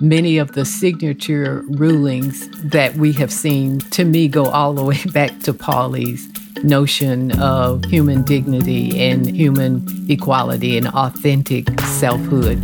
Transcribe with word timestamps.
many 0.00 0.38
of 0.38 0.52
the 0.52 0.64
signature 0.64 1.62
rulings 1.68 2.48
that 2.62 2.96
we 2.96 3.12
have 3.12 3.32
seen, 3.32 3.78
to 3.78 4.04
me, 4.04 4.28
go 4.28 4.46
all 4.46 4.72
the 4.72 4.84
way 4.84 4.98
back 5.12 5.38
to 5.40 5.54
Pauli's 5.54 6.28
notion 6.62 7.38
of 7.40 7.84
human 7.84 8.22
dignity 8.22 8.98
and 9.00 9.34
human 9.34 9.86
equality 10.08 10.76
and 10.78 10.88
authentic 10.88 11.68
selfhood. 11.80 12.58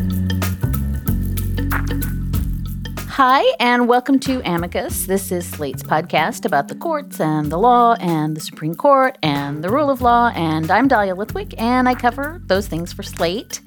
Hi, 3.09 3.45
and 3.61 3.87
welcome 3.87 4.19
to 4.21 4.41
Amicus. 4.51 5.05
This 5.05 5.31
is 5.31 5.47
Slate's 5.47 5.83
podcast 5.83 6.47
about 6.47 6.69
the 6.69 6.75
courts 6.75 7.21
and 7.21 7.53
the 7.53 7.59
law 7.59 7.95
and 8.01 8.35
the 8.35 8.41
Supreme 8.41 8.75
Court 8.75 9.19
and 9.23 9.63
the 9.63 9.69
rule 9.69 9.91
of 9.91 10.01
law. 10.01 10.33
And 10.35 10.71
I'm 10.71 10.89
Dahlia 10.89 11.15
Lithwick, 11.15 11.55
and 11.59 11.87
I 11.87 11.95
cover 11.95 12.41
those 12.47 12.67
things 12.67 12.95
for 12.95 13.03
Slate. 13.03 13.61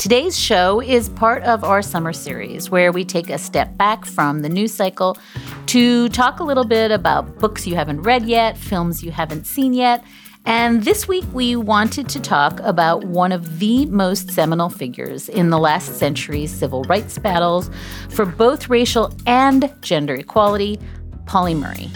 Today's 0.00 0.38
show 0.38 0.80
is 0.80 1.10
part 1.10 1.42
of 1.42 1.62
our 1.62 1.82
summer 1.82 2.14
series 2.14 2.70
where 2.70 2.90
we 2.90 3.04
take 3.04 3.28
a 3.28 3.36
step 3.36 3.76
back 3.76 4.06
from 4.06 4.40
the 4.40 4.48
news 4.48 4.72
cycle 4.72 5.18
to 5.66 6.08
talk 6.08 6.40
a 6.40 6.42
little 6.42 6.64
bit 6.64 6.90
about 6.90 7.38
books 7.38 7.66
you 7.66 7.74
haven't 7.74 8.00
read 8.00 8.24
yet, 8.24 8.56
films 8.56 9.02
you 9.04 9.10
haven't 9.10 9.46
seen 9.46 9.74
yet 9.74 10.02
and 10.46 10.84
this 10.84 11.06
week, 11.06 11.24
we 11.34 11.54
wanted 11.54 12.08
to 12.08 12.20
talk 12.20 12.60
about 12.60 13.04
one 13.04 13.30
of 13.30 13.58
the 13.58 13.84
most 13.86 14.30
seminal 14.30 14.70
figures 14.70 15.28
in 15.28 15.50
the 15.50 15.58
last 15.58 15.98
century's 15.98 16.50
civil 16.50 16.82
rights 16.84 17.18
battles 17.18 17.70
for 18.08 18.24
both 18.24 18.68
racial 18.68 19.14
and 19.26 19.72
gender 19.82 20.14
equality, 20.14 20.80
Pauli 21.26 21.54
Murray. 21.54 21.90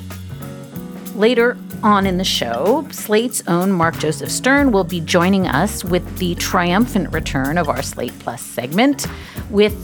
Later 1.15 1.57
on 1.85 2.07
in 2.07 2.19
the 2.19 2.25
show, 2.25 2.87
Slate's 2.91 3.43
own 3.47 3.71
Mark 3.71 3.97
Joseph 3.99 4.33
Stern 4.33 4.73
will 4.73 4.83
be 4.83 5.01
joining 5.01 5.47
us 5.47 5.85
with 5.85 6.19
the 6.19 6.35
triumphant 6.35 7.13
return 7.13 7.57
of 7.57 7.69
our 7.69 7.83
Slate 7.83 8.19
Plus 8.19 8.43
segment, 8.43 9.07
with 9.49 9.75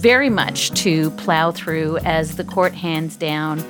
very 0.00 0.28
much 0.28 0.72
to 0.82 1.10
plow 1.12 1.52
through 1.52 1.98
as 1.98 2.34
the 2.36 2.42
court 2.42 2.74
hands 2.74 3.14
down 3.14 3.64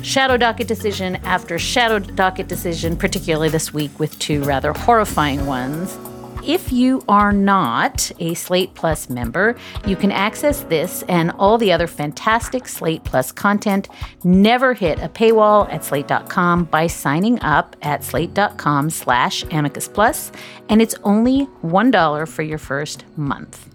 shadow 0.00 0.38
docket 0.38 0.66
decision 0.66 1.16
after 1.16 1.58
shadow 1.58 1.98
docket 1.98 2.48
decision, 2.48 2.96
particularly 2.96 3.50
this 3.50 3.74
week 3.74 3.98
with 3.98 4.18
two 4.18 4.42
rather 4.44 4.72
horrifying 4.72 5.44
ones. 5.44 5.98
If 6.46 6.70
you 6.70 7.02
are 7.08 7.32
not 7.32 8.12
a 8.20 8.34
Slate 8.34 8.74
Plus 8.74 9.08
member, 9.08 9.56
you 9.86 9.96
can 9.96 10.12
access 10.12 10.60
this 10.64 11.02
and 11.08 11.30
all 11.38 11.56
the 11.56 11.72
other 11.72 11.86
fantastic 11.86 12.68
Slate 12.68 13.02
Plus 13.02 13.32
content. 13.32 13.88
Never 14.24 14.74
hit 14.74 14.98
a 14.98 15.08
paywall 15.08 15.72
at 15.72 15.84
slate.com 15.84 16.64
by 16.64 16.86
signing 16.86 17.40
up 17.40 17.76
at 17.80 18.04
slate.com 18.04 18.90
slash 18.90 19.42
amicus 19.44 19.88
plus, 19.88 20.32
and 20.68 20.82
it's 20.82 20.94
only 21.02 21.46
$1 21.62 22.28
for 22.28 22.42
your 22.42 22.58
first 22.58 23.04
month. 23.16 23.70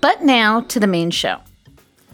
But 0.00 0.22
now 0.22 0.62
to 0.62 0.80
the 0.80 0.86
main 0.86 1.10
show. 1.10 1.40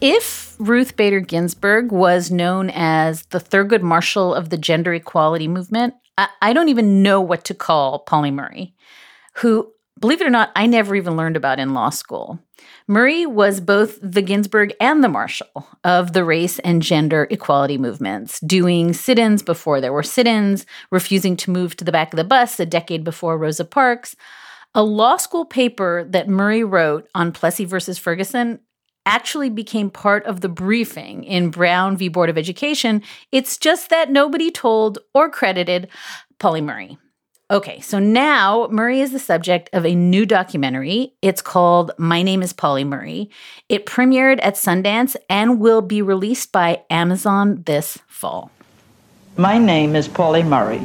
If 0.01 0.57
Ruth 0.59 0.97
Bader 0.97 1.21
Ginsburg 1.21 1.93
was 1.93 2.33
known 2.33 2.69
as 2.75 3.27
the 3.27 3.39
Thurgood 3.39 3.83
Marshall 3.83 4.35
of 4.35 4.51
the 4.51 4.59
gender 4.59 4.93
equality 4.93 5.47
movement, 5.47 5.95
I, 6.19 6.29
I 6.41 6.53
don't 6.53 6.69
even 6.69 7.03
know 7.03 7.21
what 7.21 7.45
to 7.45 7.55
call 7.55 8.01
Pauli 8.01 8.33
Murray, 8.33 8.75
who, 9.35 9.73
believe 10.01 10.21
it 10.21 10.27
or 10.27 10.31
not, 10.31 10.51
I 10.57 10.67
never 10.67 10.95
even 10.95 11.17
learned 11.17 11.37
about 11.37 11.59
in 11.59 11.75
law 11.75 11.91
school. 11.91 12.39
Murray 12.87 13.27
was 13.27 13.61
both 13.61 13.99
the 14.03 14.23
Ginsburg 14.23 14.75
and 14.81 15.03
the 15.03 15.09
Marshall 15.09 15.67
of 15.85 16.13
the 16.13 16.25
race 16.25 16.59
and 16.61 16.83
gender 16.83 17.27
equality 17.31 17.79
movements, 17.79 18.41
doing 18.41 18.93
sit 18.93 19.19
ins 19.19 19.43
before 19.43 19.81
there 19.81 19.93
were 19.93 20.03
sit 20.03 20.27
ins, 20.27 20.67
refusing 20.91 21.37
to 21.39 21.51
move 21.51 21.77
to 21.77 21.85
the 21.85 21.93
back 21.93 22.13
of 22.13 22.17
the 22.17 22.25
bus 22.25 22.59
a 22.61 22.67
decade 22.67 23.05
before 23.05 23.39
Rosa 23.39 23.65
Parks. 23.65 24.17
A 24.75 24.83
law 24.83 25.17
school 25.17 25.45
paper 25.45 26.05
that 26.11 26.29
Murray 26.29 26.65
wrote 26.65 27.09
on 27.15 27.33
Plessy 27.33 27.65
versus 27.65 27.99
Ferguson 27.99 28.61
actually 29.05 29.51
became 29.51 29.91
part 29.91 30.25
of 30.27 30.41
the 30.41 30.49
briefing 30.49 31.25
in 31.25 31.51
Brown 31.51 31.97
v. 31.97 32.09
Board 32.09 32.31
of 32.31 32.39
Education. 32.39 33.03
It's 33.33 33.59
just 33.59 33.91
that 33.91 34.11
nobody 34.11 34.51
told 34.51 34.99
or 35.13 35.29
credited 35.29 35.89
Pauli 36.39 36.61
Murray. 36.61 36.99
Okay, 37.53 37.81
so 37.81 37.99
now 37.99 38.67
Murray 38.71 39.03
is 39.03 39.13
the 39.13 39.19
subject 39.19 39.69
of 39.75 39.85
a 39.85 39.95
new 39.95 40.25
documentary. 40.25 41.13
It's 41.21 41.43
called 41.43 41.91
My 41.99 42.23
Name 42.23 42.43
is 42.43 42.55
Pauli 42.55 42.83
Murray. 42.83 43.29
It 43.69 43.85
premiered 43.85 44.39
at 44.43 44.55
Sundance 44.55 45.17
and 45.29 45.61
will 45.61 45.83
be 45.83 46.01
released 46.01 46.51
by 46.51 46.81
Amazon 46.89 47.63
this 47.67 47.99
fall. 48.09 48.51
My 49.37 49.59
name 49.59 49.95
is 49.95 50.09
Pauli 50.09 50.43
Murray, 50.43 50.79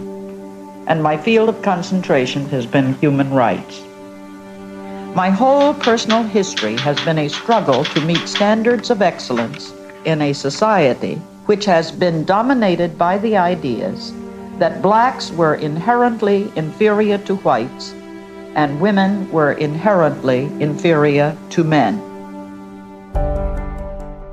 and 0.88 1.02
my 1.02 1.16
field 1.16 1.48
of 1.48 1.62
concentration 1.62 2.46
has 2.50 2.66
been 2.66 2.96
human 2.96 3.32
rights. 3.32 3.82
My 5.16 5.30
whole 5.30 5.74
personal 5.74 6.24
history 6.24 6.76
has 6.80 7.00
been 7.06 7.20
a 7.20 7.30
struggle 7.30 7.86
to 7.86 8.02
meet 8.02 8.28
standards 8.28 8.90
of 8.90 9.02
excellence 9.02 9.72
in 10.04 10.22
a 10.22 10.34
society 10.34 11.16
which 11.46 11.64
has 11.64 11.94
been 11.94 12.26
dominated 12.26 12.98
by 12.98 13.18
the 13.20 13.38
ideas 13.38 14.12
that 14.60 14.82
blacks 14.82 15.32
were 15.32 15.56
inherently 15.56 16.52
inferior 16.56 17.18
to 17.20 17.36
whites 17.36 17.94
and 18.58 18.82
women 18.82 19.32
were 19.32 19.54
inherently 19.54 20.46
inferior 20.60 21.38
to 21.52 21.64
men. 21.64 21.96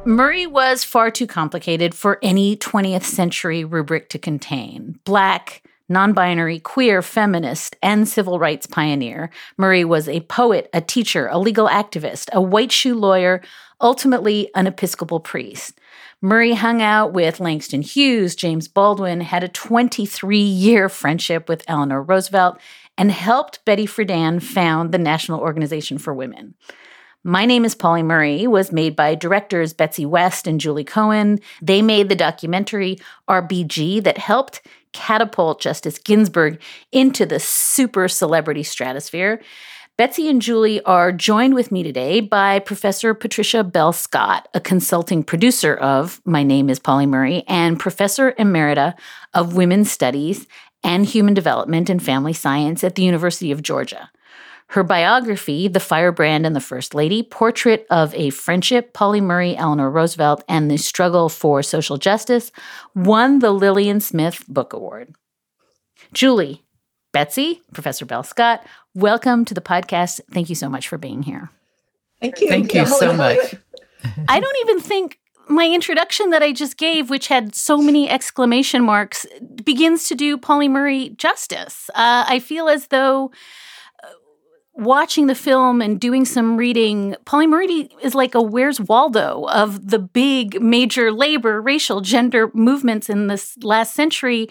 Murray 0.07 0.47
was 0.47 0.83
far 0.83 1.11
too 1.11 1.27
complicated 1.27 1.95
for 1.95 2.19
any 2.23 2.57
20th 2.57 3.05
century 3.05 3.65
rubric 3.65 4.09
to 4.11 4.19
contain. 4.19 4.99
Black, 5.05 5.63
non 5.89 6.15
binary, 6.15 6.59
queer, 6.59 7.03
feminist, 7.03 7.77
and 7.83 8.09
civil 8.09 8.39
rights 8.39 8.67
pioneer. 8.67 9.31
Murray 9.59 9.85
was 9.85 10.09
a 10.09 10.21
poet, 10.21 10.71
a 10.73 10.81
teacher, 10.81 11.27
a 11.27 11.39
legal 11.39 11.69
activist, 11.69 12.31
a 12.33 12.41
white 12.41 12.73
shoe 12.73 12.95
lawyer, 12.95 13.43
ultimately 13.81 14.51
an 14.55 14.67
Episcopal 14.67 15.21
priest. 15.21 15.79
Murray 16.25 16.55
hung 16.55 16.81
out 16.81 17.13
with 17.13 17.39
Langston 17.39 17.83
Hughes, 17.83 18.35
James 18.35 18.67
Baldwin, 18.67 19.21
had 19.21 19.45
a 19.45 19.49
23 19.49 20.39
year 20.39 20.89
friendship 20.89 21.51
with 21.51 21.63
Eleanor 21.69 22.03
Roosevelt, 22.03 22.59
and 22.97 23.13
helped 23.13 23.63
Betty 23.67 23.85
Friedan 23.85 24.43
found 24.43 24.91
the 24.91 24.97
National 24.97 25.41
Organization 25.41 25.99
for 25.99 26.15
Women. 26.15 26.55
My 27.25 27.45
Name 27.45 27.67
is 27.67 27.75
Pauli 27.75 28.03
Murray 28.03 28.47
was 28.47 28.73
made 28.73 28.97
by 28.97 29.15
directors 29.15 29.75
Betsy 29.75 30.07
West 30.07 30.47
and 30.47 30.59
Julie 30.59 30.83
Cohen. 30.83 31.41
They 31.61 31.83
made 31.83 32.09
the 32.09 32.17
documentary 32.17 32.97
RBG 33.29 34.03
that 34.05 34.17
helped 34.17 34.63
catapult 34.95 35.61
Justice 35.61 35.99
Ginsburg 35.99 36.59
into 36.91 37.27
the 37.27 37.39
super 37.39 38.09
celebrity 38.09 38.63
stratosphere. 38.63 39.43
Betsy 39.97 40.29
and 40.29 40.43
Julie 40.43 40.83
are 40.83 41.13
joined 41.13 41.55
with 41.55 41.71
me 41.71 41.85
today 41.85 42.19
by 42.19 42.59
Professor 42.59 43.15
Patricia 43.15 43.63
Bell 43.63 43.93
Scott, 43.93 44.49
a 44.53 44.61
consulting 44.61 45.23
producer 45.23 45.73
of 45.73 46.21
My 46.25 46.43
Name 46.43 46.69
is 46.69 46.81
Pauli 46.81 47.07
Murray 47.07 47.45
and 47.47 47.79
Professor 47.79 48.33
Emerita 48.33 48.95
of 49.35 49.55
Women's 49.55 49.93
Studies 49.93 50.49
and 50.83 51.07
Human 51.07 51.33
Development 51.33 51.89
and 51.89 52.03
Family 52.03 52.33
Science 52.33 52.83
at 52.83 52.97
the 52.97 53.05
University 53.05 53.53
of 53.53 53.63
Georgia. 53.63 54.11
Her 54.71 54.83
biography, 54.83 55.69
The 55.69 55.79
Firebrand 55.79 56.45
and 56.45 56.57
the 56.57 56.61
First 56.61 56.93
Lady 56.97 57.23
Portrait 57.23 57.87
of 57.89 58.13
a 58.17 58.31
Friendship, 58.31 58.95
Pauli 58.95 59.21
Murray, 59.21 59.57
Eleanor 59.57 59.93
Roosevelt, 59.93 60.43
and 60.49 60.69
the 60.69 60.77
Struggle 60.77 61.29
for 61.29 61.63
Social 61.63 61.99
Justice, 61.99 62.51
won 62.97 63.39
the 63.39 63.53
Lillian 63.53 64.01
Smith 64.01 64.45
Book 64.49 64.73
Award. 64.73 65.15
Julie, 66.13 66.64
Betsy, 67.15 67.63
Professor 67.73 68.05
Bell 68.05 68.25
Scott, 68.25 68.67
welcome 68.93 69.45
to 69.45 69.55
the 69.55 69.61
podcast. 69.61 70.21
Thank 70.33 70.49
you 70.49 70.57
so 70.57 70.69
much 70.69 70.89
for 70.89 70.99
being 70.99 71.23
here. 71.23 71.49
Thank 72.21 72.41
you. 72.41 72.49
Thank 72.49 72.75
you 72.75 72.85
so 72.87 73.13
much. 73.13 73.39
I 74.29 74.41
don't 74.41 74.57
even 74.63 74.81
think 74.81 75.21
my 75.49 75.69
introduction 75.69 76.31
that 76.31 76.43
I 76.43 76.51
just 76.53 76.77
gave, 76.77 77.11
which 77.11 77.29
had 77.29 77.55
so 77.55 77.79
many 77.79 78.11
exclamation 78.11 78.83
marks, 78.83 79.27
begins 79.63 80.09
to 80.09 80.17
do 80.17 80.37
Pauli 80.37 80.67
Murray 80.67 81.11
justice. 81.11 81.89
Uh, 81.91 82.25
I 82.27 82.41
feel 82.41 82.69
as 82.69 82.89
though 82.89 83.31
watching 84.73 85.29
the 85.29 85.37
film 85.37 85.81
and 85.81 86.01
doing 86.01 86.25
some 86.25 86.57
reading, 86.57 87.15
Pauli 87.27 87.47
Murray 87.47 87.91
is 88.03 88.17
like 88.17 88.35
a 88.35 88.43
Where's 88.43 88.81
Waldo 88.81 89.47
of 89.51 89.89
the 89.89 90.01
big 90.01 90.61
major 90.61 91.13
labor, 91.13 91.63
racial, 91.63 92.01
gender 92.01 92.51
movements 92.55 93.09
in 93.09 93.29
this 93.29 93.57
last 93.63 93.95
century. 93.95 94.49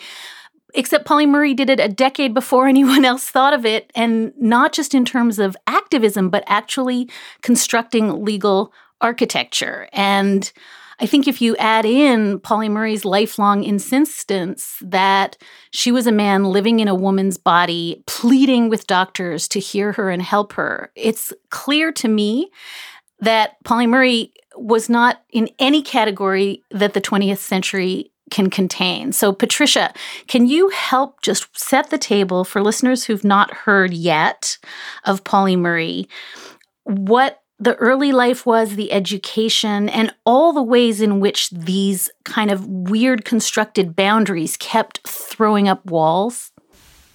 Except 0.73 1.05
Pauli 1.05 1.25
Murray 1.25 1.53
did 1.53 1.69
it 1.69 1.79
a 1.79 1.87
decade 1.87 2.33
before 2.33 2.67
anyone 2.67 3.05
else 3.05 3.25
thought 3.25 3.53
of 3.53 3.65
it, 3.65 3.91
and 3.95 4.33
not 4.37 4.73
just 4.73 4.93
in 4.93 5.05
terms 5.05 5.39
of 5.39 5.57
activism, 5.67 6.29
but 6.29 6.43
actually 6.47 7.09
constructing 7.41 8.23
legal 8.23 8.73
architecture. 9.01 9.89
And 9.91 10.51
I 10.99 11.05
think 11.05 11.27
if 11.27 11.41
you 11.41 11.57
add 11.57 11.85
in 11.85 12.39
Pauli 12.39 12.69
Murray's 12.69 13.03
lifelong 13.03 13.63
insistence 13.63 14.77
that 14.81 15.37
she 15.71 15.91
was 15.91 16.07
a 16.07 16.11
man 16.11 16.45
living 16.45 16.79
in 16.79 16.87
a 16.87 16.95
woman's 16.95 17.37
body, 17.37 18.03
pleading 18.07 18.69
with 18.69 18.87
doctors 18.87 19.47
to 19.49 19.59
hear 19.59 19.91
her 19.91 20.09
and 20.09 20.21
help 20.21 20.53
her, 20.53 20.91
it's 20.95 21.33
clear 21.49 21.91
to 21.91 22.07
me 22.07 22.51
that 23.19 23.57
Pauli 23.65 23.87
Murray 23.87 24.31
was 24.55 24.89
not 24.89 25.21
in 25.31 25.49
any 25.59 25.81
category 25.81 26.63
that 26.71 26.93
the 26.93 27.01
20th 27.01 27.39
century 27.39 28.12
can 28.31 28.49
contain. 28.49 29.11
So, 29.11 29.31
Patricia, 29.33 29.93
can 30.27 30.47
you 30.47 30.69
help 30.69 31.21
just 31.21 31.47
set 31.57 31.89
the 31.89 31.97
table 31.97 32.43
for 32.43 32.61
listeners 32.61 33.03
who've 33.03 33.23
not 33.23 33.53
heard 33.53 33.93
yet 33.93 34.57
of 35.05 35.23
Pauli 35.23 35.55
Murray? 35.55 36.07
What 36.83 37.41
the 37.59 37.75
early 37.75 38.11
life 38.11 38.45
was, 38.45 38.75
the 38.75 38.91
education, 38.91 39.87
and 39.89 40.13
all 40.25 40.51
the 40.51 40.63
ways 40.63 40.99
in 40.99 41.19
which 41.19 41.49
these 41.51 42.09
kind 42.25 42.51
of 42.51 42.67
weird 42.67 43.23
constructed 43.23 43.95
boundaries 43.95 44.57
kept 44.57 45.07
throwing 45.07 45.67
up 45.67 45.85
walls? 45.85 46.51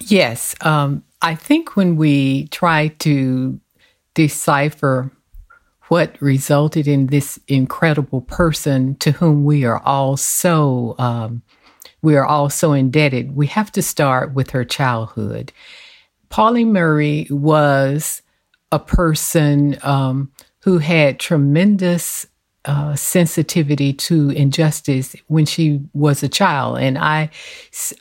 Yes. 0.00 0.55
Um, 0.60 1.05
I 1.20 1.34
think 1.34 1.76
when 1.76 1.96
we 1.96 2.46
try 2.49 2.88
to 3.00 3.60
decipher 4.14 5.12
what 5.88 6.20
resulted 6.20 6.87
in 6.87 7.06
this 7.06 7.38
incredible 7.49 8.20
person 8.20 8.94
to 8.96 9.12
whom 9.12 9.44
we 9.44 9.64
are 9.64 9.82
all 9.85 10.17
so 10.17 10.94
um, 10.99 11.43
we 12.02 12.17
are 12.17 12.25
all 12.25 12.50
so 12.50 12.73
indebted, 12.73 13.35
we 13.35 13.46
have 13.49 13.73
to 13.73 13.82
start 13.82 14.35
with 14.35 14.50
her 14.50 14.64
childhood. 14.64 15.52
Pauli 16.29 16.64
Murray 16.64 17.26
was 17.31 18.23
a 18.70 18.79
person 18.79 19.79
um, 19.82 20.31
who 20.61 20.79
had 20.79 21.19
tremendous 21.19 22.26
uh, 22.64 22.94
sensitivity 22.94 23.93
to 23.94 24.31
injustice 24.31 25.17
when 25.26 25.46
she 25.46 25.81
was 25.94 26.23
a 26.23 26.29
child, 26.29 26.79
and 26.79 26.99
I, 26.99 27.31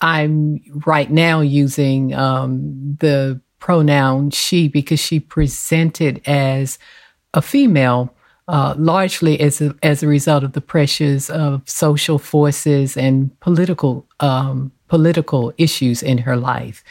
I'm 0.01 0.59
right 0.85 1.09
now 1.09 1.41
using 1.41 2.13
um, 2.13 2.97
the 2.99 3.39
pronoun 3.59 4.29
she 4.29 4.67
because 4.67 4.99
she 4.99 5.19
presented 5.19 6.21
as 6.27 6.77
a 7.37 7.41
female. 7.41 8.13
Uh, 8.49 8.73
largely 8.77 9.37
as 9.41 9.59
a, 9.59 9.75
as 9.83 10.01
a 10.01 10.07
result 10.07 10.41
of 10.41 10.53
the 10.53 10.61
pressures 10.61 11.29
of 11.29 11.61
social 11.69 12.17
forces 12.17 12.95
and 12.95 13.37
political 13.41 14.07
um, 14.21 14.71
political 14.87 15.53
issues 15.57 16.01
in 16.01 16.17
her 16.19 16.37
life. 16.37 16.83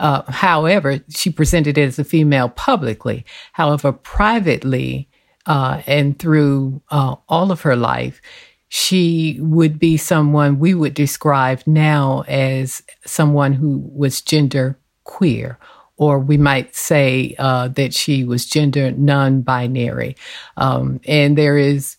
Uh, 0.00 0.22
however, 0.30 1.00
she 1.08 1.30
presented 1.30 1.78
as 1.78 1.98
a 1.98 2.04
female 2.04 2.48
publicly. 2.48 3.24
However, 3.52 3.92
privately 3.92 5.08
uh, 5.46 5.80
and 5.86 6.18
through 6.18 6.82
uh, 6.90 7.16
all 7.28 7.52
of 7.52 7.62
her 7.62 7.76
life, 7.76 8.20
she 8.68 9.38
would 9.40 9.78
be 9.78 9.96
someone 9.96 10.58
we 10.58 10.74
would 10.74 10.94
describe 10.94 11.62
now 11.66 12.24
as 12.26 12.82
someone 13.04 13.52
who 13.52 13.88
was 13.92 14.20
gender 14.20 14.78
queer. 15.04 15.58
Or 15.98 16.18
we 16.18 16.36
might 16.36 16.74
say 16.74 17.34
uh, 17.38 17.68
that 17.68 17.94
she 17.94 18.24
was 18.24 18.44
gender 18.44 18.90
non 18.90 19.40
binary. 19.40 20.16
Um, 20.56 21.00
and 21.06 21.38
there 21.38 21.56
is 21.56 21.96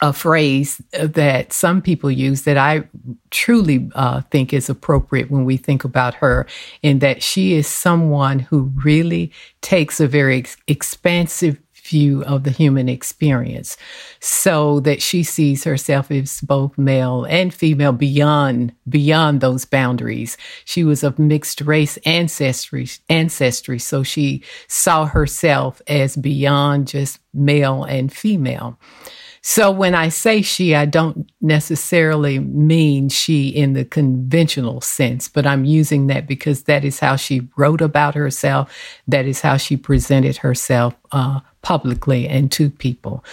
a 0.00 0.12
phrase 0.12 0.80
that 0.92 1.52
some 1.52 1.82
people 1.82 2.10
use 2.10 2.42
that 2.42 2.56
I 2.56 2.84
truly 3.30 3.90
uh, 3.94 4.20
think 4.30 4.52
is 4.52 4.70
appropriate 4.70 5.30
when 5.30 5.44
we 5.44 5.56
think 5.56 5.82
about 5.84 6.14
her, 6.14 6.46
in 6.82 7.00
that 7.00 7.22
she 7.22 7.54
is 7.54 7.66
someone 7.66 8.38
who 8.38 8.72
really 8.84 9.32
takes 9.60 9.98
a 9.98 10.06
very 10.06 10.38
ex- 10.38 10.56
expansive 10.68 11.58
view 11.88 12.22
of 12.24 12.44
the 12.44 12.50
human 12.50 12.88
experience 12.88 13.76
so 14.20 14.80
that 14.80 15.02
she 15.02 15.22
sees 15.22 15.64
herself 15.64 16.10
as 16.10 16.40
both 16.40 16.76
male 16.78 17.24
and 17.24 17.52
female 17.52 17.92
beyond 17.92 18.72
beyond 18.88 19.40
those 19.40 19.64
boundaries. 19.64 20.36
She 20.64 20.84
was 20.84 21.02
of 21.02 21.18
mixed 21.18 21.60
race 21.62 21.96
ancestry 21.98 22.88
ancestry 23.08 23.78
so 23.78 24.02
she 24.02 24.42
saw 24.66 25.06
herself 25.06 25.80
as 25.86 26.16
beyond 26.16 26.88
just 26.88 27.18
male 27.32 27.84
and 27.84 28.12
female 28.12 28.78
so 29.42 29.70
when 29.70 29.94
I 29.94 30.08
say 30.08 30.42
she, 30.42 30.74
I 30.74 30.84
don't 30.84 31.30
necessarily 31.40 32.38
mean 32.38 33.08
she 33.08 33.48
in 33.48 33.72
the 33.72 33.84
conventional 33.84 34.80
sense, 34.80 35.28
but 35.28 35.46
I'm 35.46 35.64
using 35.64 36.06
that 36.08 36.26
because 36.26 36.64
that 36.64 36.84
is 36.84 37.00
how 37.00 37.16
she 37.16 37.48
wrote 37.56 37.80
about 37.80 38.14
herself. 38.14 38.72
That 39.06 39.26
is 39.26 39.40
how 39.40 39.56
she 39.56 39.76
presented 39.76 40.38
herself 40.38 40.94
uh, 41.12 41.40
publicly 41.62 42.28
and 42.28 42.50
to 42.52 42.70
people. 42.70 43.24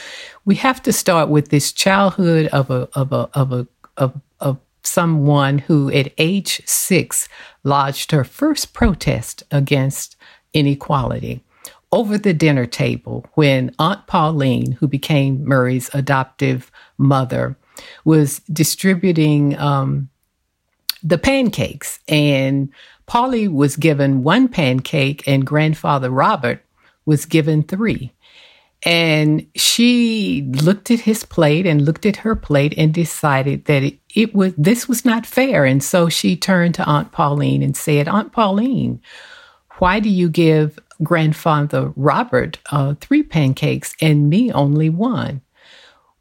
We 0.45 0.55
have 0.55 0.81
to 0.83 0.93
start 0.93 1.29
with 1.29 1.49
this 1.49 1.71
childhood 1.71 2.47
of 2.47 2.69
a 2.69 2.87
of 2.93 3.11
a 3.11 3.29
of 3.33 3.51
a 3.51 3.67
of, 3.97 4.19
of 4.39 4.59
someone 4.83 5.57
who 5.57 5.91
at 5.91 6.13
age 6.17 6.61
six 6.65 7.27
lodged 7.63 8.11
her 8.11 8.23
first 8.23 8.73
protest 8.73 9.43
against 9.51 10.15
inequality 10.53 11.43
over 11.95 12.17
the 12.17 12.33
dinner 12.33 12.65
table 12.65 13.25
when 13.35 13.73
Aunt 13.79 14.05
Pauline, 14.05 14.73
who 14.73 14.87
became 14.87 15.45
Murray's 15.45 15.89
adoptive 15.93 16.69
mother, 16.97 17.57
was 18.03 18.39
distributing 18.51 19.57
um, 19.57 20.09
the 21.01 21.17
pancakes. 21.17 21.99
And 22.09 22.69
Pauli 23.05 23.47
was 23.47 23.77
given 23.77 24.23
one 24.23 24.49
pancake, 24.49 25.25
and 25.25 25.47
grandfather 25.47 26.09
Robert 26.09 26.63
was 27.05 27.25
given 27.25 27.63
three. 27.63 28.11
And 28.83 29.47
she 29.55 30.47
looked 30.61 30.91
at 30.91 30.99
his 30.99 31.23
plate 31.23 31.65
and 31.65 31.85
looked 31.85 32.05
at 32.05 32.17
her 32.17 32.35
plate 32.35 32.73
and 32.77 32.93
decided 32.93 33.65
that 33.65 33.83
it, 33.83 33.99
it 34.13 34.35
was 34.35 34.53
this 34.57 34.87
was 34.87 35.05
not 35.05 35.25
fair. 35.25 35.63
And 35.65 35.81
so 35.81 36.09
she 36.09 36.35
turned 36.35 36.75
to 36.75 36.85
Aunt 36.85 37.13
Pauline 37.13 37.63
and 37.63 37.75
said, 37.75 38.07
Aunt 38.07 38.33
Pauline, 38.33 39.01
why 39.79 39.99
do 39.99 40.09
you 40.09 40.29
give 40.29 40.77
grandfather 41.03 41.93
Robert 41.95 42.59
uh, 42.71 42.95
three 43.01 43.23
pancakes 43.23 43.95
and 44.01 44.29
me 44.29 44.51
only 44.51 44.89
one? 44.89 45.41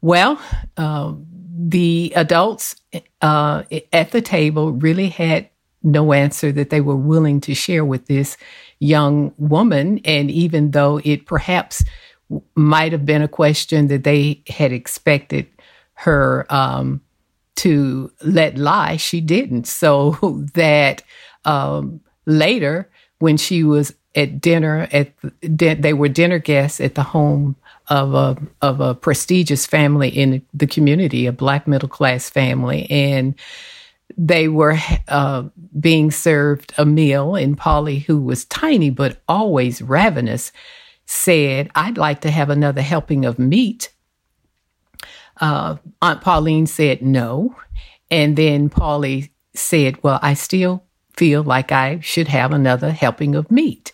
Well, 0.01 0.39
uh, 0.77 1.13
the 1.57 2.13
adults 2.15 2.75
uh, 3.21 3.63
at 3.91 4.11
the 4.11 4.21
table 4.21 4.71
really 4.73 5.09
had 5.09 5.49
no 5.85 6.13
answer 6.13 6.51
that 6.51 6.69
they 6.69 6.81
were 6.81 6.95
willing 6.95 7.39
to 7.41 7.53
share 7.53 7.85
with 7.85 8.07
this 8.07 8.37
young 8.79 9.33
woman. 9.37 9.99
And 10.03 10.29
even 10.31 10.71
though 10.71 10.99
it 11.03 11.25
perhaps 11.25 11.83
might 12.55 12.91
have 12.91 13.05
been 13.05 13.21
a 13.21 13.27
question 13.27 13.87
that 13.87 14.03
they 14.03 14.43
had 14.47 14.71
expected 14.71 15.47
her 15.93 16.45
um, 16.49 17.01
to 17.57 18.11
let 18.23 18.57
lie, 18.57 18.97
she 18.97 19.21
didn't. 19.21 19.67
So 19.67 20.11
that 20.55 21.03
um, 21.45 22.01
later, 22.25 22.89
when 23.19 23.37
she 23.37 23.63
was 23.63 23.93
at 24.15 24.39
dinner 24.41 24.87
at 24.91 25.11
the, 25.41 25.73
they 25.73 25.93
were 25.93 26.09
dinner 26.09 26.39
guests 26.39 26.79
at 26.79 26.95
the 26.95 27.03
home 27.03 27.55
of 27.87 28.13
a 28.13 28.37
of 28.61 28.79
a 28.79 28.95
prestigious 28.95 29.65
family 29.65 30.09
in 30.09 30.41
the 30.53 30.67
community, 30.67 31.25
a 31.25 31.31
black 31.31 31.67
middle 31.67 31.89
class 31.89 32.29
family, 32.29 32.89
and 32.89 33.35
they 34.17 34.47
were 34.47 34.77
uh, 35.07 35.43
being 35.79 36.11
served 36.11 36.73
a 36.77 36.85
meal. 36.85 37.35
And 37.35 37.57
Pauli, 37.57 37.99
who 37.99 38.19
was 38.19 38.45
tiny 38.45 38.89
but 38.89 39.21
always 39.27 39.81
ravenous, 39.81 40.51
said, 41.05 41.69
"I'd 41.75 41.97
like 41.97 42.21
to 42.21 42.31
have 42.31 42.49
another 42.49 42.81
helping 42.81 43.25
of 43.25 43.37
meat." 43.37 43.91
Uh, 45.39 45.75
Aunt 46.01 46.21
Pauline 46.21 46.65
said 46.65 47.01
no, 47.01 47.55
and 48.09 48.35
then 48.35 48.69
Pauli 48.69 49.31
said, 49.53 50.01
"Well, 50.01 50.19
I 50.21 50.33
still 50.33 50.83
feel 51.17 51.43
like 51.43 51.71
I 51.71 51.99
should 51.99 52.27
have 52.27 52.51
another 52.51 52.91
helping 52.91 53.35
of 53.35 53.51
meat. 53.51 53.91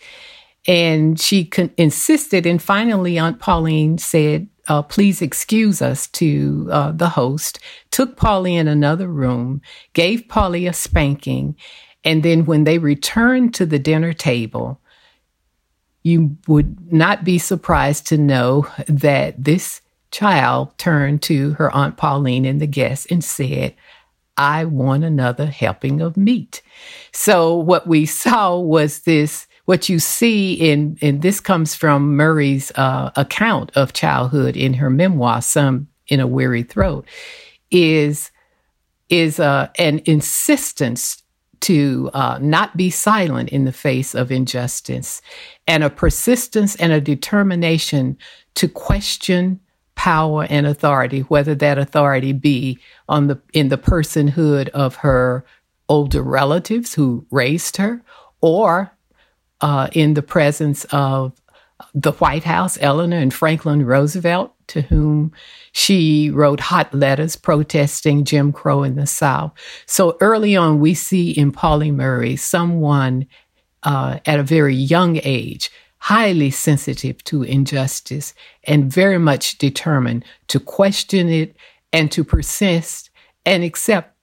And 0.68 1.20
she 1.20 1.46
con- 1.46 1.74
insisted, 1.78 2.46
and 2.46 2.62
finally, 2.62 3.18
Aunt 3.18 3.40
Pauline 3.40 3.98
said, 3.98 4.48
uh, 4.68 4.84
Please 4.84 5.22
excuse 5.22 5.82
us 5.82 6.08
to 6.08 6.70
uh, 6.72 6.92
the 6.92 7.10
host, 7.10 7.60
took 7.90 8.16
Pauli 8.16 8.56
in 8.56 8.68
another 8.68 9.08
room, 9.08 9.62
gave 9.94 10.28
Pauli 10.28 10.68
a 10.68 10.74
spanking, 10.74 11.56
and 12.04 12.24
then 12.24 12.46
when 12.46 12.64
they 12.64 12.78
returned 12.78 13.54
to 13.56 13.66
the 13.66 13.80
dinner 13.80 14.14
table, 14.14 14.80
you 16.04 16.38
would 16.48 16.92
not 16.92 17.24
be 17.24 17.38
surprised 17.38 18.08
to 18.08 18.18
know 18.18 18.68
that 18.88 19.44
this 19.44 19.82
child 20.10 20.78
turned 20.78 21.22
to 21.24 21.52
her 21.54 21.72
Aunt 21.72 21.98
Pauline 21.98 22.46
and 22.46 22.60
the 22.60 22.68
guests 22.68 23.06
and 23.10 23.24
said, 23.24 23.76
I 24.38 24.66
want 24.66 25.04
another 25.04 25.46
helping 25.46 26.02
of 26.02 26.18
meat. 26.18 26.62
So 27.12 27.56
what 27.56 27.88
we 27.88 28.06
saw 28.06 28.58
was 28.58 29.02
this 29.02 29.48
what 29.66 29.90
you 29.90 30.00
see 30.00 30.54
in 30.54 30.98
and 31.02 31.22
this 31.22 31.40
comes 31.40 31.76
from 31.76 32.16
Murray's 32.16 32.72
uh, 32.76 33.12
account 33.16 33.72
of 33.76 33.94
childhood 33.94 34.58
in 34.58 34.74
her 34.76 34.90
memoir, 34.90 35.42
"Song 35.42 35.88
in 36.08 36.20
a 36.20 36.28
Weary 36.28 36.64
Throat," 36.64 37.06
is 37.70 38.32
is 39.10 39.40
uh, 39.40 39.68
an 39.78 40.02
insistence 40.06 41.22
to 41.62 42.10
uh, 42.14 42.40
not 42.42 42.76
be 42.76 42.90
silent 42.90 43.50
in 43.50 43.66
the 43.66 43.72
face 43.72 44.16
of 44.16 44.32
injustice, 44.32 45.22
and 45.68 45.84
a 45.84 45.90
persistence 45.90 46.76
and 46.78 46.92
a 46.92 47.00
determination 47.00 48.18
to 48.56 48.68
question 48.68 49.60
power 49.96 50.48
and 50.50 50.66
authority, 50.66 51.22
whether 51.22 51.56
that 51.56 51.78
authority 51.78 52.34
be 52.34 52.80
on 53.08 53.28
the 53.28 53.42
in 53.54 53.70
the 53.70 53.78
personhood 53.78 54.70
of 54.70 54.96
her 54.96 55.46
older 55.90 56.24
relatives 56.24 56.94
who 56.94 57.26
raised 57.32 57.78
her, 57.78 58.04
or 58.42 58.92
uh, 59.62 59.90
in 59.92 60.14
the 60.14 60.24
presence 60.24 60.86
of 60.92 61.34
the 61.94 62.14
White 62.14 62.44
House, 62.44 62.78
Eleanor 62.80 63.18
and 63.18 63.34
Franklin 63.34 63.86
Roosevelt, 63.86 64.54
to 64.68 64.82
whom 64.82 65.32
she 65.72 66.30
wrote 66.30 66.60
hot 66.60 66.94
letters 66.94 67.36
protesting 67.36 68.24
Jim 68.24 68.52
Crow 68.52 68.84
in 68.84 68.96
the 68.96 69.08
South. 69.08 69.52
So 69.86 70.18
early 70.22 70.56
on, 70.56 70.80
we 70.80 70.94
see 70.94 71.32
in 71.32 71.52
Pauli 71.52 71.92
Murray 71.92 72.36
someone 72.36 73.26
uh, 73.84 74.20
at 74.26 74.40
a 74.40 74.44
very 74.44 74.76
young 74.76 75.20
age 75.24 75.72
highly 76.02 76.50
sensitive 76.50 77.24
to 77.24 77.44
injustice 77.44 78.34
and 78.64 78.92
very 78.92 79.20
much 79.20 79.60
determined 79.60 80.26
to 80.48 80.60
question 80.60 81.30
it 81.30 81.56
and 81.94 82.12
to 82.12 82.24
persist 82.24 83.12
and 83.46 83.64
accept 83.64 84.16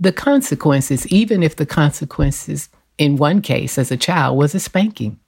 the 0.00 0.12
consequences, 0.12 1.06
even 1.08 1.42
if 1.42 1.56
the 1.56 1.66
consequences, 1.66 2.70
in 2.96 3.16
one 3.16 3.42
case 3.42 3.76
as 3.76 3.90
a 3.90 3.98
child, 3.98 4.38
was 4.38 4.54
a 4.54 4.60
spanking. 4.60 5.20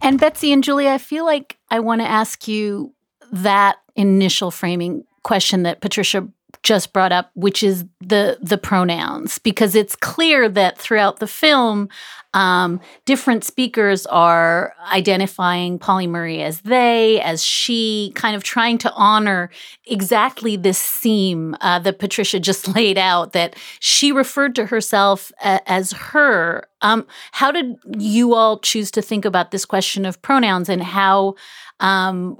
And 0.00 0.20
Betsy 0.20 0.52
and 0.52 0.62
Julie, 0.62 0.88
I 0.88 0.98
feel 0.98 1.24
like 1.24 1.58
I 1.72 1.80
want 1.80 2.02
to 2.02 2.06
ask 2.06 2.46
you 2.46 2.94
that 3.32 3.78
initial 3.96 4.52
framing 4.52 5.04
question 5.24 5.64
that 5.64 5.80
Patricia 5.80 6.28
just 6.62 6.92
brought 6.92 7.12
up, 7.12 7.30
which 7.34 7.62
is 7.62 7.84
the 8.00 8.38
the 8.40 8.58
pronouns, 8.58 9.38
because 9.38 9.74
it's 9.74 9.96
clear 9.96 10.48
that 10.48 10.78
throughout 10.78 11.18
the 11.18 11.26
film, 11.26 11.88
um, 12.34 12.80
different 13.04 13.44
speakers 13.44 14.06
are 14.06 14.74
identifying 14.92 15.78
Pauli 15.78 16.06
Murray 16.06 16.42
as 16.42 16.60
they, 16.60 17.20
as 17.20 17.44
she, 17.44 18.12
kind 18.14 18.34
of 18.34 18.42
trying 18.42 18.78
to 18.78 18.92
honor 18.92 19.50
exactly 19.86 20.56
this 20.56 20.82
theme 20.82 21.56
uh, 21.60 21.78
that 21.80 21.98
Patricia 21.98 22.40
just 22.40 22.68
laid 22.74 22.96
out. 22.96 23.32
That 23.32 23.56
she 23.80 24.12
referred 24.12 24.54
to 24.56 24.66
herself 24.66 25.32
a- 25.44 25.60
as 25.70 25.92
her. 25.92 26.64
Um, 26.80 27.06
how 27.32 27.52
did 27.52 27.76
you 27.98 28.34
all 28.34 28.58
choose 28.58 28.90
to 28.92 29.02
think 29.02 29.24
about 29.24 29.50
this 29.50 29.64
question 29.64 30.04
of 30.04 30.20
pronouns 30.22 30.68
and 30.68 30.82
how? 30.82 31.34
Um, 31.82 32.36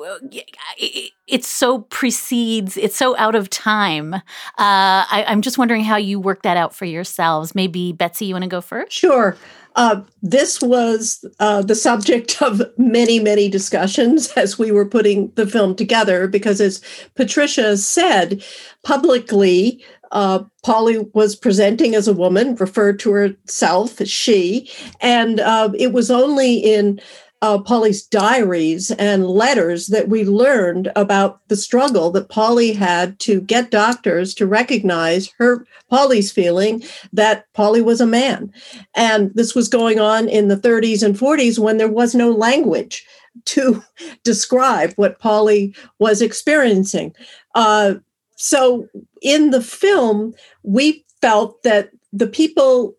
it, 0.78 1.10
it, 1.26 1.44
so 1.44 1.80
precedes, 1.80 2.76
it's 2.76 2.96
so 2.96 3.16
out 3.18 3.34
of 3.34 3.50
time. 3.50 4.14
Uh, 4.14 4.20
I, 4.56 5.24
I'm 5.26 5.42
just 5.42 5.58
wondering 5.58 5.82
how 5.82 5.96
you 5.96 6.20
work 6.20 6.42
that 6.42 6.56
out 6.56 6.74
for 6.74 6.84
yourselves. 6.84 7.52
Maybe 7.54 7.92
Betsy, 7.92 8.26
you 8.26 8.34
want 8.34 8.44
to 8.44 8.48
go 8.48 8.60
first? 8.60 8.92
Sure. 8.92 9.36
Uh, 9.74 10.02
this 10.22 10.60
was 10.60 11.24
uh, 11.40 11.62
the 11.62 11.74
subject 11.74 12.40
of 12.42 12.62
many, 12.78 13.18
many 13.18 13.48
discussions 13.48 14.30
as 14.32 14.58
we 14.58 14.70
were 14.70 14.86
putting 14.86 15.32
the 15.34 15.46
film 15.46 15.74
together, 15.74 16.28
because 16.28 16.60
as 16.60 16.80
Patricia 17.16 17.76
said 17.76 18.44
publicly, 18.84 19.84
uh, 20.12 20.44
Pauli 20.62 20.98
was 21.14 21.34
presenting 21.34 21.96
as 21.96 22.06
a 22.06 22.12
woman, 22.12 22.54
referred 22.56 23.00
to 23.00 23.10
herself 23.10 24.00
as 24.00 24.10
she, 24.10 24.70
and 25.00 25.40
uh, 25.40 25.70
it 25.76 25.92
was 25.92 26.10
only 26.10 26.58
in 26.58 27.00
uh, 27.42 27.58
Pauli's 27.58 28.02
diaries 28.02 28.92
and 28.92 29.26
letters 29.26 29.88
that 29.88 30.08
we 30.08 30.24
learned 30.24 30.92
about 30.94 31.40
the 31.48 31.56
struggle 31.56 32.10
that 32.12 32.28
Pauli 32.28 32.72
had 32.72 33.18
to 33.20 33.40
get 33.40 33.72
doctors 33.72 34.32
to 34.34 34.46
recognize 34.46 35.28
her 35.38 35.66
Pauli's 35.90 36.30
feeling 36.30 36.84
that 37.12 37.52
Pauli 37.52 37.82
was 37.82 38.00
a 38.00 38.06
man. 38.06 38.52
And 38.94 39.32
this 39.34 39.56
was 39.56 39.68
going 39.68 39.98
on 39.98 40.28
in 40.28 40.46
the 40.46 40.56
30s 40.56 41.02
and 41.02 41.16
40s 41.16 41.58
when 41.58 41.78
there 41.78 41.90
was 41.90 42.14
no 42.14 42.30
language 42.30 43.04
to 43.46 43.82
describe 44.22 44.92
what 44.94 45.18
Pauli 45.18 45.74
was 45.98 46.22
experiencing. 46.22 47.12
Uh, 47.56 47.94
so 48.36 48.86
in 49.20 49.50
the 49.50 49.62
film, 49.62 50.32
we 50.62 51.04
felt 51.20 51.60
that 51.64 51.90
the 52.12 52.28
people 52.28 52.94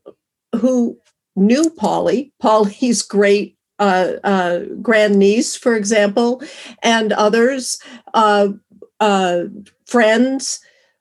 who 0.53 0.97
knew 1.37 1.69
Pauli, 1.69 2.33
Pauli's 2.41 3.01
great 3.01 3.55
uh, 3.79 4.13
uh, 4.23 4.59
grandniece, 4.81 5.55
for 5.55 5.75
example, 5.75 6.41
and 6.81 7.13
others, 7.13 7.79
uh, 8.13 8.49
uh, 8.99 9.43
friends. 9.85 10.59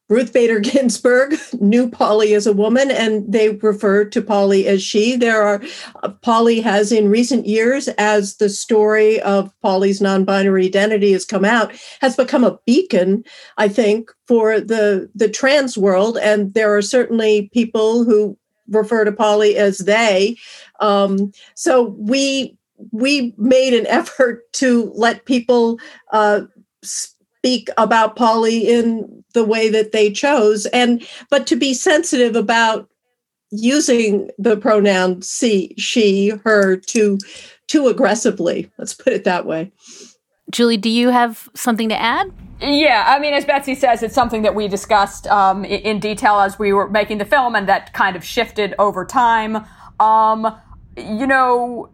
Ruth 0.09 0.33
Bader 0.35 0.61
Ginsburg 0.61 1.37
knew 1.59 1.89
Pauli 1.89 2.35
as 2.35 2.47
a 2.47 2.53
woman, 2.53 2.91
and 2.91 3.31
they 3.33 3.51
refer 3.51 4.05
to 4.05 4.21
Pauli 4.21 4.67
as 4.67 4.83
she. 4.83 5.17
There 5.17 5.43
are 5.43 5.63
uh, 6.03 6.11
Pauli 6.21 6.61
has 6.61 6.93
in 6.93 7.09
recent 7.09 7.47
years, 7.47 7.89
as 7.89 8.37
the 8.37 8.51
story 8.51 9.21
of 9.23 9.53
Pauli's 9.63 10.01
non-binary 10.03 10.67
identity 10.67 11.13
has 11.13 11.25
come 11.25 11.45
out, 11.45 11.73
has 12.01 12.15
become 12.15 12.45
a 12.45 12.59
beacon, 12.67 13.25
I 13.57 13.69
think, 13.69 14.11
for 14.27 14.61
the 14.61 15.11
the 15.15 15.29
trans 15.29 15.79
world. 15.79 16.19
And 16.19 16.53
there 16.53 16.77
are 16.77 16.83
certainly 16.83 17.49
people 17.55 18.05
who 18.05 18.37
refer 18.69 19.05
to 19.05 19.13
Pauli 19.13 19.57
as 19.57 19.79
they. 19.79 20.37
Um, 20.81 21.33
so 21.55 21.95
we 21.99 22.59
we 22.91 23.35
made 23.39 23.75
an 23.75 23.87
effort 23.87 24.53
to 24.55 24.93
let 24.95 25.25
people 25.25 25.79
uh, 26.13 26.43
speak 26.83 27.69
about 27.77 28.17
Pauli 28.17 28.69
in 28.69 29.25
the 29.35 29.45
way 29.45 29.69
that 29.69 29.93
they 29.93 30.11
chose, 30.11 30.67
and 30.67 31.07
but 31.31 31.47
to 31.49 31.57
be 31.57 31.75
sensitive 31.75 32.37
about 32.37 32.89
using 33.51 34.31
the 34.39 34.57
pronoun 34.57 35.21
she, 35.21 35.75
she, 35.77 36.31
her 36.45 36.77
too 36.77 37.19
too 37.69 37.89
aggressively. 37.89 38.71
Let's 38.79 38.95
put 38.95 39.13
it 39.13 39.25
that 39.25 39.47
way. 39.47 39.73
Julie, 40.51 40.77
do 40.77 40.91
you 40.91 41.09
have 41.09 41.49
something 41.55 41.89
to 41.89 41.99
add? 41.99 42.31
Yeah, 42.61 43.05
I 43.07 43.19
mean, 43.19 43.35
as 43.35 43.45
Betsy 43.45 43.75
says, 43.75 44.03
it's 44.03 44.15
something 44.15 44.43
that 44.43 44.55
we 44.55 44.69
discussed 44.69 45.27
um, 45.27 45.65
in 45.65 45.99
detail 45.99 46.39
as 46.39 46.59
we 46.59 46.73
were 46.73 46.89
making 46.89 47.19
the 47.19 47.25
film, 47.25 47.57
and 47.57 47.69
that 47.69 47.93
kind 47.93 48.15
of 48.15 48.25
shifted 48.25 48.75
over 48.79 49.05
time. 49.05 49.65
Um, 49.99 50.55
you 50.97 51.27
know, 51.27 51.91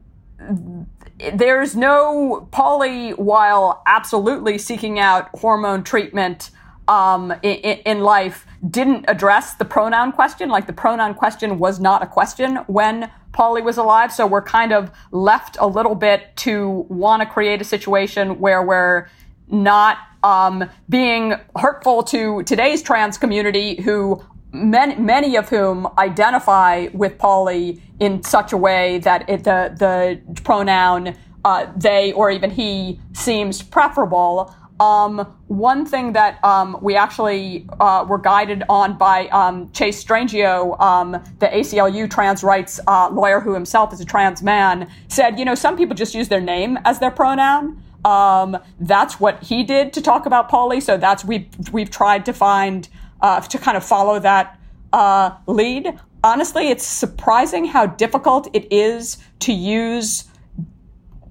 there's 1.35 1.75
no 1.75 2.49
Pauli, 2.53 3.11
while 3.11 3.83
absolutely 3.87 4.59
seeking 4.59 4.99
out 4.99 5.29
hormone 5.39 5.83
treatment 5.83 6.51
um, 6.87 7.33
in, 7.43 7.79
in, 7.85 8.01
life, 8.01 8.47
didn't 8.71 9.05
address 9.09 9.55
the 9.55 9.65
pronoun 9.65 10.13
question. 10.13 10.49
Like 10.49 10.67
the 10.67 10.73
pronoun 10.73 11.15
question 11.15 11.59
was 11.59 11.81
not 11.81 12.03
a 12.03 12.07
question 12.07 12.57
when 12.67 13.11
Pauli 13.33 13.63
was 13.63 13.77
alive. 13.77 14.13
So 14.13 14.27
we're 14.27 14.43
kind 14.43 14.73
of 14.73 14.91
left 15.11 15.57
a 15.61 15.67
little 15.67 15.95
bit 15.95 16.35
to 16.37 16.87
want 16.89 17.23
to 17.23 17.27
create 17.27 17.61
a 17.61 17.65
situation 17.65 18.39
where 18.39 18.63
we're 18.63 19.09
not 19.49 19.99
um, 20.23 20.69
being 20.89 21.35
hurtful 21.57 22.03
to 22.05 22.43
today's 22.45 22.83
trans 22.83 23.19
community 23.19 23.81
who 23.83 24.23
many, 24.53 24.97
many 24.97 25.37
of 25.37 25.49
whom 25.49 25.89
identify 25.99 26.89
with 26.93 27.19
Pauli 27.19 27.83
in 28.01 28.23
such 28.23 28.53
a 28.53 28.57
way 28.57 28.99
that 28.99 29.29
it, 29.29 29.45
the, 29.45 29.75
the 29.79 30.43
pronoun 30.43 31.17
uh, 31.45 31.67
they 31.77 32.13
or 32.13 32.31
even 32.31 32.51
he 32.51 33.01
seems 33.13 33.63
preferable. 33.63 34.55
Um, 34.81 35.19
one 35.49 35.85
thing 35.87 36.13
that 36.13 36.43
um, 36.45 36.79
we 36.81 36.95
actually 36.95 37.67
uh, 37.81 38.07
were 38.09 38.19
guided 38.19 38.63
on 38.69 38.97
by 38.97 39.27
um, 39.29 39.71
Chase 39.73 40.03
Strangio, 40.03 40.79
um, 40.81 41.13
the 41.41 41.47
ACLU 41.47 42.09
trans 42.09 42.45
rights 42.45 42.79
uh, 42.87 43.09
lawyer 43.11 43.41
who 43.41 43.55
himself 43.55 43.93
is 43.93 44.01
a 44.01 44.05
trans 44.05 44.41
man, 44.43 44.89
said, 45.09 45.39
you 45.39 45.45
know, 45.45 45.57
some 45.57 45.77
people 45.77 45.97
just 45.97 46.15
use 46.15 46.29
their 46.29 46.41
name 46.41 46.79
as 46.85 47.01
their 47.01 47.11
pronoun. 47.11 47.83
Um, 48.05 48.57
that's 48.79 49.19
what 49.19 49.43
he 49.43 49.65
did 49.65 49.93
to 49.95 50.01
talk 50.01 50.27
about 50.27 50.49
Pauli. 50.49 50.81
So 50.81 50.97
that's 50.97 51.25
we've 51.25 51.49
we've 51.73 51.91
tried 51.91 52.25
to 52.27 52.33
find 52.33 52.89
uh, 53.21 53.41
to 53.41 53.59
kind 53.59 53.77
of 53.77 53.85
follow 53.85 54.19
that 54.19 54.59
uh, 54.93 55.31
lead. 55.47 55.99
Honestly, 56.25 56.69
it's 56.69 56.85
surprising 56.85 57.65
how 57.65 57.87
difficult 57.87 58.49
it 58.53 58.67
is 58.73 59.19
to 59.41 59.53
use 59.53 60.25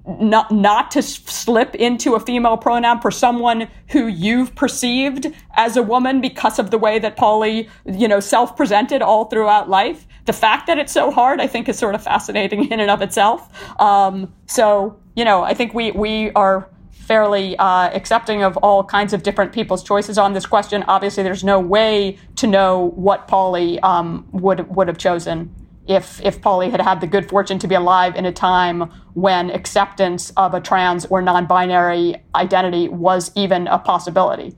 not 0.08 0.50
not 0.50 0.90
to 0.92 1.02
slip 1.02 1.74
into 1.74 2.14
a 2.14 2.20
female 2.20 2.56
pronoun 2.56 3.00
for 3.00 3.10
someone 3.10 3.68
who 3.90 4.06
you've 4.06 4.54
perceived 4.54 5.26
as 5.54 5.76
a 5.76 5.82
woman 5.82 6.20
because 6.20 6.58
of 6.58 6.70
the 6.70 6.78
way 6.78 6.98
that 6.98 7.16
Pauli, 7.16 7.68
you 7.84 8.08
know, 8.08 8.18
self-presented 8.18 9.02
all 9.02 9.26
throughout 9.26 9.68
life. 9.68 10.06
The 10.24 10.32
fact 10.32 10.66
that 10.66 10.78
it's 10.78 10.92
so 10.92 11.10
hard, 11.10 11.40
I 11.40 11.46
think, 11.46 11.68
is 11.68 11.78
sort 11.78 11.94
of 11.94 12.02
fascinating 12.02 12.64
in 12.70 12.80
and 12.80 12.90
of 12.90 13.02
itself. 13.02 13.50
Um, 13.80 14.32
so, 14.46 14.98
you 15.14 15.24
know, 15.24 15.42
I 15.42 15.52
think 15.52 15.74
we 15.74 15.90
we 15.92 16.30
are 16.32 16.70
fairly 17.08 17.56
uh, 17.56 17.88
accepting 17.94 18.42
of 18.42 18.56
all 18.58 18.84
kinds 18.84 19.12
of 19.14 19.22
different 19.22 19.50
people's 19.50 19.82
choices 19.82 20.18
on 20.18 20.34
this 20.34 20.44
question. 20.44 20.84
Obviously, 20.86 21.22
there's 21.22 21.42
no 21.42 21.58
way 21.58 22.18
to 22.36 22.46
know 22.46 22.90
what 22.90 23.26
Pauli 23.26 23.80
um, 23.80 24.28
would 24.32 24.68
would 24.76 24.86
have 24.88 24.98
chosen 24.98 25.52
if 25.88 26.20
if 26.22 26.40
Pauli 26.42 26.68
had 26.68 26.82
had 26.82 27.00
the 27.00 27.06
good 27.06 27.28
fortune 27.28 27.58
to 27.60 27.66
be 27.66 27.74
alive 27.74 28.14
in 28.14 28.26
a 28.26 28.32
time 28.32 28.82
when 29.14 29.50
acceptance 29.50 30.30
of 30.36 30.52
a 30.52 30.60
trans 30.60 31.06
or 31.06 31.22
non-binary 31.22 32.16
identity 32.34 32.88
was 32.88 33.32
even 33.34 33.66
a 33.66 33.78
possibility. 33.78 34.54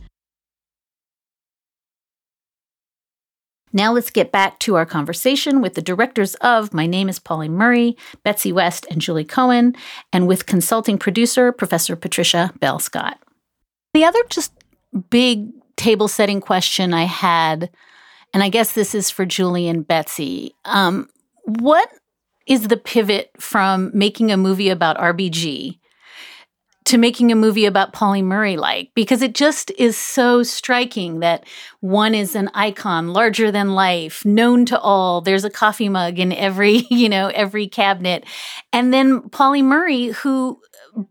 Now 3.72 3.92
let's 3.92 4.10
get 4.10 4.32
back 4.32 4.58
to 4.60 4.74
our 4.74 4.86
conversation 4.86 5.60
with 5.60 5.74
the 5.74 5.82
directors 5.82 6.34
of 6.36 6.74
My 6.74 6.86
Name 6.86 7.08
is 7.08 7.18
Pauli 7.18 7.48
Murray, 7.48 7.96
Betsy 8.24 8.52
West, 8.52 8.86
and 8.90 9.00
Julie 9.00 9.24
Cohen, 9.24 9.74
and 10.12 10.26
with 10.26 10.46
consulting 10.46 10.98
producer 10.98 11.52
Professor 11.52 11.96
Patricia 11.96 12.52
Bell 12.60 12.78
Scott. 12.78 13.18
The 13.94 14.04
other 14.04 14.18
just 14.28 14.52
big 15.10 15.50
table 15.76 16.08
setting 16.08 16.40
question 16.40 16.92
I 16.92 17.04
had, 17.04 17.70
and 18.34 18.42
I 18.42 18.48
guess 18.48 18.72
this 18.72 18.94
is 18.94 19.10
for 19.10 19.24
Julie 19.24 19.68
and 19.68 19.86
Betsy. 19.86 20.54
Um, 20.64 21.08
what 21.44 21.90
is 22.46 22.68
the 22.68 22.76
pivot 22.76 23.30
from 23.38 23.90
making 23.94 24.30
a 24.30 24.36
movie 24.36 24.70
about 24.70 24.98
RBG 24.98 25.79
to 26.90 26.99
making 26.99 27.30
a 27.30 27.37
movie 27.37 27.66
about 27.66 27.92
Pauli 27.92 28.20
Murray 28.20 28.56
like 28.56 28.90
because 28.94 29.23
it 29.23 29.35
just 29.35 29.70
is 29.78 29.97
so 29.97 30.42
striking 30.42 31.20
that 31.20 31.44
one 31.80 32.14
is 32.14 32.35
an 32.35 32.50
icon 32.52 33.12
larger 33.12 33.52
than 33.52 33.75
life 33.75 34.25
known 34.25 34.66
to 34.66 34.78
all. 34.78 35.20
There's 35.20 35.44
a 35.44 35.50
coffee 35.50 35.88
mug 35.88 36.18
in 36.18 36.32
every 36.32 36.87
you 36.90 37.09
know 37.09 37.28
every 37.28 37.68
cabinet. 37.68 38.25
And 38.73 38.92
then 38.92 39.28
Pauli 39.30 39.62
Murray 39.62 40.09
who 40.09 40.61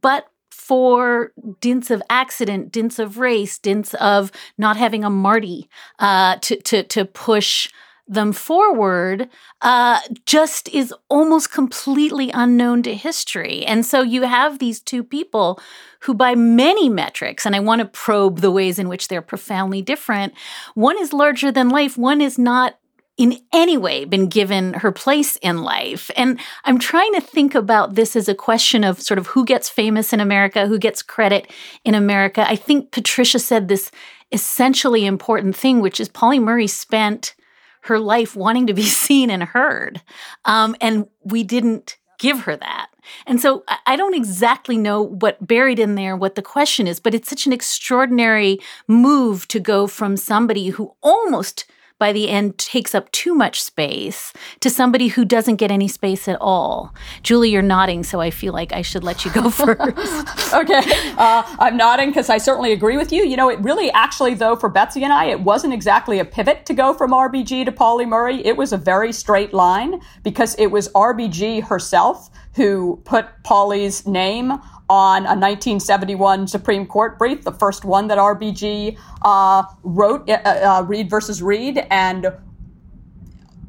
but 0.01 0.27
for 0.51 1.31
dints 1.62 1.89
of 1.89 2.03
accident, 2.12 2.71
dints 2.71 3.00
of 3.00 3.17
race, 3.17 3.57
dints 3.57 3.95
of 3.95 4.31
not 4.57 4.77
having 4.77 5.03
a 5.03 5.09
Marty 5.09 5.67
uh, 5.98 6.36
to, 6.41 6.57
to, 6.57 6.83
to 6.83 7.05
push 7.05 7.69
them 8.09 8.33
forward 8.33 9.29
uh, 9.61 9.99
just 10.25 10.67
is 10.69 10.93
almost 11.09 11.51
completely 11.51 12.31
unknown 12.33 12.81
to 12.83 12.95
history. 12.95 13.63
And 13.65 13.85
so 13.85 14.01
you 14.01 14.23
have 14.23 14.57
these 14.57 14.81
two 14.81 15.03
people 15.03 15.61
who, 16.01 16.15
by 16.15 16.33
many 16.33 16.89
metrics, 16.89 17.45
and 17.45 17.55
I 17.55 17.59
want 17.59 17.79
to 17.79 17.85
probe 17.85 18.39
the 18.39 18.51
ways 18.51 18.79
in 18.79 18.89
which 18.89 19.07
they're 19.07 19.21
profoundly 19.21 19.83
different, 19.83 20.33
one 20.73 20.97
is 20.99 21.13
larger 21.13 21.51
than 21.51 21.69
life, 21.69 21.97
one 21.97 22.19
is 22.19 22.39
not 22.39 22.79
in 23.15 23.37
any 23.53 23.77
way 23.77 24.05
been 24.05 24.27
given 24.27 24.73
her 24.75 24.93
place 24.93 25.35
in 25.37 25.61
life. 25.61 26.09
And 26.15 26.39
I'm 26.63 26.79
trying 26.79 27.13
to 27.13 27.21
think 27.21 27.53
about 27.53 27.95
this 27.95 28.15
as 28.15 28.29
a 28.29 28.33
question 28.33 28.83
of 28.83 29.01
sort 29.01 29.17
of 29.17 29.27
who 29.27 29.45
gets 29.45 29.69
famous 29.69 30.13
in 30.13 30.21
America, 30.21 30.67
who 30.67 30.79
gets 30.79 31.03
credit 31.03 31.51
in 31.83 31.93
America. 31.93 32.49
I 32.49 32.55
think 32.55 32.91
Patricia 32.91 33.37
said 33.37 33.67
this 33.67 33.91
essentially 34.31 35.05
important 35.05 35.55
thing, 35.55 35.81
which 35.81 35.99
is 35.99 36.07
Pauli 36.07 36.39
Murray 36.39 36.67
spent 36.67 37.35
her 37.81 38.00
life 38.00 38.36
wanting 38.36 38.67
to 38.67 38.74
be 38.74 38.83
seen 39.05 39.29
and 39.29 39.43
heard. 39.43 40.01
Um, 40.45 40.75
and 40.81 41.07
we 41.24 41.43
didn't 41.43 41.98
give 42.19 42.41
her 42.41 42.55
that. 42.55 42.89
And 43.25 43.39
so 43.41 43.63
I 43.88 43.95
don't 43.95 44.13
exactly 44.13 44.77
know 44.77 45.01
what 45.01 45.45
buried 45.45 45.79
in 45.79 45.95
there, 45.95 46.15
what 46.15 46.36
the 46.36 46.41
question 46.41 46.86
is, 46.86 47.00
but 47.00 47.15
it's 47.15 47.29
such 47.29 47.48
an 47.48 47.53
extraordinary 47.53 48.59
move 48.88 49.48
to 49.48 49.59
go 49.59 49.88
from 49.88 50.17
somebody 50.17 50.69
who 50.69 50.93
almost 51.01 51.65
by 52.00 52.13
the 52.13 52.29
end 52.29 52.58
takes 52.58 52.96
up 52.96 53.12
too 53.12 53.36
much 53.36 53.62
space 53.62 54.34
to 54.62 54.70
somebody 54.70 55.10
who 55.10 55.25
doesn't 55.25 55.58
get 55.58 55.70
any 55.70 55.88
space 55.88 56.27
at 56.27 56.38
all. 56.41 56.94
Julie, 57.22 57.51
you're 57.51 57.62
nodding, 57.62 58.03
so 58.03 58.22
I 58.22 58.32
feel 58.32 58.53
like 58.53 58.72
I 58.72 58.82
should 58.82 59.03
let 59.03 59.25
you 59.25 59.32
go 59.32 59.50
first. 59.50 60.53
okay. 60.53 60.82
Uh, 61.18 61.44
I'm 61.60 61.77
nodding 61.77 62.10
because 62.10 62.29
I 62.29 62.38
certainly 62.38 62.72
agree 62.72 62.98
with 62.98 63.12
you. 63.12 63.24
You 63.24 63.38
know, 63.38 63.50
it 63.50 63.60
really 63.60 63.91
actually, 63.91 64.34
though, 64.34 64.56
for 64.56 64.70
Betsy 64.70 65.03
and 65.03 65.13
I, 65.13 65.25
it 65.25 65.41
wasn't 65.41 65.74
exactly 65.74 66.20
a 66.20 66.25
pivot 66.25 66.65
to 66.65 66.74
go 66.74 66.94
from 66.94 67.12
RBG 67.12 67.65
to 67.65 67.72
Pauli 67.72 68.06
Murray. 68.06 68.46
It 68.46 68.56
was 68.58 68.74
a 68.74 68.77
very 68.77 69.12
straight 69.12 69.53
line 69.53 70.01
because 70.24 70.56
it 70.56 70.68
was 70.68 70.89
RBG 70.89 71.63
herself 71.63 72.29
who 72.56 73.01
put 73.06 73.27
Pauli's 73.44 74.08
name 74.08 74.53
on 74.89 75.22
a 75.22 75.38
1971 75.38 76.48
Supreme 76.48 76.86
Court 76.88 77.19
brief, 77.19 77.43
the 77.43 77.51
first 77.51 77.86
one 77.86 78.08
that 78.08 78.17
RBG 78.17 78.98
uh, 79.22 79.63
wrote, 79.84 80.27
uh, 80.29 80.34
uh, 80.34 80.84
Reed 80.88 81.10
versus 81.10 81.43
Reed, 81.43 81.86
and 81.91 82.34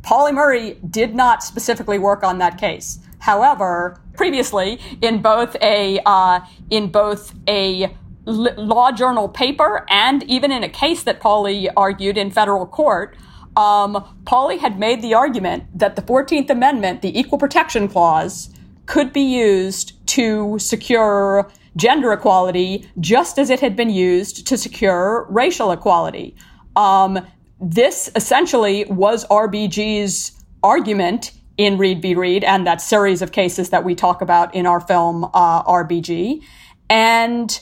Pauli 0.02 0.32
Murray 0.32 0.78
did 0.88 1.14
not 1.14 1.42
specifically 1.42 1.98
work 1.98 2.22
on 2.22 2.38
that 2.38 2.58
case. 2.58 3.00
However, 3.18 4.00
previously 4.14 4.80
in 5.02 5.20
both 5.20 5.56
a 5.60 6.00
uh, 6.06 6.40
in 6.70 6.90
both 6.90 7.34
a 7.46 7.94
law 8.26 8.92
journal 8.92 9.28
paper 9.28 9.84
and 9.88 10.22
even 10.24 10.52
in 10.52 10.62
a 10.62 10.68
case 10.68 11.02
that 11.02 11.20
Pauli 11.20 11.68
argued 11.70 12.16
in 12.16 12.30
federal 12.30 12.66
court, 12.66 13.16
um, 13.56 14.04
Pauli 14.24 14.58
had 14.58 14.78
made 14.78 15.02
the 15.02 15.14
argument 15.14 15.64
that 15.78 15.96
the 15.96 16.02
14th 16.02 16.48
Amendment, 16.50 17.02
the 17.02 17.18
Equal 17.18 17.38
Protection 17.38 17.88
Clause, 17.88 18.50
could 18.90 19.12
be 19.12 19.22
used 19.22 20.04
to 20.04 20.58
secure 20.58 21.48
gender 21.76 22.12
equality 22.12 22.90
just 22.98 23.38
as 23.38 23.48
it 23.48 23.60
had 23.60 23.76
been 23.76 23.88
used 23.88 24.48
to 24.48 24.56
secure 24.56 25.28
racial 25.30 25.70
equality. 25.70 26.34
Um, 26.74 27.24
this 27.60 28.10
essentially 28.16 28.84
was 28.86 29.24
RBG's 29.28 30.32
argument 30.64 31.30
in 31.56 31.78
Reed 31.78 32.02
v. 32.02 32.16
Reed 32.16 32.42
and 32.42 32.66
that 32.66 32.80
series 32.80 33.22
of 33.22 33.30
cases 33.30 33.70
that 33.70 33.84
we 33.84 33.94
talk 33.94 34.20
about 34.22 34.52
in 34.56 34.66
our 34.66 34.80
film 34.80 35.24
uh, 35.34 35.62
RBG. 35.62 36.42
And 36.88 37.60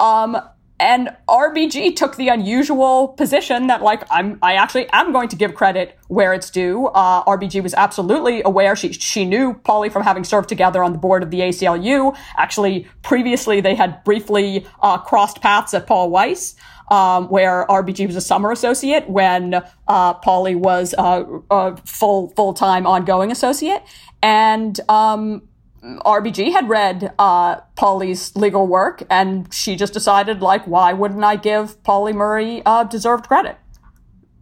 um, 0.00 0.36
and 0.80 1.10
RBG 1.28 1.96
took 1.96 2.16
the 2.16 2.28
unusual 2.28 3.08
position 3.08 3.66
that, 3.66 3.82
like, 3.82 4.04
I'm, 4.10 4.38
I 4.42 4.54
actually 4.54 4.88
am 4.92 5.12
going 5.12 5.28
to 5.28 5.36
give 5.36 5.54
credit 5.54 5.98
where 6.06 6.32
it's 6.32 6.50
due. 6.50 6.86
Uh, 6.88 7.24
RBG 7.24 7.62
was 7.62 7.74
absolutely 7.74 8.42
aware. 8.44 8.76
She, 8.76 8.92
she 8.92 9.24
knew 9.24 9.54
Pauli 9.54 9.88
from 9.88 10.04
having 10.04 10.22
served 10.22 10.48
together 10.48 10.84
on 10.84 10.92
the 10.92 10.98
board 10.98 11.22
of 11.22 11.30
the 11.30 11.40
ACLU. 11.40 12.16
Actually, 12.36 12.86
previously 13.02 13.60
they 13.60 13.74
had 13.74 14.04
briefly 14.04 14.66
uh, 14.80 14.98
crossed 14.98 15.40
paths 15.40 15.74
at 15.74 15.86
Paul 15.86 16.10
Weiss. 16.10 16.54
Um, 16.90 17.28
where 17.28 17.66
RBG 17.68 18.06
was 18.06 18.16
a 18.16 18.20
summer 18.22 18.50
associate 18.50 19.10
when 19.10 19.62
uh, 19.88 20.14
Pauli 20.14 20.54
was 20.54 20.94
a 20.96 21.76
full 21.84 22.30
full 22.30 22.54
time 22.54 22.86
ongoing 22.86 23.30
associate, 23.30 23.82
and 24.22 24.80
um, 24.88 25.42
RBG 25.82 26.52
had 26.52 26.68
read 26.68 27.14
uh, 27.18 27.56
Pauli's 27.76 28.34
legal 28.34 28.66
work, 28.66 29.02
and 29.10 29.52
she 29.52 29.76
just 29.76 29.92
decided, 29.92 30.42
like, 30.42 30.66
why 30.66 30.92
wouldn't 30.92 31.22
I 31.22 31.36
give 31.36 31.82
Pauli 31.84 32.12
Murray 32.12 32.62
uh, 32.66 32.84
deserved 32.84 33.28
credit? 33.28 33.56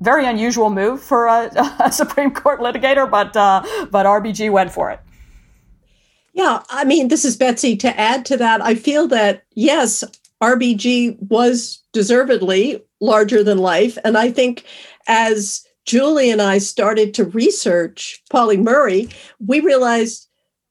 Very 0.01 0.27
unusual 0.27 0.71
move 0.71 1.03
for 1.03 1.27
a, 1.27 1.51
a 1.85 1.93
Supreme 1.93 2.33
Court 2.33 2.61
litigator, 2.61 3.11
but 3.11 3.37
uh, 3.37 3.63
but 3.91 4.07
RBG 4.07 4.51
went 4.51 4.73
for 4.73 4.91
it. 4.91 5.01
Yeah, 6.33 6.63
I 6.69 6.85
mean, 6.85 7.09
this 7.09 7.25
is 7.25 7.37
Betsy. 7.37 7.77
To 7.77 8.01
add 8.01 8.25
to 8.27 8.37
that, 8.37 8.63
I 8.63 8.75
feel 8.75 9.09
that 9.09 9.45
yes, 9.55 10.05
RBG 10.43 11.19
was 11.31 11.83
deservedly 11.93 12.83
larger 13.01 13.43
than 13.43 13.59
life, 13.59 13.99
and 14.05 14.17
I 14.17 14.31
think 14.31 14.65
as 15.07 15.67
Julie 15.87 16.31
and 16.31 16.43
I 16.43 16.59
started 16.59 17.15
to 17.15 17.25
research 17.25 18.23
Pauli 18.31 18.57
Murray, 18.57 19.09
we 19.39 19.61
realized 19.61 20.26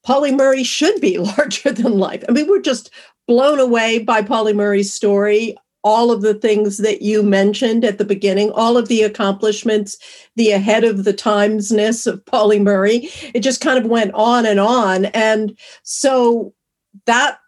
Pauli 0.06 0.32
Murray 0.32 0.64
should 0.64 1.02
be 1.02 1.18
larger 1.38 1.72
than 1.72 1.98
life. 1.98 2.24
I 2.30 2.32
mean, 2.32 2.48
we're 2.48 2.62
just 2.62 2.92
blown 3.28 3.60
away 3.60 4.00
by 4.00 4.22
Pauli 4.22 4.54
Murray's 4.54 4.94
story, 4.94 5.58
all 5.84 6.12
of 6.12 6.22
the 6.22 6.34
things 6.34 6.78
that 6.78 7.02
you 7.02 7.22
mentioned 7.22 7.84
at 7.84 7.98
the 7.98 8.06
beginning, 8.06 8.52
all 8.52 8.78
of 8.78 8.88
the 8.88 9.04
accomplishments, 9.04 9.98
the 10.36 10.52
ahead 10.52 10.84
of 10.84 11.04
the 11.04 11.14
timesness 11.14 12.08
of 12.08 12.26
Pauli 12.26 12.60
Murray. 12.60 13.10
It 13.34 13.42
just 13.42 13.62
kind 13.62 13.78
of 13.78 13.86
went 13.86 14.12
on 14.14 14.46
and 14.46 14.60
on. 14.60 15.06
And 15.06 15.58
so 15.84 16.54
that 17.06 17.40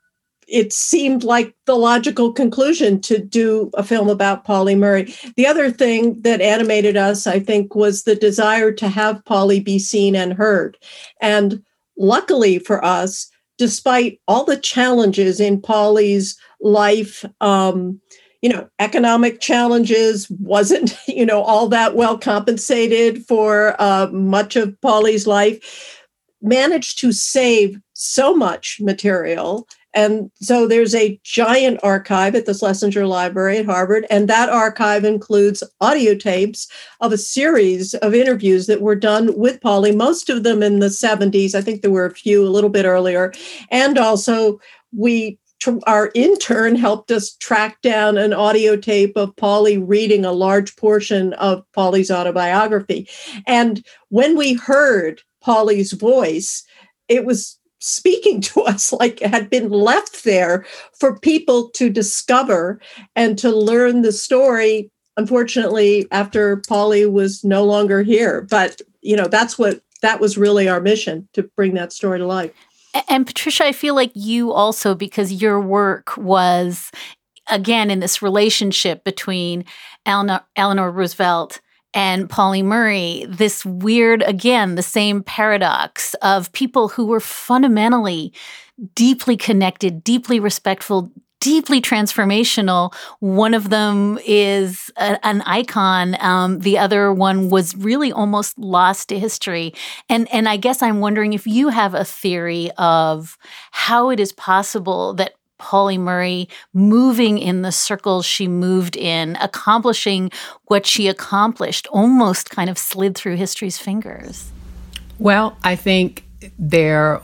it 0.48 0.72
seemed 0.72 1.24
like 1.24 1.54
the 1.66 1.76
logical 1.76 2.32
conclusion 2.32 3.02
to 3.02 3.20
do 3.20 3.70
a 3.74 3.84
film 3.84 4.08
about 4.08 4.46
Pauli 4.46 4.76
Murray. 4.76 5.14
The 5.36 5.46
other 5.46 5.70
thing 5.70 6.22
that 6.22 6.40
animated 6.40 6.96
us, 6.96 7.28
I 7.28 7.40
think, 7.40 7.76
was 7.76 8.04
the 8.04 8.16
desire 8.16 8.72
to 8.72 8.88
have 8.88 9.24
Pauli 9.26 9.60
be 9.60 9.78
seen 9.78 10.16
and 10.16 10.34
heard. 10.34 10.78
And 11.22 11.64
luckily 11.98 12.60
for 12.60 12.84
us, 12.84 13.30
despite 13.58 14.20
all 14.28 14.44
the 14.44 14.58
challenges 14.58 15.40
in 15.40 15.62
Pauli's 15.62 16.38
life, 16.62 17.26
um, 17.42 18.00
you 18.42 18.50
know, 18.50 18.70
economic 18.80 19.40
challenges 19.40 20.30
wasn't, 20.30 20.96
you 21.08 21.26
know, 21.26 21.42
all 21.42 21.68
that 21.70 21.96
well 21.96 22.18
compensated 22.18 23.26
for 23.26 23.76
uh, 23.80 24.08
much 24.12 24.56
of 24.56 24.80
Pauli's 24.82 25.28
life, 25.28 26.06
managed 26.42 27.00
to 27.00 27.12
save 27.12 27.80
so 27.94 28.36
much 28.36 28.78
material 28.80 29.68
and 29.98 30.30
so 30.36 30.68
there's 30.68 30.94
a 30.94 31.20
giant 31.24 31.80
archive 31.82 32.36
at 32.36 32.46
the 32.46 32.54
Schlesinger 32.54 33.08
Library 33.08 33.58
at 33.58 33.66
Harvard, 33.66 34.06
and 34.12 34.28
that 34.28 34.48
archive 34.48 35.04
includes 35.04 35.64
audio 35.82 36.14
tapes 36.14 36.68
of 37.02 37.12
a 37.12 37.18
series 37.18 37.96
of 37.96 38.14
interviews 38.14 38.68
that 38.68 38.82
were 38.82 38.96
done 38.96 39.36
with 39.36 39.60
Pauli, 39.60 39.92
most 39.92 40.30
of 40.30 40.44
them 40.44 40.62
in 40.62 40.78
the 40.78 40.90
70s. 40.90 41.56
I 41.56 41.62
think 41.62 41.82
there 41.82 41.90
were 41.90 42.06
a 42.06 42.14
few 42.14 42.46
a 42.46 42.48
little 42.48 42.70
bit 42.70 42.86
earlier. 42.86 43.34
And 43.72 43.98
also, 43.98 44.60
we 44.96 45.40
our 45.88 46.12
intern 46.14 46.76
helped 46.76 47.10
us 47.10 47.36
track 47.38 47.82
down 47.82 48.20
an 48.20 48.32
audio 48.32 48.76
tape 48.76 49.18
of 49.18 49.36
Pauli 49.36 49.80
reading 49.80 50.24
a 50.24 50.32
large 50.32 50.76
portion 50.76 51.34
of 51.34 51.64
Pauli's 51.74 52.12
autobiography. 52.12 53.10
And 53.48 53.84
when 54.10 54.38
we 54.38 54.54
heard 54.54 55.24
Pauli's 55.42 55.94
voice, 55.94 56.64
it 57.08 57.26
was 57.26 57.58
speaking 57.80 58.42
to 58.50 58.62
us 58.62 58.92
like 58.94 59.20
had 59.20 59.50
been 59.50 59.70
left 59.70 60.24
there 60.24 60.66
for 61.00 61.18
people 61.20 61.70
to 61.72 61.90
discover 61.90 62.80
and 63.16 63.38
to 63.38 63.52
learn 63.52 64.02
the 64.02 64.12
story. 64.12 64.92
Unfortunately 65.18 66.06
after 66.12 66.58
pauli 66.68 67.06
was 67.08 67.44
no 67.44 67.66
longer 67.66 68.04
here 68.04 68.42
but 68.52 68.82
you 69.02 69.16
know 69.16 69.28
that's 69.28 69.58
what 69.58 69.82
that 70.04 70.20
was 70.20 70.38
really 70.38 70.70
our 70.70 70.80
mission 70.80 71.28
to 71.34 71.42
bring 71.56 71.74
that 71.74 71.92
story 71.92 72.20
to 72.20 72.26
life. 72.28 72.52
And 73.10 73.26
patricia 73.26 73.66
i 73.66 73.72
feel 73.72 73.96
like 73.96 74.12
you 74.14 74.52
also 74.52 74.94
because 74.94 75.42
your 75.42 75.60
work 75.60 76.16
was 76.18 76.92
again 77.50 77.90
in 77.90 78.00
this 78.00 78.22
relationship 78.22 79.04
between 79.04 79.66
eleanor, 80.06 80.42
eleanor 80.56 80.92
roosevelt 80.92 81.62
and 81.94 82.30
Pauli 82.30 82.64
Murray, 82.64 83.26
this 83.28 83.66
weird, 83.66 84.22
again, 84.24 84.76
the 84.76 84.84
same 84.84 85.24
paradox 85.24 86.14
of 86.16 86.52
people 86.52 86.90
who 86.90 87.06
were 87.06 87.20
fundamentally 87.20 88.34
deeply 88.94 89.38
connected, 89.38 90.04
deeply 90.04 90.40
respectful, 90.40 91.12
deeply 91.40 91.82
transformational. 91.82 92.94
One 93.20 93.54
of 93.54 93.70
them 93.70 94.20
is 94.26 94.92
a, 94.98 95.26
an 95.26 95.42
icon. 95.44 96.18
Um, 96.20 96.60
the 96.60 96.78
other 96.78 97.14
one 97.14 97.50
was 97.50 97.76
really 97.76 98.12
almost 98.12 98.58
lost 98.58 99.10
to 99.10 99.20
history. 99.20 99.74
And 100.10 100.28
and 100.34 100.50
I 100.50 100.58
guess 100.58 100.82
I'm 100.82 101.00
wondering 101.00 101.34
if 101.34 101.48
you 101.48 101.70
have 101.70 101.94
a 101.94 102.06
theory 102.06 102.70
of 102.78 103.38
how 103.72 104.10
it 104.10 104.20
is 104.20 104.34
possible 104.34 105.14
that 105.16 105.37
Pauli 105.58 105.98
Murray 105.98 106.48
moving 106.74 107.38
in 107.38 107.62
the 107.62 107.72
circles 107.72 108.26
she 108.26 108.48
moved 108.48 108.96
in, 108.96 109.36
accomplishing 109.38 110.32
what 110.66 110.86
she 110.86 111.08
accomplished, 111.08 111.88
almost 111.88 112.50
kind 112.50 112.70
of 112.70 112.78
slid 112.78 113.16
through 113.16 113.36
history's 113.36 113.78
fingers? 113.78 114.52
Well, 115.20 115.58
I 115.64 115.76
think 115.76 116.26
there 116.60 117.22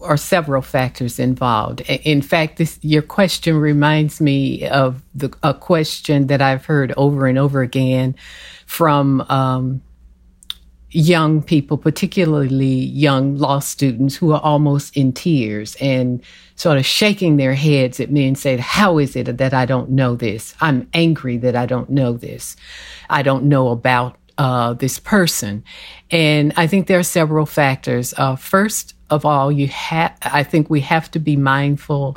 are 0.00 0.16
several 0.16 0.62
factors 0.62 1.18
involved. 1.18 1.80
In 1.80 2.20
fact, 2.20 2.58
this 2.58 2.78
your 2.82 3.02
question 3.02 3.56
reminds 3.56 4.20
me 4.20 4.66
of 4.68 5.02
the, 5.14 5.34
a 5.42 5.54
question 5.54 6.26
that 6.26 6.42
I've 6.42 6.66
heard 6.66 6.92
over 6.96 7.26
and 7.26 7.38
over 7.38 7.62
again 7.62 8.14
from 8.66 9.22
um, 9.22 9.82
young 10.94 11.42
people, 11.42 11.76
particularly 11.76 12.66
young 12.66 13.36
law 13.36 13.58
students 13.58 14.14
who 14.14 14.32
are 14.32 14.40
almost 14.40 14.96
in 14.96 15.12
tears 15.12 15.76
and 15.80 16.22
sort 16.54 16.78
of 16.78 16.86
shaking 16.86 17.36
their 17.36 17.54
heads 17.54 17.98
at 17.98 18.12
me 18.12 18.26
and 18.26 18.38
saying, 18.38 18.60
How 18.60 18.98
is 18.98 19.16
it 19.16 19.36
that 19.36 19.52
I 19.52 19.66
don't 19.66 19.90
know 19.90 20.14
this? 20.14 20.54
I'm 20.60 20.88
angry 20.94 21.36
that 21.38 21.56
I 21.56 21.66
don't 21.66 21.90
know 21.90 22.12
this. 22.12 22.56
I 23.10 23.22
don't 23.22 23.44
know 23.44 23.68
about 23.68 24.16
uh, 24.38 24.74
this 24.74 25.00
person. 25.00 25.64
And 26.10 26.52
I 26.56 26.68
think 26.68 26.86
there 26.86 26.98
are 27.00 27.04
several 27.04 27.46
factors. 27.46 28.14
Uh, 28.16 28.36
first 28.36 28.94
of 29.10 29.24
all, 29.24 29.50
you 29.50 29.66
have, 29.68 30.16
I 30.22 30.44
think 30.44 30.70
we 30.70 30.80
have 30.80 31.10
to 31.10 31.18
be 31.18 31.36
mindful 31.36 32.16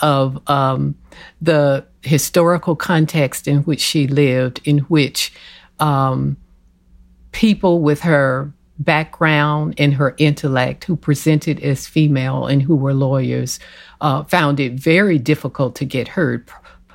of 0.00 0.42
um, 0.48 0.94
the 1.42 1.84
historical 2.02 2.74
context 2.74 3.46
in 3.46 3.58
which 3.64 3.80
she 3.80 4.06
lived, 4.06 4.60
in 4.64 4.78
which 4.78 5.32
um, 5.78 6.36
people 7.34 7.80
with 7.80 8.00
her 8.00 8.50
background 8.78 9.74
and 9.78 9.94
her 9.94 10.14
intellect 10.18 10.84
who 10.84 10.96
presented 10.96 11.60
as 11.60 11.86
female 11.86 12.46
and 12.46 12.62
who 12.62 12.74
were 12.74 12.94
lawyers 12.94 13.60
uh, 14.00 14.24
found 14.24 14.58
it 14.58 14.72
very 14.72 15.18
difficult 15.18 15.76
to 15.76 15.84
get 15.84 16.08
heard. 16.08 16.48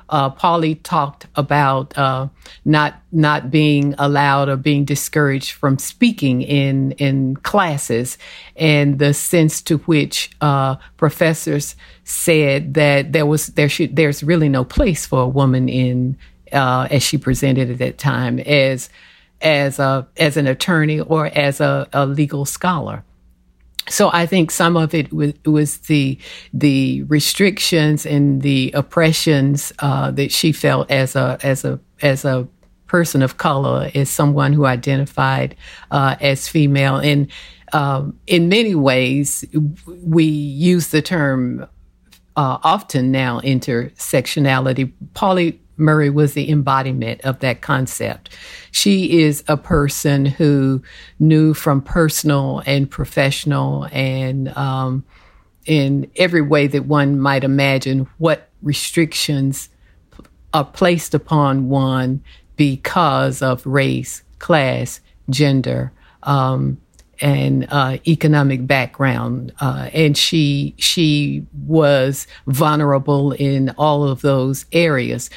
Uh, 0.08 0.28
Pauli 0.28 0.74
talked 0.74 1.28
about 1.36 1.96
uh, 1.96 2.26
not 2.64 3.00
not 3.12 3.48
being 3.48 3.94
allowed 3.96 4.48
or 4.48 4.56
being 4.56 4.84
discouraged 4.84 5.52
from 5.52 5.78
speaking 5.78 6.42
in 6.42 6.90
in 6.92 7.36
classes, 7.36 8.18
and 8.56 8.98
the 8.98 9.14
sense 9.14 9.62
to 9.62 9.78
which 9.78 10.30
uh, 10.40 10.74
professors 10.96 11.76
said 12.02 12.74
that 12.74 13.12
there 13.12 13.24
was 13.24 13.46
there 13.48 13.68
should 13.68 13.94
there's 13.94 14.24
really 14.24 14.48
no 14.48 14.64
place 14.64 15.06
for 15.06 15.22
a 15.22 15.28
woman 15.28 15.68
in 15.68 16.18
uh, 16.50 16.88
as 16.90 17.04
she 17.04 17.16
presented 17.16 17.70
at 17.70 17.78
that 17.78 17.96
time 17.96 18.40
as 18.40 18.90
as 19.40 19.78
a 19.78 20.06
as 20.16 20.36
an 20.36 20.46
attorney 20.46 21.00
or 21.00 21.26
as 21.26 21.60
a, 21.60 21.88
a 21.92 22.06
legal 22.06 22.44
scholar. 22.44 23.04
So 23.88 24.10
I 24.12 24.26
think 24.26 24.50
some 24.50 24.76
of 24.76 24.94
it 24.94 25.12
was, 25.12 25.32
was 25.44 25.78
the 25.78 26.18
the 26.52 27.02
restrictions 27.04 28.06
and 28.06 28.42
the 28.42 28.70
oppressions 28.72 29.72
uh, 29.80 30.10
that 30.12 30.30
she 30.30 30.52
felt 30.52 30.90
as 30.90 31.16
a 31.16 31.38
as 31.42 31.64
a 31.64 31.80
as 32.02 32.24
a 32.24 32.46
person 32.86 33.22
of 33.22 33.36
color, 33.36 33.90
as 33.94 34.10
someone 34.10 34.52
who 34.52 34.66
identified 34.66 35.56
uh, 35.90 36.16
as 36.20 36.48
female, 36.48 36.96
and 36.96 37.30
um, 37.72 38.18
in 38.26 38.48
many 38.48 38.74
ways 38.74 39.44
we 39.86 40.24
use 40.24 40.88
the 40.88 41.02
term 41.02 41.66
uh, 42.36 42.58
often 42.62 43.10
now 43.10 43.40
intersectionality. 43.40 44.92
Pauli 45.14 45.60
Murray 45.80 46.10
was 46.10 46.34
the 46.34 46.50
embodiment 46.50 47.20
of 47.22 47.40
that 47.40 47.60
concept. 47.60 48.30
She 48.70 49.20
is 49.22 49.42
a 49.48 49.56
person 49.56 50.26
who 50.26 50.82
knew 51.18 51.54
from 51.54 51.80
personal 51.80 52.62
and 52.66 52.90
professional 52.90 53.88
and 53.90 54.48
um, 54.56 55.04
in 55.66 56.10
every 56.16 56.42
way 56.42 56.66
that 56.66 56.86
one 56.86 57.18
might 57.18 57.44
imagine 57.44 58.06
what 58.18 58.48
restrictions 58.62 59.68
are 60.52 60.64
placed 60.64 61.14
upon 61.14 61.68
one 61.68 62.22
because 62.56 63.40
of 63.40 63.64
race, 63.64 64.22
class, 64.38 65.00
gender, 65.30 65.92
um, 66.24 66.78
and 67.20 67.66
uh, 67.70 67.98
economic 68.06 68.66
background, 68.66 69.52
uh, 69.60 69.90
and 69.92 70.16
she 70.16 70.74
she 70.78 71.46
was 71.66 72.26
vulnerable 72.46 73.32
in 73.32 73.70
all 73.76 74.04
of 74.04 74.22
those 74.22 74.64
areas. 74.72 75.28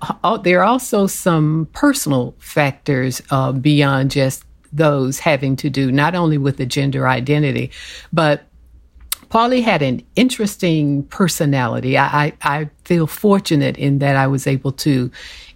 Uh, 0.00 0.36
there 0.38 0.60
are 0.60 0.64
also 0.64 1.06
some 1.06 1.68
personal 1.72 2.34
factors 2.38 3.22
uh, 3.30 3.52
beyond 3.52 4.10
just 4.10 4.44
those 4.72 5.18
having 5.18 5.56
to 5.56 5.70
do 5.70 5.90
not 5.90 6.14
only 6.14 6.38
with 6.38 6.56
the 6.56 6.66
gender 6.66 7.08
identity, 7.08 7.70
but 8.12 8.44
Pauli 9.28 9.60
had 9.60 9.82
an 9.82 10.02
interesting 10.16 11.02
personality. 11.04 11.98
I, 11.98 12.26
I, 12.26 12.32
I, 12.42 12.70
feel 12.84 13.06
fortunate 13.06 13.76
in 13.76 13.98
that 13.98 14.16
I 14.16 14.26
was 14.26 14.46
able 14.46 14.72
to 14.72 15.10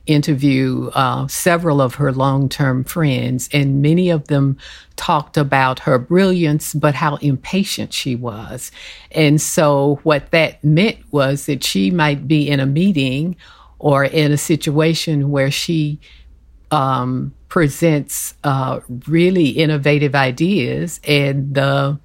interview 0.07 0.91
uh, 0.95 1.27
several 1.29 1.81
of 1.81 1.95
her 1.95 2.13
long 2.13 2.49
term 2.49 2.85
friends, 2.85 3.49
and 3.53 3.81
many 3.81 4.11
of 4.11 4.29
them 4.29 4.59
talked 4.97 5.37
about 5.37 5.79
her 5.81 5.99
brilliance, 5.99 6.75
but 6.75 6.95
how 6.95 7.17
impatient 7.17 7.95
she 7.95 8.15
was. 8.15 8.71
And 9.13 9.41
so, 9.41 10.01
what 10.03 10.31
that 10.33 10.63
meant 10.63 10.99
was 11.11 11.47
that 11.47 11.65
she 11.65 11.91
might 11.91 12.29
be 12.29 12.49
in 12.49 12.61
a 12.61 12.67
meeting 12.67 13.37
or 13.83 14.05
in 14.05 14.31
a 14.31 14.37
situation 14.37 15.33
where 15.33 15.51
she 15.51 15.99
um, 16.71 17.35
presents 17.49 18.35
uh, 18.45 18.79
really 19.09 19.49
innovative 19.49 20.15
ideas, 20.15 21.01
and 21.07 21.55
the 21.57 21.99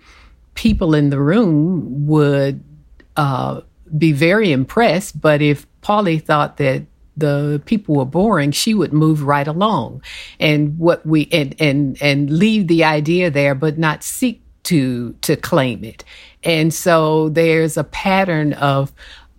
people 0.55 0.95
in 0.95 1.11
the 1.11 1.21
room 1.21 2.07
would 2.07 2.63
uh, 3.15 3.61
be 3.95 4.11
very 4.11 4.51
impressed. 4.51 5.21
But 5.21 5.41
if 5.41 5.67
Pauli 5.81 6.17
thought 6.17 6.57
that 6.57 6.81
the 7.15 7.61
people 7.65 7.95
were 7.95 8.05
boring, 8.05 8.51
she 8.51 8.73
would 8.73 8.91
move 8.91 9.21
right 9.21 9.47
along, 9.47 10.01
and 10.39 10.79
what 10.79 11.05
we 11.05 11.29
and 11.31 11.55
and 11.59 12.01
and 12.01 12.31
leave 12.31 12.67
the 12.67 12.83
idea 12.83 13.29
there, 13.29 13.53
but 13.53 13.77
not 13.77 14.03
seek 14.03 14.41
to 14.63 15.13
to 15.21 15.35
claim 15.35 15.83
it. 15.83 16.03
And 16.43 16.73
so 16.73 17.29
there's 17.29 17.77
a 17.77 17.83
pattern 17.83 18.53
of 18.53 18.91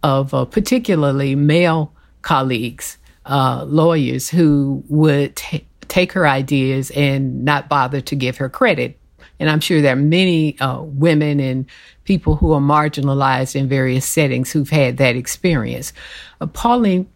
of 0.04 0.30
particularly 0.52 1.34
male 1.34 1.92
colleagues, 2.22 2.98
uh, 3.26 3.64
lawyers, 3.66 4.28
who 4.28 4.82
would 4.88 5.36
t- 5.36 5.66
take 5.88 6.12
her 6.12 6.26
ideas 6.26 6.90
and 6.90 7.44
not 7.44 7.68
bother 7.68 8.00
to 8.00 8.14
give 8.14 8.36
her 8.36 8.48
credit. 8.48 8.98
And 9.40 9.48
I'm 9.48 9.60
sure 9.60 9.80
there 9.80 9.92
are 9.92 9.96
many 9.96 10.58
uh, 10.58 10.82
women 10.82 11.40
and 11.40 11.66
people 12.04 12.36
who 12.36 12.52
are 12.52 12.60
marginalized 12.60 13.54
in 13.54 13.68
various 13.68 14.04
settings 14.04 14.50
who've 14.50 14.68
had 14.68 14.96
that 14.96 15.16
experience. 15.16 15.92
Uh, 16.40 16.46
Pauline 16.46 17.08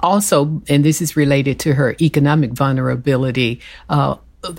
also, 0.00 0.62
and 0.68 0.84
this 0.84 1.00
is 1.00 1.16
related 1.16 1.58
to 1.60 1.74
her 1.74 1.96
economic 2.00 2.52
vulnerability, 2.52 3.60
uh, 3.88 4.16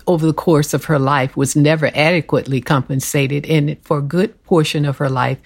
over 0.08 0.26
the 0.26 0.34
course 0.34 0.74
of 0.74 0.86
her 0.86 1.00
life 1.00 1.38
was 1.38 1.56
never 1.56 1.90
adequately 1.96 2.60
compensated. 2.60 3.46
And 3.46 3.78
for 3.82 4.00
a 4.00 4.02
good 4.02 4.44
portion 4.44 4.86
of 4.86 4.98
her 4.98 5.10
life, 5.10 5.40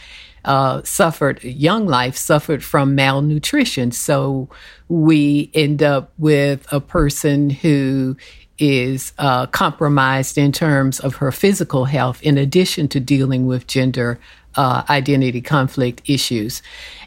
uh, 0.45 0.81
suffered, 0.83 1.43
young 1.43 1.85
life 1.85 2.15
suffered 2.15 2.63
from 2.63 2.95
malnutrition. 2.95 3.91
So 3.91 4.49
we 4.89 5.49
end 5.53 5.81
up 5.81 6.11
with 6.17 6.65
a 6.71 6.79
person 6.79 7.49
who 7.49 8.17
is 8.59 9.13
uh, 9.17 9.47
compromised 9.47 10.37
in 10.37 10.51
terms 10.51 10.99
of 10.99 11.15
her 11.15 11.31
physical 11.31 11.85
health, 11.85 12.21
in 12.21 12.37
addition 12.37 12.87
to 12.89 12.99
dealing 12.99 13.47
with 13.47 13.67
gender 13.67 14.19
uh, 14.55 14.83
identity 14.89 15.41
conflict 15.41 16.01
issues. 16.05 16.61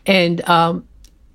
And 0.04 0.46
um, 0.48 0.86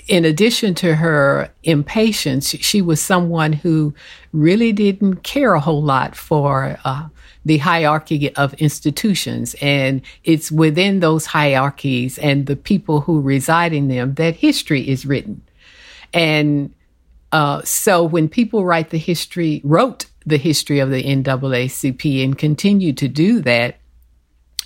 in 0.07 0.25
addition 0.25 0.75
to 0.75 0.95
her 0.95 1.49
impatience, 1.63 2.49
she 2.49 2.81
was 2.81 3.01
someone 3.01 3.53
who 3.53 3.93
really 4.33 4.73
didn't 4.73 5.23
care 5.23 5.53
a 5.53 5.59
whole 5.59 5.83
lot 5.83 6.15
for 6.15 6.77
uh, 6.83 7.07
the 7.45 7.57
hierarchy 7.57 8.33
of 8.35 8.53
institutions. 8.55 9.55
And 9.61 10.01
it's 10.23 10.51
within 10.51 10.99
those 10.99 11.25
hierarchies 11.25 12.17
and 12.17 12.45
the 12.45 12.55
people 12.55 13.01
who 13.01 13.21
reside 13.21 13.73
in 13.73 13.87
them 13.87 14.13
that 14.15 14.35
history 14.35 14.87
is 14.87 15.05
written. 15.05 15.41
And 16.13 16.73
uh, 17.31 17.61
so 17.63 18.03
when 18.03 18.29
people 18.29 18.65
write 18.65 18.89
the 18.89 18.97
history, 18.97 19.61
wrote 19.63 20.05
the 20.25 20.37
history 20.37 20.79
of 20.79 20.91
the 20.91 21.03
NAACP 21.03 22.23
and 22.23 22.37
continue 22.37 22.93
to 22.93 23.07
do 23.07 23.41
that, 23.41 23.77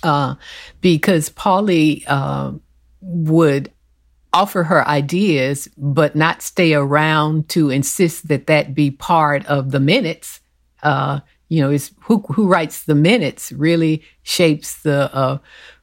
uh, 0.02 0.34
because 0.80 1.30
Pauli 1.30 2.04
uh, 2.06 2.52
would 3.00 3.72
offer 4.32 4.64
her 4.64 4.86
ideas, 4.86 5.68
but 5.78 6.14
not 6.14 6.42
stay 6.42 6.74
around 6.74 7.48
to 7.48 7.70
insist 7.70 8.28
that 8.28 8.48
that 8.48 8.74
be 8.74 8.90
part 8.90 9.46
of 9.46 9.70
the 9.70 9.80
minutes. 9.80 10.40
Uh, 10.82 11.20
you 11.48 11.60
know, 11.62 11.70
is 11.70 11.92
who 12.00 12.24
who 12.32 12.46
writes 12.46 12.84
the 12.84 12.94
minutes 12.94 13.52
really 13.52 14.02
shapes 14.22 14.82
the 14.82 15.14
uh, 15.14 15.38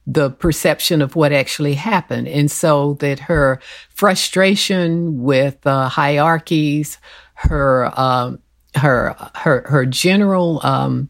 the 0.06 0.30
perception 0.30 1.02
of 1.02 1.15
what 1.15 1.32
actually 1.32 1.76
happened. 1.76 2.28
And 2.28 2.52
so 2.52 2.95
that 2.95 3.19
her 3.19 3.60
frustration 3.89 5.23
with 5.23 5.65
uh, 5.65 5.88
hierarchies, 5.88 6.97
her, 7.36 7.91
um, 7.99 8.39
her, 8.76 9.15
her, 9.36 9.65
her 9.67 9.86
general, 9.86 10.60
um, 10.63 11.10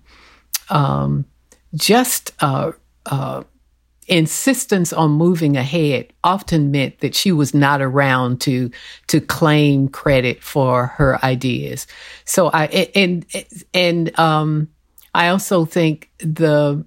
um, 0.69 1.25
just, 1.73 2.33
uh, 2.39 2.73
uh, 3.07 3.43
insistence 4.03 4.93
on 4.93 5.11
moving 5.11 5.57
ahead 5.57 6.11
often 6.23 6.71
meant 6.71 6.99
that 6.99 7.15
she 7.15 7.31
was 7.31 7.53
not 7.53 7.81
around 7.81 8.41
to 8.41 8.69
to 9.07 9.21
claim 9.21 9.87
credit 9.87 10.43
for 10.43 10.87
her 10.87 11.23
ideas. 11.23 11.87
So 12.25 12.49
I 12.53 12.65
and 12.95 13.25
and 13.73 14.19
um 14.19 14.69
I 15.13 15.27
also 15.27 15.65
think 15.65 16.09
the 16.19 16.85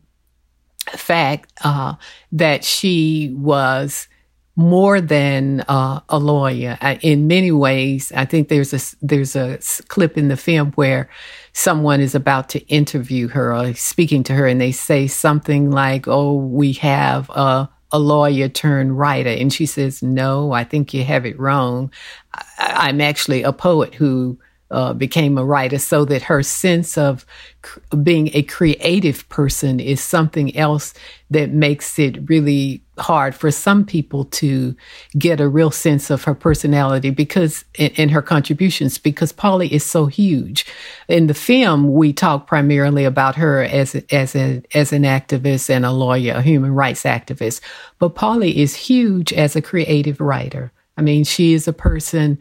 fact 0.88 1.52
uh, 1.64 1.94
that 2.32 2.64
she 2.64 3.32
was 3.36 4.08
more 4.56 5.02
than 5.02 5.60
uh, 5.68 6.00
a 6.08 6.18
lawyer. 6.18 6.78
In 7.02 7.26
many 7.26 7.52
ways, 7.52 8.10
I 8.12 8.24
think 8.24 8.48
there's 8.48 8.72
a 8.72 8.96
there's 9.04 9.36
a 9.36 9.58
clip 9.88 10.16
in 10.16 10.28
the 10.28 10.36
film 10.36 10.72
where 10.72 11.10
someone 11.52 12.00
is 12.00 12.14
about 12.14 12.48
to 12.50 12.66
interview 12.66 13.28
her 13.28 13.54
or 13.54 13.74
speaking 13.74 14.22
to 14.24 14.34
her, 14.34 14.46
and 14.46 14.60
they 14.60 14.72
say 14.72 15.06
something 15.06 15.70
like, 15.70 16.08
"Oh, 16.08 16.34
we 16.34 16.72
have 16.74 17.30
a." 17.30 17.70
A 17.92 18.00
lawyer 18.00 18.48
turned 18.48 18.98
writer. 18.98 19.30
And 19.30 19.52
she 19.52 19.64
says, 19.64 20.02
No, 20.02 20.50
I 20.50 20.64
think 20.64 20.92
you 20.92 21.04
have 21.04 21.24
it 21.24 21.38
wrong. 21.38 21.92
I, 22.34 22.44
I'm 22.58 23.00
actually 23.00 23.44
a 23.44 23.52
poet 23.52 23.94
who 23.94 24.40
uh, 24.72 24.92
became 24.92 25.38
a 25.38 25.44
writer 25.44 25.78
so 25.78 26.04
that 26.06 26.22
her 26.22 26.42
sense 26.42 26.98
of 26.98 27.24
cr- 27.62 27.78
being 28.02 28.30
a 28.34 28.42
creative 28.42 29.28
person 29.28 29.78
is 29.78 30.00
something 30.00 30.54
else 30.56 30.94
that 31.30 31.50
makes 31.50 31.96
it 32.00 32.28
really 32.28 32.82
hard 32.98 33.34
for 33.34 33.50
some 33.50 33.84
people 33.84 34.24
to 34.24 34.74
get 35.18 35.40
a 35.40 35.48
real 35.48 35.70
sense 35.70 36.10
of 36.10 36.24
her 36.24 36.34
personality 36.34 37.10
because 37.10 37.64
in, 37.74 38.08
her 38.08 38.22
contributions 38.22 38.98
because 38.98 39.32
Pauli 39.32 39.72
is 39.72 39.84
so 39.84 40.06
huge. 40.06 40.66
In 41.08 41.26
the 41.26 41.34
film, 41.34 41.92
we 41.92 42.12
talk 42.12 42.46
primarily 42.46 43.04
about 43.04 43.36
her 43.36 43.62
as 43.62 43.94
as 44.10 44.34
a, 44.34 44.62
as 44.74 44.92
an 44.92 45.02
activist 45.02 45.68
and 45.68 45.84
a 45.84 45.92
lawyer, 45.92 46.34
a 46.34 46.42
human 46.42 46.72
rights 46.72 47.02
activist, 47.02 47.60
but 47.98 48.14
Pauli 48.14 48.58
is 48.58 48.74
huge 48.74 49.32
as 49.32 49.56
a 49.56 49.62
creative 49.62 50.20
writer. 50.20 50.72
I 50.96 51.02
mean, 51.02 51.24
she 51.24 51.52
is 51.52 51.68
a 51.68 51.72
person 51.72 52.38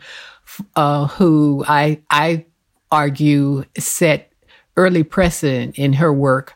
uh, 0.75 1.07
who 1.07 1.65
I 1.67 2.01
I 2.09 2.45
argue 2.91 3.65
set 3.77 4.31
early 4.77 5.03
precedent 5.03 5.77
in 5.77 5.93
her 5.93 6.13
work 6.13 6.55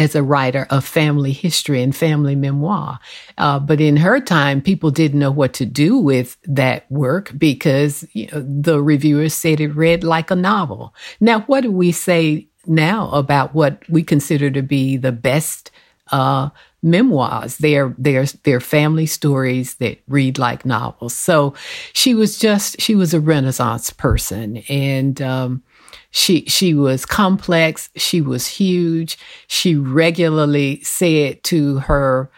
as 0.00 0.14
a 0.14 0.22
writer 0.22 0.66
of 0.70 0.82
family 0.82 1.30
history 1.30 1.82
and 1.82 1.94
family 1.94 2.34
memoir. 2.34 2.98
Uh, 3.36 3.58
but 3.58 3.82
in 3.82 3.98
her 3.98 4.18
time, 4.18 4.62
people 4.62 4.90
didn't 4.90 5.18
know 5.18 5.30
what 5.30 5.52
to 5.52 5.66
do 5.66 5.98
with 5.98 6.38
that 6.44 6.90
work 6.90 7.30
because 7.36 8.06
you 8.14 8.26
know, 8.28 8.40
the 8.40 8.82
reviewers 8.82 9.34
said 9.34 9.60
it 9.60 9.76
read 9.76 10.02
like 10.02 10.30
a 10.30 10.36
novel. 10.36 10.94
Now, 11.20 11.40
what 11.42 11.60
do 11.60 11.70
we 11.70 11.92
say 11.92 12.48
now 12.66 13.10
about 13.10 13.54
what 13.54 13.86
we 13.90 14.02
consider 14.02 14.50
to 14.50 14.62
be 14.62 14.96
the 14.96 15.12
best 15.12 15.70
uh, 16.12 16.48
memoirs. 16.82 17.58
They're, 17.58 17.94
they're, 17.98 18.24
they're 18.42 18.60
family 18.60 19.06
stories 19.06 19.74
that 19.74 20.00
read 20.08 20.38
like 20.38 20.64
novels. 20.64 21.14
So 21.14 21.54
she 21.92 22.14
was 22.14 22.38
just, 22.38 22.80
she 22.80 22.94
was 22.94 23.12
a 23.12 23.20
Renaissance 23.20 23.90
person 23.90 24.58
and, 24.68 25.20
um, 25.20 25.62
she, 26.10 26.44
she 26.46 26.74
was 26.74 27.06
complex. 27.06 27.88
She 27.96 28.20
was 28.20 28.46
huge. 28.46 29.18
She 29.46 29.76
regularly 29.76 30.82
said 30.82 31.42
to 31.44 31.78
her 31.78 32.30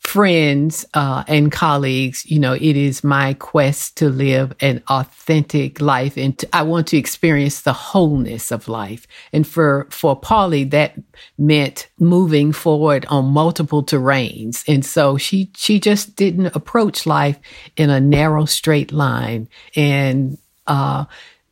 friends 0.00 0.86
uh, 0.94 1.22
and 1.28 1.52
colleagues, 1.52 2.24
you 2.26 2.38
know, 2.38 2.54
it 2.54 2.76
is 2.76 3.04
my 3.04 3.34
quest 3.34 3.98
to 3.98 4.08
live 4.08 4.52
an 4.60 4.82
authentic 4.88 5.80
life, 5.80 6.16
and 6.16 6.42
I 6.52 6.62
want 6.62 6.86
to 6.88 6.96
experience 6.96 7.60
the 7.60 7.74
wholeness 7.74 8.50
of 8.50 8.66
life. 8.66 9.06
And 9.32 9.46
for 9.46 9.86
for 9.90 10.18
Pauli, 10.18 10.64
that 10.64 10.98
meant 11.38 11.88
moving 11.98 12.52
forward 12.52 13.04
on 13.06 13.26
multiple 13.26 13.84
terrains. 13.84 14.64
And 14.66 14.84
so 14.84 15.18
she 15.18 15.50
she 15.54 15.78
just 15.78 16.16
didn't 16.16 16.56
approach 16.56 17.06
life 17.06 17.38
in 17.76 17.90
a 17.90 18.00
narrow 18.00 18.46
straight 18.46 18.92
line. 18.92 19.48
And 19.76 20.38
uh, 20.66 21.04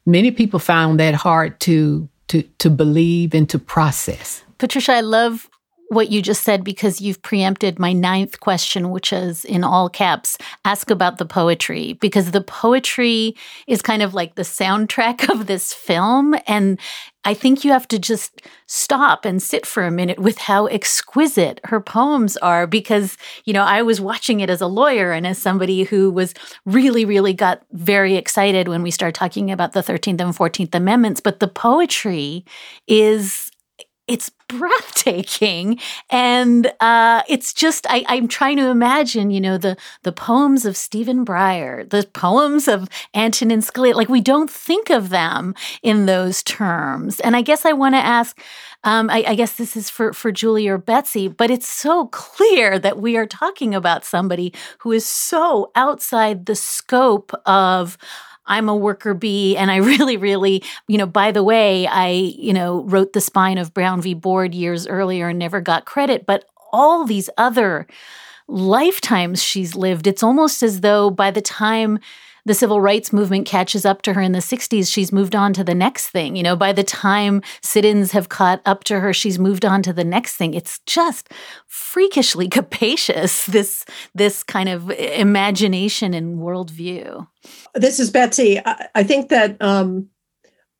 many 0.08 0.30
people 0.30 0.58
found 0.58 0.98
that 0.98 1.14
hard 1.14 1.60
to 1.60 2.08
to 2.28 2.42
to 2.58 2.70
believe 2.70 3.34
and 3.34 3.48
to 3.50 3.58
process. 3.58 4.42
Patricia, 4.58 4.92
I 4.94 5.00
love 5.02 5.47
what 5.88 6.10
you 6.10 6.20
just 6.20 6.42
said 6.42 6.62
because 6.64 7.00
you've 7.00 7.22
preempted 7.22 7.78
my 7.78 7.92
ninth 7.92 8.40
question, 8.40 8.90
which 8.90 9.12
is 9.12 9.44
in 9.44 9.64
all 9.64 9.88
caps 9.88 10.36
ask 10.64 10.90
about 10.90 11.18
the 11.18 11.24
poetry, 11.24 11.94
because 11.94 12.30
the 12.30 12.40
poetry 12.42 13.34
is 13.66 13.80
kind 13.80 14.02
of 14.02 14.14
like 14.14 14.34
the 14.34 14.42
soundtrack 14.42 15.30
of 15.30 15.46
this 15.46 15.72
film. 15.72 16.34
And 16.46 16.78
I 17.24 17.34
think 17.34 17.64
you 17.64 17.72
have 17.72 17.88
to 17.88 17.98
just 17.98 18.42
stop 18.66 19.24
and 19.24 19.42
sit 19.42 19.66
for 19.66 19.84
a 19.84 19.90
minute 19.90 20.18
with 20.18 20.38
how 20.38 20.66
exquisite 20.66 21.60
her 21.64 21.80
poems 21.80 22.36
are 22.38 22.66
because, 22.66 23.16
you 23.44 23.52
know, 23.52 23.64
I 23.64 23.82
was 23.82 24.00
watching 24.00 24.40
it 24.40 24.50
as 24.50 24.60
a 24.60 24.66
lawyer 24.66 25.12
and 25.12 25.26
as 25.26 25.38
somebody 25.38 25.82
who 25.82 26.10
was 26.10 26.32
really, 26.64 27.04
really 27.04 27.32
got 27.32 27.62
very 27.72 28.16
excited 28.16 28.68
when 28.68 28.82
we 28.82 28.90
started 28.90 29.14
talking 29.14 29.50
about 29.50 29.72
the 29.72 29.82
13th 29.82 30.20
and 30.20 30.36
14th 30.36 30.74
Amendments. 30.74 31.20
But 31.20 31.40
the 31.40 31.48
poetry 31.48 32.44
is 32.86 33.47
it's 34.08 34.30
breathtaking. 34.48 35.78
And 36.10 36.72
uh, 36.80 37.22
it's 37.28 37.52
just 37.52 37.86
I, 37.88 38.04
i'm 38.08 38.28
trying 38.28 38.56
to 38.56 38.68
imagine 38.68 39.30
you 39.30 39.40
know 39.40 39.58
the 39.58 39.76
the 40.02 40.12
poems 40.12 40.64
of 40.64 40.76
stephen 40.76 41.24
breyer 41.24 41.88
the 41.88 42.08
poems 42.14 42.66
of 42.66 42.88
antonin 43.14 43.60
scalia. 43.60 43.94
Like 43.94 44.08
we 44.08 44.20
don't 44.22 44.50
think 44.50 44.90
of 44.90 45.10
them 45.10 45.54
in 45.82 46.06
those 46.06 46.42
terms. 46.42 47.20
And 47.20 47.36
i 47.36 47.42
guess 47.42 47.66
i 47.66 47.72
want 47.72 47.94
to 47.94 47.98
ask 47.98 48.40
um, 48.84 49.10
I, 49.10 49.24
I 49.28 49.34
guess 49.34 49.56
this 49.56 49.76
is 49.76 49.90
for 49.90 50.12
for 50.12 50.32
julie 50.32 50.68
or 50.68 50.78
betsy 50.78 51.28
but 51.28 51.50
it's 51.50 51.68
so 51.68 52.06
clear 52.06 52.78
that 52.78 52.98
we 52.98 53.16
are 53.16 53.26
talking 53.26 53.74
about 53.74 54.04
somebody 54.04 54.54
who 54.78 54.92
is 54.92 55.04
so 55.04 55.70
outside 55.74 56.46
the 56.46 56.54
scope 56.54 57.32
of 57.44 57.98
I'm 58.48 58.68
a 58.68 58.76
worker 58.76 59.14
bee. 59.14 59.56
And 59.56 59.70
I 59.70 59.76
really, 59.92 60.16
really, 60.16 60.62
you 60.88 60.98
know, 60.98 61.06
by 61.06 61.30
the 61.30 61.44
way, 61.44 61.86
I, 61.86 62.08
you 62.08 62.52
know, 62.52 62.82
wrote 62.84 63.12
the 63.12 63.20
spine 63.20 63.58
of 63.58 63.72
Brown 63.74 64.00
v. 64.02 64.14
Board 64.14 64.54
years 64.54 64.86
earlier 64.86 65.28
and 65.28 65.38
never 65.38 65.60
got 65.60 65.84
credit. 65.84 66.26
But 66.26 66.44
all 66.72 67.04
these 67.04 67.30
other 67.38 67.86
lifetimes 68.48 69.42
she's 69.42 69.74
lived, 69.76 70.06
it's 70.06 70.22
almost 70.22 70.62
as 70.62 70.80
though 70.80 71.10
by 71.10 71.30
the 71.30 71.42
time 71.42 71.98
the 72.48 72.54
civil 72.54 72.80
rights 72.80 73.12
movement 73.12 73.46
catches 73.46 73.84
up 73.84 74.02
to 74.02 74.14
her 74.14 74.22
in 74.22 74.32
the 74.32 74.38
60s, 74.38 74.90
she's 74.90 75.12
moved 75.12 75.36
on 75.36 75.52
to 75.52 75.62
the 75.62 75.74
next 75.74 76.08
thing. 76.08 76.34
You 76.34 76.42
know, 76.42 76.56
by 76.56 76.72
the 76.72 76.82
time 76.82 77.42
sit 77.62 77.84
ins 77.84 78.12
have 78.12 78.30
caught 78.30 78.60
up 78.64 78.84
to 78.84 79.00
her, 79.00 79.12
she's 79.12 79.38
moved 79.38 79.64
on 79.64 79.82
to 79.82 79.92
the 79.92 80.02
next 80.02 80.36
thing. 80.36 80.54
It's 80.54 80.80
just 80.86 81.28
freakishly 81.66 82.48
capacious, 82.58 83.46
this, 83.46 83.84
this 84.14 84.42
kind 84.42 84.68
of 84.68 84.90
imagination 84.90 86.14
and 86.14 86.38
worldview. 86.38 87.26
This 87.74 88.00
is 88.00 88.10
Betsy. 88.10 88.58
I, 88.64 88.88
I 88.94 89.02
think 89.04 89.28
that 89.28 89.60
um, 89.60 90.08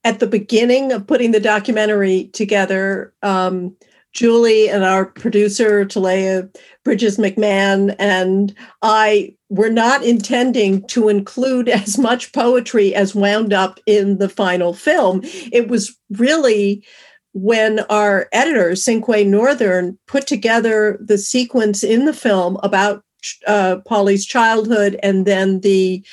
at 0.05 0.21
the 0.21 0.27
beginning 0.27 0.91
of 0.91 1.07
putting 1.07 1.33
the 1.33 1.41
documentary 1.41 2.29
together, 2.33 3.13
um, 3.23 3.77
Julie 4.19 4.69
and 4.69 4.83
our 4.83 5.07
producer, 5.07 5.85
Talleah 5.85 6.51
Bridges 6.83 7.19
McMahon, 7.19 7.95
and 8.01 8.53
I 8.83 9.37
were 9.49 9.71
not 9.71 10.03
intending 10.03 10.85
to 10.89 11.09
include 11.09 11.69
as 11.69 11.99
much 11.99 12.33
poetry 12.33 12.97
as 12.97 13.15
wound 13.15 13.53
up 13.53 13.79
in 13.87 14.19
the 14.19 14.29
final 14.29 14.75
film. 14.75 15.21
It 15.53 15.69
was 15.69 15.97
really 16.11 16.85
when 17.33 17.79
our 17.91 18.29
editor, 18.33 18.75
Cinque 18.75 19.25
Northern, 19.25 19.97
put 20.09 20.27
together 20.27 20.99
the 21.01 21.17
sequence 21.17 21.85
in 21.85 22.05
the 22.05 22.13
film 22.13 22.59
about 22.65 23.05
uh, 23.47 23.77
Pauli's 23.87 24.27
childhood 24.27 24.99
and 25.01 25.27
then 25.27 25.61
the 25.61 26.05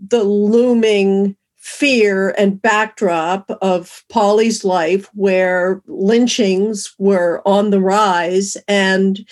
the 0.00 0.24
looming 0.24 1.36
fear 1.68 2.30
and 2.38 2.60
backdrop 2.60 3.50
of 3.60 4.04
Pauli's 4.08 4.64
life, 4.64 5.08
where 5.14 5.82
lynchings 5.86 6.94
were 6.98 7.42
on 7.44 7.70
the 7.70 7.80
rise. 7.80 8.56
And, 8.66 9.24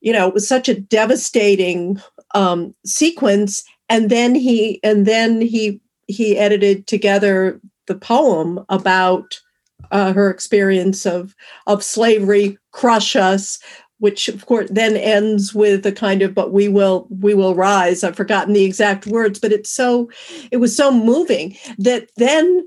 you 0.00 0.12
know, 0.12 0.28
it 0.28 0.34
was 0.34 0.46
such 0.48 0.68
a 0.68 0.80
devastating 0.80 2.00
um, 2.34 2.74
sequence. 2.86 3.64
And 3.88 4.08
then 4.08 4.34
he, 4.34 4.80
and 4.82 5.04
then 5.04 5.40
he, 5.40 5.80
he 6.06 6.38
edited 6.38 6.86
together 6.86 7.60
the 7.86 7.96
poem 7.96 8.64
about 8.68 9.40
uh, 9.90 10.12
her 10.12 10.30
experience 10.30 11.06
of 11.06 11.34
of 11.66 11.82
slavery, 11.82 12.58
crush 12.72 13.16
us, 13.16 13.58
which 14.04 14.28
of 14.28 14.44
course 14.44 14.68
then 14.70 14.98
ends 14.98 15.54
with 15.54 15.86
a 15.86 15.90
kind 15.90 16.20
of 16.20 16.34
but 16.34 16.52
we 16.52 16.68
will 16.68 17.06
we 17.08 17.32
will 17.32 17.54
rise 17.54 18.04
i've 18.04 18.14
forgotten 18.14 18.52
the 18.52 18.64
exact 18.64 19.06
words 19.06 19.38
but 19.38 19.50
it's 19.50 19.70
so 19.70 20.10
it 20.50 20.58
was 20.58 20.76
so 20.76 20.92
moving 20.92 21.56
that 21.78 22.10
then 22.18 22.66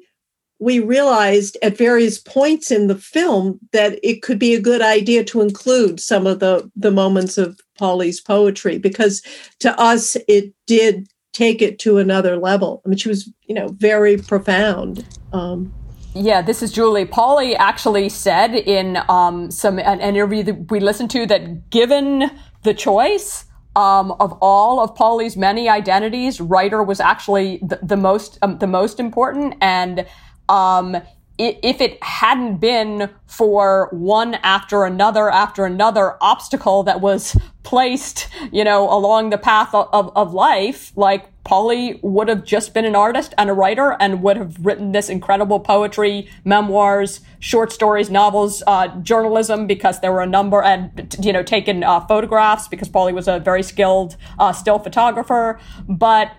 we 0.60 0.80
realized 0.80 1.56
at 1.62 1.78
various 1.78 2.18
points 2.18 2.72
in 2.72 2.88
the 2.88 2.98
film 2.98 3.60
that 3.72 4.00
it 4.02 4.24
could 4.24 4.40
be 4.40 4.56
a 4.56 4.60
good 4.60 4.82
idea 4.82 5.24
to 5.24 5.42
include 5.42 6.00
some 6.00 6.26
of 6.26 6.40
the 6.40 6.72
the 6.76 6.90
moments 6.90 7.38
of 7.38 7.60
Pauli's 7.78 8.20
poetry 8.20 8.80
because 8.80 9.22
to 9.60 9.80
us 9.80 10.18
it 10.28 10.52
did 10.66 11.08
take 11.34 11.62
it 11.62 11.78
to 11.78 12.00
another 12.00 12.36
level. 12.36 12.82
I 12.84 12.90
mean, 12.90 12.98
she 12.98 13.10
was 13.10 13.32
you 13.44 13.54
know 13.54 13.68
very 13.78 14.18
profound. 14.18 15.06
Um, 15.34 15.72
yeah, 16.20 16.42
this 16.42 16.64
is 16.64 16.72
Julie. 16.72 17.06
Pauli 17.06 17.56
actually 17.56 18.10
said 18.10 18.56
in 18.56 18.98
um, 19.10 19.52
some 19.52 19.80
an 19.80 20.00
interview 20.00 20.44
that 20.44 20.72
we 20.72 20.80
listened 20.80 21.12
to 21.12 21.26
that 21.28 21.70
given 21.70 22.32
the 22.64 22.74
choice 22.74 23.46
um, 23.76 24.12
of 24.14 24.38
all 24.42 24.80
of 24.80 24.96
Pauli's 24.96 25.38
many 25.38 25.70
identities, 25.70 26.42
writer 26.42 26.82
was 26.82 27.00
actually 27.00 27.60
the, 27.62 27.80
the 27.84 27.98
most 27.98 28.40
um, 28.42 28.58
the 28.58 28.68
most 28.68 29.00
important 29.00 29.56
and 29.62 30.08
um, 30.50 30.98
if 31.38 31.82
it 31.82 32.02
hadn't 32.04 32.58
been 32.58 33.10
for 33.28 33.90
one 33.92 34.36
after 34.36 34.86
another 34.86 35.30
after 35.30 35.66
another 35.66 36.18
obstacle 36.20 36.84
that 36.84 37.00
was 37.00 37.38
placed, 37.64 38.28
you 38.52 38.64
know, 38.64 38.92
along 38.92 39.30
the 39.30 39.38
path 39.38 39.74
of, 39.74 40.12
of 40.16 40.34
life, 40.34 40.92
like 40.96 41.30
Pauli 41.44 42.00
would 42.02 42.28
have 42.28 42.44
just 42.44 42.74
been 42.74 42.86
an 42.86 42.96
artist 42.96 43.34
and 43.38 43.50
a 43.50 43.54
writer 43.54 43.96
and 44.00 44.24
would 44.24 44.38
have 44.38 44.66
written 44.66 44.94
this 44.94 45.10
incredible 45.10 45.60
poetry, 45.60 46.28
memoirs, 46.44 47.22
short 47.40 47.72
stories, 47.72 48.10
novels, 48.10 48.64
uh, 48.66 48.88
journalism, 49.02 49.68
because 49.68 50.02
there 50.02 50.12
were 50.12 50.22
a 50.22 50.28
number, 50.28 50.64
and, 50.64 51.16
you 51.22 51.32
know, 51.32 51.44
taken 51.44 51.84
uh, 51.84 52.00
photographs 52.02 52.68
because 52.68 52.90
Pauli 52.90 53.14
was 53.14 53.28
a 53.28 53.40
very 53.40 53.64
skilled 53.64 54.18
uh, 54.40 54.52
still 54.52 54.80
photographer. 54.80 55.60
But, 55.88 56.32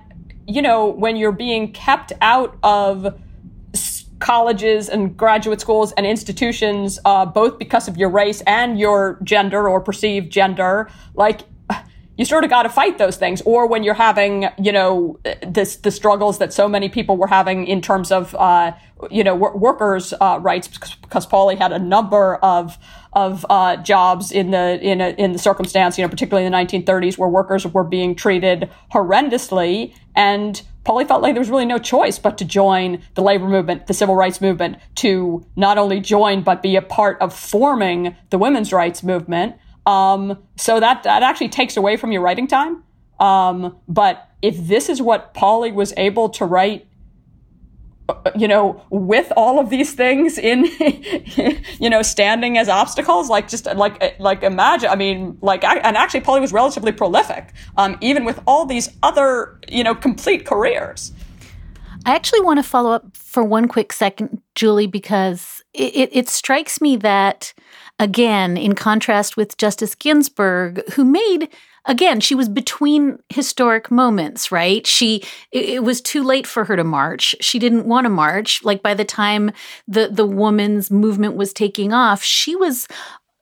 you 0.46 0.60
know, 0.60 0.86
when 0.88 1.16
you're 1.16 1.32
being 1.32 1.72
kept 1.72 2.12
out 2.20 2.58
of 2.62 3.18
colleges 4.18 4.88
and 4.88 5.16
graduate 5.16 5.60
schools 5.60 5.92
and 5.92 6.06
institutions, 6.06 6.98
uh, 7.04 7.24
both 7.24 7.58
because 7.58 7.88
of 7.88 7.96
your 7.96 8.10
race 8.10 8.42
and 8.46 8.78
your 8.78 9.18
gender 9.22 9.68
or 9.68 9.80
perceived 9.80 10.30
gender, 10.30 10.90
like 11.14 11.42
you 12.18 12.24
sort 12.24 12.42
of 12.42 12.50
got 12.50 12.64
to 12.64 12.68
fight 12.68 12.98
those 12.98 13.16
things. 13.16 13.40
Or 13.42 13.66
when 13.68 13.84
you're 13.84 13.94
having, 13.94 14.48
you 14.60 14.72
know, 14.72 15.18
this 15.46 15.76
the 15.76 15.92
struggles 15.92 16.38
that 16.38 16.52
so 16.52 16.68
many 16.68 16.88
people 16.88 17.16
were 17.16 17.28
having 17.28 17.66
in 17.66 17.80
terms 17.80 18.10
of, 18.10 18.34
uh, 18.34 18.72
you 19.08 19.22
know, 19.22 19.36
workers' 19.36 20.12
uh, 20.20 20.40
rights, 20.42 20.66
because, 20.66 20.96
because 20.96 21.26
Pauli 21.26 21.54
had 21.54 21.72
a 21.72 21.78
number 21.78 22.34
of 22.36 22.76
of 23.12 23.46
uh, 23.48 23.76
jobs 23.76 24.32
in 24.32 24.50
the 24.50 24.80
in 24.82 25.00
a, 25.00 25.10
in 25.10 25.32
the 25.32 25.38
circumstance, 25.38 25.96
you 25.96 26.02
know, 26.02 26.08
particularly 26.08 26.44
in 26.44 26.52
the 26.52 26.58
1930s, 26.58 27.16
where 27.16 27.28
workers 27.28 27.64
were 27.66 27.84
being 27.84 28.16
treated 28.16 28.68
horrendously, 28.92 29.94
and 30.16 30.62
Pauli 30.88 31.04
felt 31.04 31.20
like 31.20 31.34
there 31.34 31.42
was 31.42 31.50
really 31.50 31.66
no 31.66 31.76
choice 31.76 32.18
but 32.18 32.38
to 32.38 32.46
join 32.46 33.02
the 33.12 33.20
labor 33.20 33.46
movement, 33.46 33.88
the 33.88 33.92
civil 33.92 34.16
rights 34.16 34.40
movement, 34.40 34.78
to 34.94 35.44
not 35.54 35.76
only 35.76 36.00
join 36.00 36.42
but 36.42 36.62
be 36.62 36.76
a 36.76 36.80
part 36.80 37.20
of 37.20 37.34
forming 37.34 38.16
the 38.30 38.38
women's 38.38 38.72
rights 38.72 39.02
movement. 39.02 39.56
Um, 39.84 40.38
so 40.56 40.80
that 40.80 41.02
that 41.02 41.22
actually 41.22 41.50
takes 41.50 41.76
away 41.76 41.98
from 41.98 42.10
your 42.10 42.22
writing 42.22 42.46
time. 42.46 42.84
Um, 43.20 43.76
but 43.86 44.30
if 44.40 44.56
this 44.56 44.88
is 44.88 45.02
what 45.02 45.34
Polly 45.34 45.72
was 45.72 45.92
able 45.98 46.30
to 46.30 46.46
write 46.46 46.87
you 48.36 48.48
know, 48.48 48.82
with 48.90 49.32
all 49.36 49.58
of 49.58 49.70
these 49.70 49.94
things 49.94 50.38
in, 50.38 50.64
you 51.78 51.90
know, 51.90 52.02
standing 52.02 52.56
as 52.56 52.68
obstacles, 52.68 53.28
like 53.28 53.48
just 53.48 53.66
like 53.66 54.18
like 54.18 54.42
imagine. 54.42 54.90
I 54.90 54.96
mean, 54.96 55.38
like, 55.42 55.64
and 55.64 55.96
actually, 55.96 56.20
Pauli 56.20 56.40
was 56.40 56.52
relatively 56.52 56.92
prolific, 56.92 57.52
um, 57.76 57.98
even 58.00 58.24
with 58.24 58.40
all 58.46 58.64
these 58.64 58.88
other, 59.02 59.58
you 59.68 59.84
know, 59.84 59.94
complete 59.94 60.46
careers. 60.46 61.12
I 62.06 62.14
actually 62.14 62.40
want 62.40 62.58
to 62.58 62.62
follow 62.62 62.92
up 62.92 63.16
for 63.16 63.44
one 63.44 63.68
quick 63.68 63.92
second, 63.92 64.40
Julie, 64.54 64.86
because 64.86 65.62
it, 65.74 65.94
it, 65.94 66.10
it 66.12 66.28
strikes 66.28 66.80
me 66.80 66.96
that, 66.96 67.52
again, 67.98 68.56
in 68.56 68.74
contrast 68.74 69.36
with 69.36 69.58
Justice 69.58 69.94
Ginsburg, 69.94 70.82
who 70.92 71.04
made 71.04 71.48
again, 71.88 72.20
she 72.20 72.34
was 72.34 72.48
between 72.48 73.18
historic 73.30 73.90
moments, 73.90 74.52
right? 74.52 74.86
She 74.86 75.22
it, 75.50 75.64
it, 75.64 75.82
was 75.82 76.00
too 76.00 76.22
late 76.22 76.46
for 76.46 76.64
her 76.66 76.76
to 76.76 76.84
march. 76.84 77.34
She 77.40 77.58
didn't 77.58 77.86
want 77.86 78.04
to 78.04 78.10
march. 78.10 78.62
Like 78.62 78.82
by 78.82 78.94
the 78.94 79.04
time 79.04 79.50
the 79.88 80.08
the 80.08 80.26
woman's 80.26 80.90
movement 80.90 81.34
was 81.34 81.52
taking 81.52 81.92
off, 81.92 82.22
she 82.22 82.54
was 82.54 82.86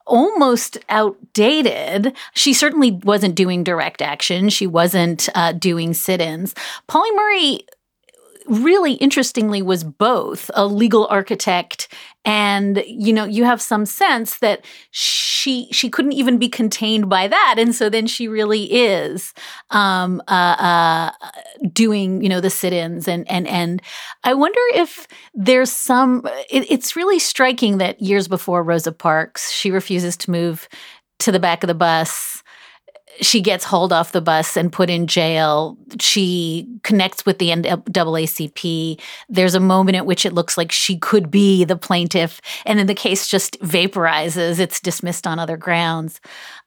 almost 0.07 0.79
outdated. 0.89 2.17
She 2.33 2.55
certainly 2.55 2.93
wasn't 2.93 3.35
doing 3.35 3.65
direct 3.65 4.01
action. 4.01 4.49
She 4.49 4.67
wasn't 4.67 5.29
uh, 5.35 5.51
doing 5.51 5.95
sit-ins. 5.95 6.55
Pauli 6.87 7.11
Murray 7.13 7.67
really 8.49 8.95
interestingly 8.95 9.63
was 9.63 9.85
both 9.85 10.51
a 10.55 10.67
legal 10.67 11.07
architect 11.09 11.93
and 12.25 12.83
you 12.87 13.13
know 13.13 13.25
you 13.25 13.45
have 13.45 13.63
some 13.63 13.87
sense 13.87 14.39
that 14.39 14.65
she 14.91 15.69
she 15.73 15.89
couldn't 15.89 16.13
even 16.13 16.39
be 16.39 16.49
contained 16.49 17.09
by 17.09 17.29
that. 17.29 17.57
And 17.59 17.75
so 17.75 17.89
then 17.89 18.07
she 18.07 18.27
really 18.27 18.65
is 18.65 19.33
um, 19.71 20.21
uh, 20.27 20.57
uh, 20.59 21.11
doing 21.73 22.23
you 22.23 22.29
know 22.29 22.41
the 22.41 22.51
sit-ins 22.51 23.09
and 23.09 23.31
and 23.31 23.47
and 23.47 23.83
i 24.25 24.35
wonder 24.35 24.61
if 24.75 25.07
there's 25.35 25.71
some 25.71 26.23
it, 26.51 26.71
it's 26.71 26.97
really 26.97 27.19
striking 27.19 27.79
that 27.79 28.01
years 28.01 28.29
before 28.29 28.63
rosa 28.63 28.93
parks 28.93 29.53
she 29.53 29.71
refuses 29.71 30.17
to 30.17 30.31
move 30.31 30.69
to 31.19 31.33
the 31.33 31.41
back 31.41 31.63
of 31.63 31.69
the 31.69 31.75
bus 31.75 32.36
she 33.21 33.41
gets 33.41 33.65
hauled 33.65 33.93
off 33.93 34.13
the 34.13 34.21
bus 34.21 34.57
and 34.57 34.73
put 34.73 34.91
in 34.91 35.07
jail. 35.07 35.77
She 36.01 36.69
connects 36.83 37.25
with 37.25 37.39
the 37.39 37.51
NAACP. 37.51 39.01
There's 39.29 39.55
a 39.55 39.61
moment 39.61 39.97
at 39.97 40.07
which 40.07 40.27
it 40.27 40.33
looks 40.33 40.57
like 40.57 40.73
she 40.73 40.99
could 40.99 41.31
be 41.31 41.65
the 41.65 41.77
plaintiff, 41.77 42.41
and 42.65 42.79
then 42.79 42.87
the 42.87 42.95
case 42.95 43.29
just 43.29 43.59
vaporizes. 43.61 44.59
It's 44.59 44.81
dismissed 44.81 45.27
on 45.27 45.39
other 45.39 45.57
grounds. 45.57 46.21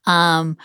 Um, 0.06 0.58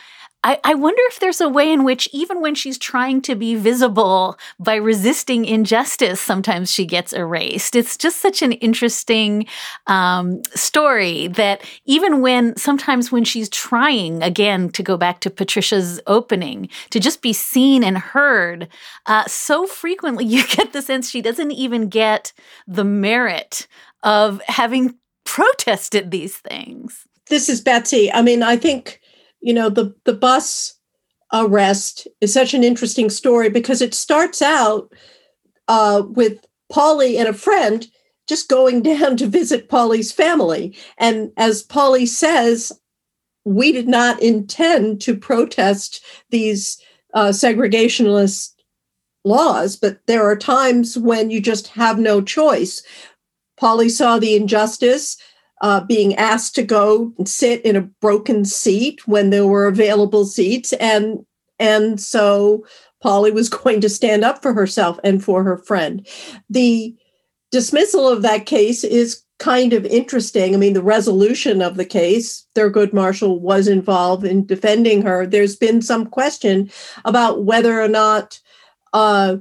I, 0.44 0.60
I 0.62 0.74
wonder 0.74 1.00
if 1.06 1.20
there's 1.20 1.40
a 1.40 1.48
way 1.48 1.72
in 1.72 1.84
which, 1.84 2.06
even 2.12 2.42
when 2.42 2.54
she's 2.54 2.76
trying 2.76 3.22
to 3.22 3.34
be 3.34 3.54
visible 3.54 4.38
by 4.58 4.74
resisting 4.74 5.46
injustice, 5.46 6.20
sometimes 6.20 6.70
she 6.70 6.84
gets 6.84 7.14
erased. 7.14 7.74
It's 7.74 7.96
just 7.96 8.20
such 8.20 8.42
an 8.42 8.52
interesting 8.52 9.46
um, 9.86 10.42
story 10.54 11.28
that 11.28 11.62
even 11.86 12.20
when 12.20 12.54
sometimes 12.56 13.10
when 13.10 13.24
she's 13.24 13.48
trying, 13.48 14.22
again, 14.22 14.68
to 14.70 14.82
go 14.82 14.98
back 14.98 15.20
to 15.20 15.30
Patricia's 15.30 15.98
opening, 16.06 16.68
to 16.90 17.00
just 17.00 17.22
be 17.22 17.32
seen 17.32 17.82
and 17.82 17.96
heard, 17.96 18.68
uh, 19.06 19.24
so 19.26 19.66
frequently 19.66 20.24
you 20.26 20.46
get 20.46 20.74
the 20.74 20.82
sense 20.82 21.08
she 21.08 21.22
doesn't 21.22 21.52
even 21.52 21.88
get 21.88 22.34
the 22.66 22.84
merit 22.84 23.66
of 24.02 24.42
having 24.42 24.98
protested 25.24 26.10
these 26.10 26.36
things. 26.36 27.06
This 27.30 27.48
is 27.48 27.62
Betsy. 27.62 28.12
I 28.12 28.20
mean, 28.20 28.42
I 28.42 28.58
think 28.58 29.00
you 29.44 29.52
know 29.52 29.68
the 29.68 29.94
the 30.04 30.14
bus 30.14 30.74
arrest 31.32 32.08
is 32.20 32.32
such 32.32 32.54
an 32.54 32.64
interesting 32.64 33.10
story 33.10 33.50
because 33.50 33.82
it 33.82 33.92
starts 33.92 34.40
out 34.40 34.90
uh, 35.68 36.02
with 36.08 36.46
Pauli 36.72 37.18
and 37.18 37.28
a 37.28 37.34
friend 37.34 37.86
just 38.26 38.48
going 38.48 38.80
down 38.90 39.16
to 39.18 39.26
visit 39.26 39.68
Pauli's 39.68 40.10
family, 40.10 40.74
and 40.98 41.30
as 41.36 41.62
Pauli 41.62 42.06
says, 42.06 42.72
we 43.44 43.70
did 43.70 43.86
not 43.86 44.20
intend 44.22 45.02
to 45.02 45.14
protest 45.14 46.02
these 46.30 46.80
uh, 47.12 47.28
segregationist 47.28 48.54
laws, 49.24 49.76
but 49.76 49.98
there 50.06 50.24
are 50.24 50.36
times 50.36 50.96
when 50.96 51.30
you 51.30 51.40
just 51.40 51.68
have 51.68 51.98
no 51.98 52.22
choice. 52.22 52.82
Pauli 53.58 53.88
saw 53.88 54.18
the 54.18 54.34
injustice 54.34 55.18
uh, 55.60 55.80
being 55.80 56.14
asked 56.16 56.54
to 56.56 56.62
go 56.62 57.12
and 57.18 57.28
sit 57.28 57.62
in 57.62 57.76
a 57.76 57.82
broken 58.00 58.44
seat 58.44 59.06
when 59.06 59.30
there 59.30 59.46
were 59.46 59.66
available 59.66 60.24
seats, 60.24 60.72
and 60.74 61.24
and 61.58 62.00
so 62.00 62.64
Pauli 63.02 63.30
was 63.30 63.48
going 63.62 63.80
to 63.80 63.88
stand 63.88 64.24
up 64.24 64.42
for 64.42 64.52
herself 64.52 64.98
and 65.04 65.22
for 65.22 65.44
her 65.44 65.58
friend. 65.58 66.06
The 66.50 66.94
dismissal 67.50 68.08
of 68.08 68.22
that 68.22 68.46
case 68.46 68.82
is 68.82 69.22
kind 69.38 69.72
of 69.72 69.84
interesting. 69.86 70.54
I 70.54 70.58
mean, 70.58 70.72
the 70.72 70.82
resolution 70.82 71.60
of 71.60 71.76
the 71.76 71.84
case, 71.84 72.46
Thurgood 72.54 72.92
Marshall 72.92 73.40
was 73.40 73.68
involved 73.68 74.24
in 74.24 74.46
defending 74.46 75.02
her. 75.02 75.26
There's 75.26 75.56
been 75.56 75.82
some 75.82 76.06
question 76.06 76.70
about 77.04 77.44
whether 77.44 77.80
or 77.80 77.88
not 77.88 78.40
uh, 78.92 79.36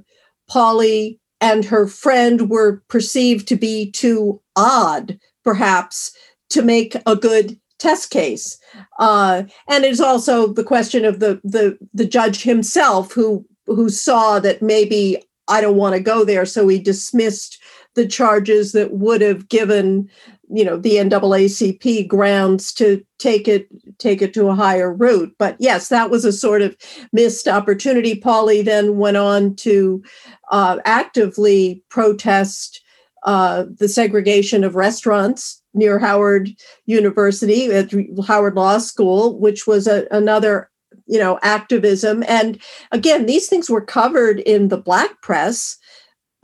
Pauli 0.49 1.19
and 1.41 1.65
her 1.65 1.88
friend 1.88 2.49
were 2.49 2.82
perceived 2.88 3.47
to 3.49 3.56
be 3.56 3.91
too 3.91 4.41
odd 4.56 5.19
perhaps 5.43 6.12
to 6.49 6.62
make 6.62 6.95
a 7.06 7.15
good 7.15 7.60
test 7.79 8.10
case. 8.12 8.58
Uh, 8.99 9.43
and 9.67 9.84
it's 9.84 9.99
also 9.99 10.47
the 10.47 10.63
question 10.63 11.05
of 11.05 11.20
the 11.20 11.41
the 11.43 11.78
the 11.93 12.05
judge 12.05 12.43
himself 12.43 13.11
who 13.11 13.45
who 13.65 13.89
saw 13.89 14.39
that 14.39 14.61
maybe 14.61 15.22
I 15.47 15.61
don't 15.61 15.78
want 15.78 15.95
to 15.95 16.01
go 16.01 16.24
there, 16.24 16.45
so 16.45 16.67
he 16.67 16.80
dismissed 16.80 17.61
the 17.95 18.07
charges 18.07 18.72
that 18.72 18.93
would 18.93 19.22
have 19.22 19.49
given 19.49 20.09
you 20.49 20.63
know 20.63 20.78
the 20.78 20.95
NAACP 20.95 22.07
grounds 22.07 22.74
to 22.74 23.03
take 23.17 23.47
it 23.47 23.67
take 23.97 24.22
it 24.22 24.34
to 24.36 24.47
a 24.47 24.55
higher 24.55 24.93
route. 24.93 25.34
But 25.39 25.55
yes, 25.59 25.89
that 25.89 26.09
was 26.09 26.26
a 26.26 26.32
sort 26.32 26.61
of 26.61 26.78
missed 27.11 27.47
opportunity. 27.47 28.15
Pauli 28.15 28.61
then 28.61 28.97
went 28.97 29.17
on 29.17 29.55
to 29.57 30.03
uh, 30.51 30.78
actively 30.86 31.84
protest 31.89 32.82
uh, 33.26 33.65
the 33.78 33.88
segregation 33.88 34.63
of 34.63 34.76
restaurants 34.76 35.61
near 35.74 35.99
Howard 35.99 36.49
University 36.86 37.71
at 37.71 37.91
Howard 38.28 38.55
Law 38.55 38.78
School, 38.78 39.39
which 39.39 39.65
was 39.65 39.88
a, 39.88 40.07
another 40.11 40.69
you 41.07 41.19
know 41.19 41.39
activism. 41.41 42.24
And 42.28 42.59
again 42.91 43.26
these 43.26 43.47
things 43.47 43.69
were 43.69 43.82
covered 43.82 44.39
in 44.39 44.67
the 44.67 44.78
black 44.78 45.21
press 45.21 45.78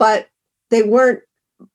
but 0.00 0.28
they 0.70 0.82
weren't 0.82 1.20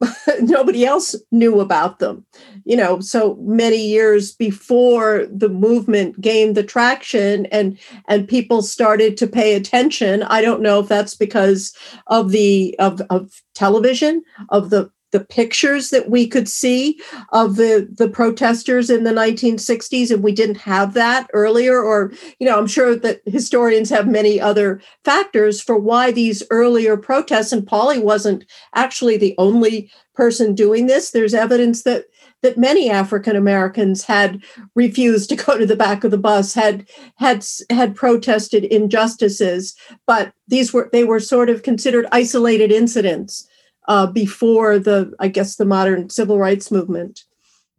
nobody 0.42 0.84
else 0.84 1.16
knew 1.32 1.60
about 1.60 2.00
them. 2.00 2.26
You 2.66 2.76
know 2.76 3.00
so 3.00 3.36
many 3.42 3.78
years 3.78 4.34
before 4.34 5.28
the 5.32 5.48
movement 5.48 6.20
gained 6.20 6.58
the 6.58 6.64
traction 6.64 7.46
and 7.48 7.78
and 8.08 8.28
people 8.28 8.64
started 8.64 9.16
to 9.18 9.28
pay 9.28 9.54
attention. 9.54 10.24
I 10.24 10.42
don't 10.42 10.62
know 10.62 10.80
if 10.80 10.88
that's 10.88 11.16
because 11.16 11.74
of 12.08 12.32
the 12.32 12.76
of, 12.80 13.00
of 13.12 13.32
television 13.54 14.24
of 14.50 14.72
the 14.72 14.90
the 15.16 15.24
pictures 15.24 15.92
that 15.92 16.10
we 16.10 16.28
could 16.28 16.50
see 16.50 17.00
of 17.32 17.56
the 17.56 17.88
the 17.90 18.10
protesters 18.10 18.90
in 18.90 19.06
the 19.06 19.14
1960s 19.14 20.12
and 20.12 20.22
we 20.22 20.34
didn't 20.34 20.58
have 20.58 20.94
that 20.94 21.30
earlier 21.32 21.82
or 21.82 22.12
you 22.40 22.46
know 22.46 22.58
i'm 22.58 22.68
sure 22.68 22.98
that 22.98 23.22
historians 23.26 23.90
have 23.90 24.10
many 24.10 24.42
other 24.42 24.82
factors 25.06 25.62
for 25.62 25.78
why 25.78 26.12
these 26.12 26.44
earlier 26.50 26.98
protests 26.98 27.54
and 27.54 27.66
Pauli 27.66 28.00
wasn't 28.00 28.44
actually 28.74 29.18
the 29.18 29.36
only 29.38 29.90
person 30.14 30.56
doing 30.56 30.88
this. 30.88 31.12
There's 31.12 31.34
evidence 31.34 31.84
that 31.84 32.06
that 32.42 32.58
many 32.58 32.92
African 32.92 33.36
Americans 33.36 34.04
had 34.04 34.44
refused 34.76 35.30
to 35.30 35.36
go 35.36 35.58
to 35.58 35.66
the 35.66 35.76
back 35.76 36.04
of 36.04 36.12
the 36.12 36.18
bus, 36.18 36.54
had 36.54 36.88
had 37.16 37.46
had 37.70 37.96
protested 37.96 38.66
injustices, 38.66 39.76
but 40.06 40.34
these 40.48 40.74
were 40.74 40.90
they 40.92 41.04
were 41.04 41.20
sort 41.20 41.50
of 41.50 41.64
considered 41.64 42.06
isolated 42.12 42.72
incidents 42.72 43.48
uh, 43.88 44.08
before 44.08 44.80
the, 44.80 45.14
I 45.20 45.28
guess, 45.28 45.56
the 45.56 45.66
modern 45.66 46.10
civil 46.10 46.40
rights 46.40 46.72
movement. 46.72 47.24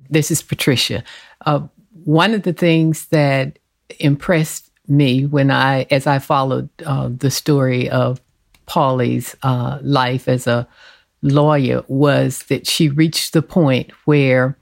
This 0.08 0.30
is 0.30 0.42
Patricia. 0.42 1.02
Uh, 1.44 1.66
one 2.04 2.34
of 2.34 2.42
the 2.42 2.52
things 2.52 3.06
that 3.06 3.58
impressed 3.98 4.70
me 4.88 5.26
when 5.26 5.50
I, 5.50 5.86
as 5.90 6.06
I 6.06 6.18
followed 6.18 6.68
uh, 6.84 7.08
the 7.10 7.30
story 7.30 7.90
of 7.90 8.20
Pauli's 8.66 9.36
uh, 9.42 9.78
life 9.82 10.28
as 10.28 10.46
a 10.46 10.68
lawyer, 11.22 11.82
was 11.88 12.44
that 12.44 12.66
she 12.66 12.88
reached 12.88 13.32
the 13.32 13.42
point 13.42 13.90
where 14.04 14.56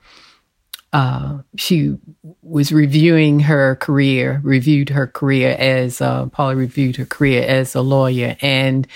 uh, 0.94 1.38
she 1.56 1.98
was 2.42 2.70
reviewing 2.72 3.40
her 3.40 3.76
career, 3.76 4.40
reviewed 4.44 4.90
her 4.90 5.08
career 5.08 5.56
as 5.58 6.00
uh, 6.00 6.26
Pauli 6.26 6.54
reviewed 6.54 6.96
her 6.96 7.04
career 7.04 7.42
as 7.42 7.74
a 7.74 7.80
lawyer, 7.80 8.36
and 8.40 8.86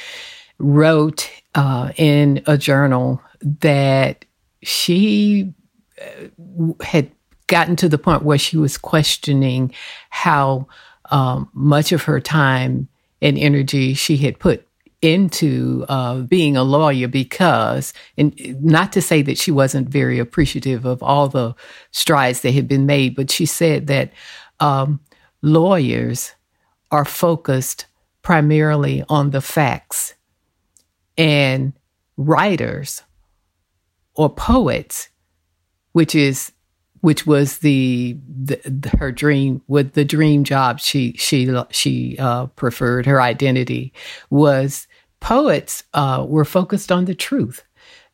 wrote 0.59 1.31
uh, 1.55 1.93
in 1.97 2.43
a 2.47 2.59
journal 2.59 3.23
that 3.43 4.25
she 4.63 5.53
uh, 6.01 6.73
had 6.83 7.11
gotten 7.47 7.77
to 7.77 7.89
the 7.89 7.99
point 7.99 8.23
where 8.23 8.39
she 8.39 8.57
was 8.57 8.77
questioning 8.77 9.73
how 10.11 10.67
um, 11.11 11.49
much 11.55 11.93
of 11.93 12.03
her 12.03 12.21
time 12.21 12.89
and 13.23 13.39
energy 13.39 13.95
she 13.95 14.17
had 14.17 14.39
put 14.39 14.67
into 15.01 15.85
uh, 15.89 16.21
being 16.23 16.57
a 16.57 16.65
lawyer 16.65 17.07
because, 17.07 17.95
and 18.17 18.35
not 18.63 18.93
to 18.93 19.01
say 19.01 19.23
that 19.23 19.39
she 19.39 19.51
wasn't 19.51 19.89
very 19.89 20.19
appreciative 20.19 20.85
of 20.85 21.03
all 21.03 21.29
the 21.29 21.55
strides 21.93 22.41
that 22.41 22.53
had 22.53 22.67
been 22.67 22.85
made, 22.85 23.15
but 23.15 23.31
she 23.31 23.47
said 23.47 23.87
that 23.87 24.13
um, 24.61 25.01
lawyers 25.41 26.33
are 26.91 27.05
focused 27.05 27.87
primarily 28.23 29.05
on 29.09 29.31
the 29.31 29.41
facts 29.41 30.15
and 31.19 31.75
writers 32.17 33.03
or 34.15 34.31
poets, 34.31 35.11
which 35.93 36.15
is 36.15 36.53
which 37.01 37.27
was 37.27 37.59
the, 37.59 38.19
the, 38.27 38.61
the, 38.65 38.89
her 38.99 39.13
dream 39.13 39.63
with 39.69 39.93
the 39.93 40.05
dream 40.05 40.43
job 40.43 40.81
she 40.81 41.13
she 41.13 41.49
she 41.71 42.17
uh, 42.19 42.47
preferred 42.47 43.07
her 43.07 43.21
identity 43.21 43.93
was 44.31 44.89
poets 45.21 45.85
uh, 45.95 46.25
were 46.27 46.45
focused 46.45 46.91
on 46.91 47.05
the 47.05 47.15
truth. 47.15 47.65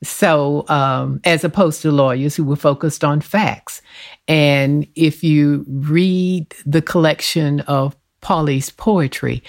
So 0.02 0.66
um, 0.68 1.20
as 1.24 1.44
opposed 1.44 1.80
to 1.82 1.90
lawyers 1.90 2.36
who 2.36 2.44
were 2.44 2.56
focused 2.56 3.04
on 3.04 3.20
facts. 3.20 3.80
And 4.28 4.86
if 4.94 5.24
you 5.24 5.64
read 5.66 6.54
the 6.66 6.82
collection 6.82 7.60
of 7.60 7.96
Pauli's 8.20 8.70
poetry 8.70 9.42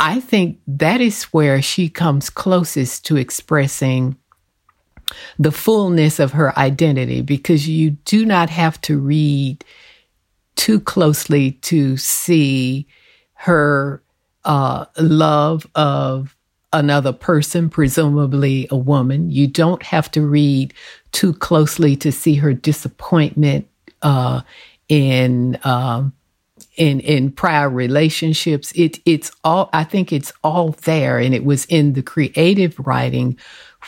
I 0.00 0.20
think 0.20 0.60
that 0.66 1.00
is 1.00 1.24
where 1.24 1.60
she 1.60 1.88
comes 1.88 2.30
closest 2.30 3.04
to 3.06 3.16
expressing 3.16 4.16
the 5.38 5.52
fullness 5.52 6.18
of 6.18 6.32
her 6.32 6.56
identity 6.58 7.22
because 7.22 7.68
you 7.68 7.90
do 7.90 8.24
not 8.24 8.50
have 8.50 8.80
to 8.82 8.98
read 8.98 9.64
too 10.54 10.80
closely 10.80 11.52
to 11.52 11.96
see 11.96 12.86
her 13.34 14.02
uh, 14.44 14.84
love 14.98 15.66
of 15.74 16.36
another 16.72 17.12
person, 17.12 17.70
presumably 17.70 18.68
a 18.70 18.76
woman. 18.76 19.30
You 19.30 19.46
don't 19.46 19.82
have 19.82 20.10
to 20.12 20.26
read 20.26 20.74
too 21.12 21.32
closely 21.32 21.96
to 21.96 22.12
see 22.12 22.34
her 22.34 22.52
disappointment 22.52 23.68
uh, 24.02 24.42
in 24.88 25.58
um, 25.64 26.12
in 26.78 27.00
in 27.00 27.30
prior 27.30 27.68
relationships. 27.68 28.72
It 28.74 29.00
it's 29.04 29.30
all 29.44 29.68
i 29.72 29.84
think 29.84 30.12
it's 30.12 30.32
all 30.42 30.70
there. 30.84 31.18
And 31.18 31.34
it 31.34 31.44
was 31.44 31.66
in 31.66 31.92
the 31.92 32.02
creative 32.02 32.78
writing 32.78 33.36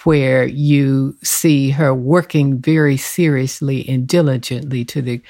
where 0.04 0.44
you 0.46 1.16
see 1.22 1.70
her 1.70 1.94
working 1.94 2.58
very 2.58 2.96
seriously 2.96 3.88
and 3.88 4.06
diligently 4.06 4.84
to 4.86 5.00
the 5.00 5.22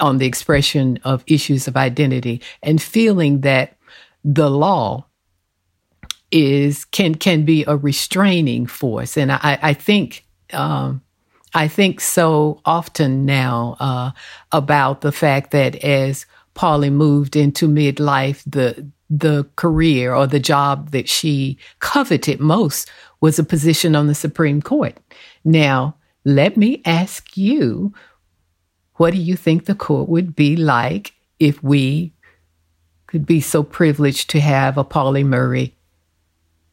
on 0.00 0.18
the 0.18 0.26
expression 0.26 0.98
of 1.04 1.24
issues 1.26 1.68
of 1.68 1.76
identity 1.76 2.42
and 2.62 2.82
feeling 2.82 3.40
that 3.42 3.76
the 4.24 4.50
law 4.50 5.06
is 6.30 6.84
can 6.86 7.14
can 7.14 7.44
be 7.44 7.64
a 7.66 7.76
restraining 7.76 8.66
force. 8.66 9.16
And 9.16 9.30
i 9.32 9.58
i 9.62 9.72
think 9.72 10.26
um, 10.52 11.00
I 11.54 11.68
think 11.68 12.00
so 12.00 12.60
often 12.64 13.24
now 13.24 13.76
uh, 13.78 14.10
about 14.50 15.02
the 15.02 15.12
fact 15.12 15.52
that 15.52 15.76
as 15.76 16.26
Pauli 16.54 16.90
moved 16.90 17.36
into 17.36 17.68
midlife, 17.68 18.42
the 18.46 18.86
the 19.10 19.46
career 19.56 20.14
or 20.14 20.26
the 20.26 20.40
job 20.40 20.90
that 20.90 21.08
she 21.08 21.58
coveted 21.78 22.40
most 22.40 22.90
was 23.20 23.38
a 23.38 23.44
position 23.44 23.94
on 23.94 24.06
the 24.06 24.14
Supreme 24.14 24.62
Court. 24.62 24.96
Now, 25.44 25.96
let 26.24 26.56
me 26.56 26.80
ask 26.84 27.36
you, 27.36 27.92
what 28.94 29.12
do 29.12 29.18
you 29.18 29.36
think 29.36 29.64
the 29.64 29.74
court 29.74 30.08
would 30.08 30.34
be 30.34 30.56
like 30.56 31.12
if 31.38 31.62
we 31.62 32.12
could 33.06 33.26
be 33.26 33.40
so 33.40 33.62
privileged 33.62 34.30
to 34.30 34.40
have 34.40 34.78
a 34.78 34.84
Pauli 34.84 35.22
Murray 35.22 35.74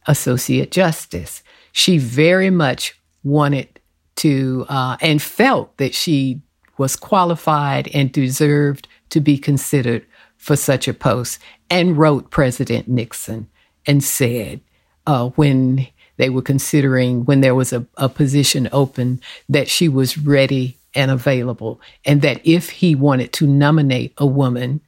Associate 0.07 0.71
Justice? 0.71 1.43
She 1.71 1.97
very 1.97 2.49
much 2.49 2.99
wanted 3.23 3.79
to 4.17 4.65
uh, 4.69 4.97
and 5.01 5.21
felt 5.21 5.77
that 5.77 5.93
she 5.93 6.41
was 6.77 6.95
qualified 6.95 7.89
and 7.93 8.11
deserved 8.11 8.87
to 9.11 9.21
be 9.21 9.37
considered 9.37 10.05
for 10.37 10.55
such 10.55 10.87
a 10.87 10.93
post 10.93 11.39
and 11.69 11.97
wrote 11.97 12.31
President 12.31 12.87
Nixon 12.87 13.47
and 13.85 14.03
said 14.03 14.61
uh, 15.07 15.29
when 15.29 15.87
they 16.17 16.29
were 16.29 16.41
considering, 16.41 17.25
when 17.25 17.41
there 17.41 17.55
was 17.55 17.73
a, 17.73 17.85
a 17.97 18.09
position 18.09 18.69
open, 18.71 19.21
that 19.49 19.69
she 19.69 19.87
was 19.87 20.17
ready 20.17 20.77
and 20.93 21.09
available, 21.09 21.79
and 22.05 22.21
that 22.21 22.41
if 22.43 22.69
he 22.69 22.95
wanted 22.95 23.31
to 23.33 23.47
nominate 23.47 24.13
a 24.17 24.25
woman, 24.25 24.81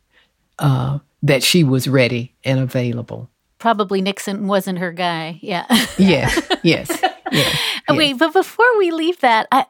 uh, 0.59 0.99
that 1.21 1.41
she 1.41 1.63
was 1.63 1.87
ready 1.87 2.33
and 2.43 2.59
available. 2.59 3.29
Probably 3.57 4.01
Nixon 4.01 4.47
wasn't 4.47 4.79
her 4.79 4.91
guy. 4.91 5.39
Yeah. 5.41 5.65
yes. 5.97 6.41
Yes. 6.63 7.03
Yes. 7.31 7.59
Wait, 7.89 8.19
but 8.19 8.31
before 8.31 8.77
we 8.77 8.91
leave 8.91 9.19
that, 9.21 9.47
I, 9.51 9.65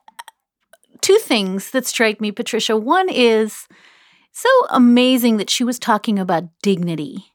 two 1.00 1.18
things 1.20 1.72
that 1.72 1.86
strike 1.86 2.20
me, 2.20 2.30
Patricia. 2.30 2.76
One 2.76 3.08
is 3.08 3.70
so 4.34 4.50
amazing 4.70 5.38
that 5.38 5.50
she 5.50 5.64
was 5.64 5.80
talking 5.80 6.20
about 6.20 6.50
dignity 6.62 7.32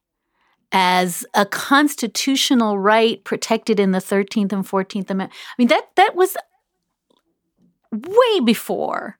as 0.70 1.24
a 1.32 1.46
constitutional 1.46 2.78
right 2.78 3.22
protected 3.24 3.80
in 3.80 3.92
the 3.92 3.98
13th 3.98 4.52
and 4.52 4.66
14th 4.66 5.08
Amendment. 5.08 5.32
I 5.32 5.54
mean, 5.56 5.68
that, 5.68 5.88
that 5.96 6.14
was 6.14 6.36
way 7.92 8.40
before 8.44 9.16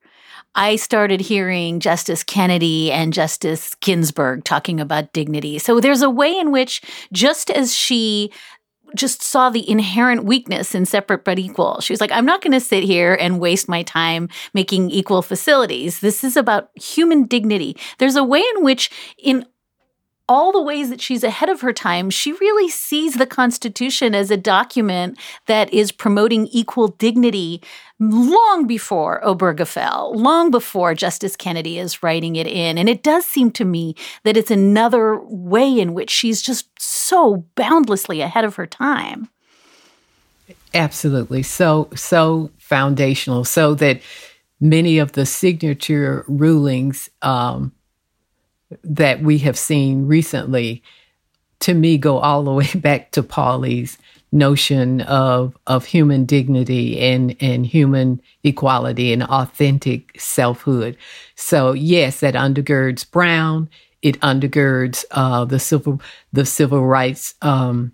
I 0.54 0.76
started 0.76 1.20
hearing 1.20 1.78
Justice 1.78 2.24
Kennedy 2.24 2.90
and 2.90 3.12
Justice 3.12 3.76
Ginsburg 3.76 4.44
talking 4.44 4.80
about 4.80 5.12
dignity. 5.12 5.58
So 5.58 5.80
there's 5.80 6.02
a 6.02 6.10
way 6.10 6.36
in 6.36 6.50
which, 6.50 6.82
just 7.12 7.50
as 7.50 7.74
she 7.74 8.32
just 8.95 9.22
saw 9.22 9.51
the 9.51 9.68
inherent 9.68 10.24
weakness 10.24 10.74
in 10.74 10.86
separate 10.86 11.24
but 11.24 11.39
equal. 11.39 11.80
She 11.80 11.93
was 11.93 12.01
like, 12.01 12.12
I'm 12.12 12.26
not 12.26 12.43
going 12.43 12.53
to 12.53 12.61
sit 12.61 12.84
here 12.84 13.14
and 13.14 13.41
waste 13.41 13.68
my 13.68 13.82
time 13.82 14.28
making 14.55 14.91
equal 14.91 15.22
facilities. 15.22 16.01
This 16.01 16.24
is 16.24 16.36
about 16.36 16.70
human 16.74 17.24
dignity. 17.26 17.76
There's 17.99 18.16
a 18.16 18.24
way 18.24 18.43
in 18.57 18.64
which, 18.64 18.91
in 19.18 19.47
all 20.28 20.52
the 20.52 20.62
ways 20.62 20.90
that 20.90 21.00
she's 21.00 21.24
ahead 21.24 21.48
of 21.48 21.62
her 21.62 21.72
time, 21.72 22.10
she 22.10 22.32
really 22.32 22.68
sees 22.68 23.14
the 23.14 23.26
Constitution 23.26 24.14
as 24.14 24.30
a 24.30 24.36
document 24.36 25.18
that 25.46 25.72
is 25.72 25.90
promoting 25.90 26.46
equal 26.48 26.88
dignity 26.88 27.62
long 27.98 28.66
before 28.66 29.20
Obergefell, 29.24 30.14
long 30.14 30.50
before 30.50 30.94
Justice 30.94 31.34
Kennedy 31.34 31.78
is 31.78 32.02
writing 32.02 32.36
it 32.36 32.46
in. 32.46 32.78
And 32.78 32.88
it 32.88 33.02
does 33.02 33.24
seem 33.24 33.50
to 33.52 33.64
me 33.64 33.94
that 34.24 34.36
it's 34.36 34.50
another 34.50 35.18
way 35.20 35.78
in 35.78 35.94
which 35.94 36.10
she's 36.10 36.42
just 36.42 36.68
so 36.78 37.44
boundlessly 37.54 38.20
ahead 38.20 38.44
of 38.44 38.56
her 38.56 38.66
time. 38.66 39.28
Absolutely. 40.74 41.42
So, 41.42 41.88
so 41.94 42.50
foundational, 42.58 43.44
so 43.44 43.74
that 43.74 44.00
many 44.60 44.98
of 44.98 45.12
the 45.12 45.24
signature 45.24 46.24
rulings 46.28 47.08
um, 47.22 47.72
that 48.82 49.22
we 49.22 49.38
have 49.38 49.58
seen 49.58 50.06
recently, 50.06 50.82
to 51.60 51.74
me, 51.74 51.98
go 51.98 52.18
all 52.18 52.44
the 52.44 52.52
way 52.60 52.70
back 52.74 53.10
to 53.12 53.22
Pauli's 53.22 53.98
notion 54.30 55.00
of 55.02 55.56
of 55.66 55.86
human 55.86 56.26
dignity 56.26 57.00
and 57.00 57.34
and 57.40 57.64
human 57.64 58.20
equality 58.44 59.12
and 59.12 59.22
authentic 59.22 60.20
selfhood. 60.20 60.96
So 61.34 61.72
yes, 61.72 62.20
that 62.20 62.34
undergirds 62.34 63.10
Brown. 63.10 63.70
It 64.02 64.20
undergirds 64.20 65.04
uh, 65.10 65.44
the 65.46 65.58
civil 65.58 66.00
the 66.32 66.44
civil 66.44 66.86
rights 66.86 67.34
um, 67.42 67.92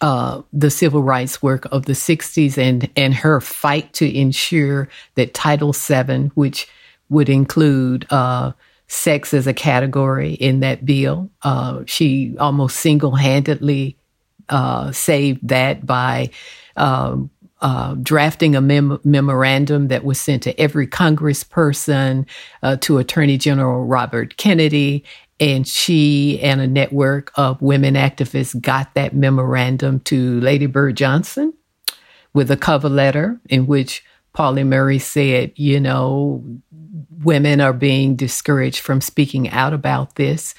uh, 0.00 0.42
the 0.52 0.70
civil 0.70 1.02
rights 1.02 1.42
work 1.42 1.64
of 1.66 1.86
the 1.86 1.94
60s 1.94 2.58
and, 2.58 2.88
and 2.96 3.14
her 3.14 3.40
fight 3.40 3.92
to 3.94 4.14
ensure 4.14 4.88
that 5.14 5.32
Title 5.32 5.72
VII, 5.72 6.30
which 6.34 6.68
would 7.08 7.28
include 7.28 8.06
uh, 8.10 8.52
sex 8.88 9.34
as 9.34 9.46
a 9.46 9.54
category 9.54 10.34
in 10.34 10.60
that 10.60 10.84
bill, 10.84 11.30
uh, 11.42 11.82
she 11.86 12.36
almost 12.38 12.76
single 12.76 13.16
handedly 13.16 13.96
uh, 14.48 14.92
saved 14.92 15.48
that 15.48 15.84
by 15.84 16.30
um, 16.76 17.30
uh, 17.60 17.94
drafting 17.94 18.54
a 18.54 18.60
mem- 18.60 19.00
memorandum 19.02 19.88
that 19.88 20.04
was 20.04 20.20
sent 20.20 20.42
to 20.44 20.58
every 20.60 20.86
congressperson, 20.86 22.26
uh, 22.62 22.76
to 22.76 22.98
Attorney 22.98 23.38
General 23.38 23.84
Robert 23.84 24.36
Kennedy, 24.36 25.04
and 25.40 25.66
she 25.66 26.40
and 26.40 26.60
a 26.60 26.66
network 26.66 27.32
of 27.34 27.60
women 27.60 27.94
activists 27.94 28.58
got 28.60 28.94
that 28.94 29.14
memorandum 29.14 30.00
to 30.00 30.40
Lady 30.40 30.66
Bird 30.66 30.96
Johnson 30.96 31.52
with 32.32 32.50
a 32.50 32.56
cover 32.56 32.88
letter 32.88 33.40
in 33.48 33.66
which 33.66 34.04
Pauli 34.32 34.64
Murray 34.64 34.98
said, 34.98 35.52
you 35.56 35.80
know, 35.80 36.44
women 37.22 37.60
are 37.60 37.72
being 37.72 38.16
discouraged 38.16 38.80
from 38.80 39.00
speaking 39.00 39.48
out 39.50 39.72
about 39.72 40.16
this. 40.16 40.54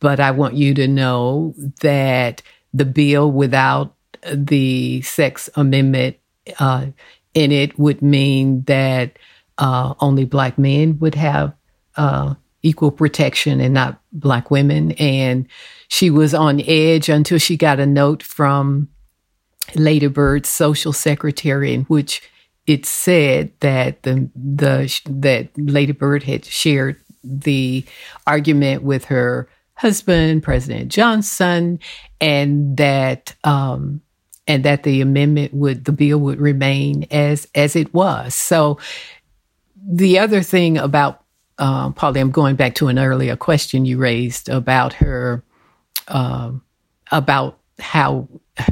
But 0.00 0.20
I 0.20 0.30
want 0.30 0.54
you 0.54 0.74
to 0.74 0.86
know 0.86 1.54
that 1.80 2.42
the 2.72 2.84
bill 2.84 3.30
without 3.30 3.94
the 4.32 5.02
sex 5.02 5.50
amendment 5.56 6.16
uh, 6.58 6.86
in 7.34 7.52
it 7.52 7.78
would 7.78 8.02
mean 8.02 8.62
that 8.64 9.18
uh, 9.58 9.94
only 10.00 10.24
black 10.24 10.58
men 10.58 10.98
would 11.00 11.14
have 11.14 11.54
uh, 11.96 12.34
equal 12.62 12.90
protection 12.90 13.60
and 13.60 13.74
not 13.74 14.00
black 14.12 14.50
women. 14.50 14.92
And 14.92 15.46
she 15.88 16.10
was 16.10 16.34
on 16.34 16.60
edge 16.66 17.08
until 17.08 17.38
she 17.38 17.56
got 17.56 17.80
a 17.80 17.86
note 17.86 18.22
from 18.22 18.88
Lady 19.74 20.06
Bird's 20.06 20.48
social 20.48 20.92
secretary 20.92 21.72
in 21.72 21.82
which 21.84 22.22
it 22.66 22.86
said 22.86 23.52
that 23.60 24.02
the 24.02 24.28
the 24.34 25.00
that 25.06 25.48
Lady 25.56 25.92
Bird 25.92 26.22
had 26.22 26.44
shared 26.44 26.96
the 27.24 27.84
argument 28.26 28.82
with 28.82 29.06
her 29.06 29.48
husband, 29.74 30.42
President 30.42 30.90
Johnson, 30.90 31.80
and 32.20 32.76
that 32.76 33.34
um, 33.44 34.00
and 34.46 34.64
that 34.64 34.84
the 34.84 35.00
amendment 35.00 35.54
would 35.54 35.84
the 35.84 35.92
bill 35.92 36.18
would 36.18 36.40
remain 36.40 37.06
as 37.10 37.48
as 37.54 37.74
it 37.74 37.92
was. 37.92 38.34
So 38.34 38.78
the 39.76 40.18
other 40.18 40.42
thing 40.42 40.78
about 40.78 41.24
um, 41.58 41.92
Pauli, 41.94 42.20
I'm 42.20 42.30
going 42.30 42.56
back 42.56 42.74
to 42.76 42.88
an 42.88 42.98
earlier 42.98 43.36
question 43.36 43.84
you 43.84 43.98
raised 43.98 44.48
about 44.48 44.94
her, 44.94 45.44
um, 46.08 46.62
about 47.10 47.58
how 47.78 48.28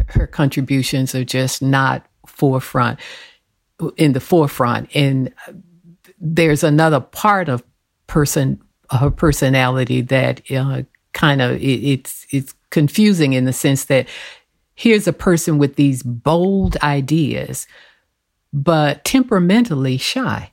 her 0.09 0.27
contributions 0.27 1.15
are 1.15 1.25
just 1.25 1.63
not 1.63 2.07
forefront 2.27 2.99
in 3.97 4.13
the 4.13 4.21
forefront. 4.21 4.95
And 4.95 5.33
there's 6.19 6.63
another 6.65 7.01
part 7.01 7.49
of 7.49 7.63
person 8.07 8.61
her 8.91 9.11
personality 9.11 10.01
that 10.01 10.43
uh, 10.51 10.83
kind 11.13 11.41
of 11.41 11.53
it, 11.53 11.63
it's 11.63 12.27
it's 12.31 12.55
confusing 12.71 13.33
in 13.33 13.45
the 13.45 13.53
sense 13.53 13.85
that 13.87 14.09
here's 14.75 15.07
a 15.07 15.13
person 15.13 15.59
with 15.59 15.77
these 15.77 16.03
bold 16.03 16.77
ideas, 16.83 17.67
but 18.53 19.05
temperamentally 19.05 19.97
shy 19.97 20.51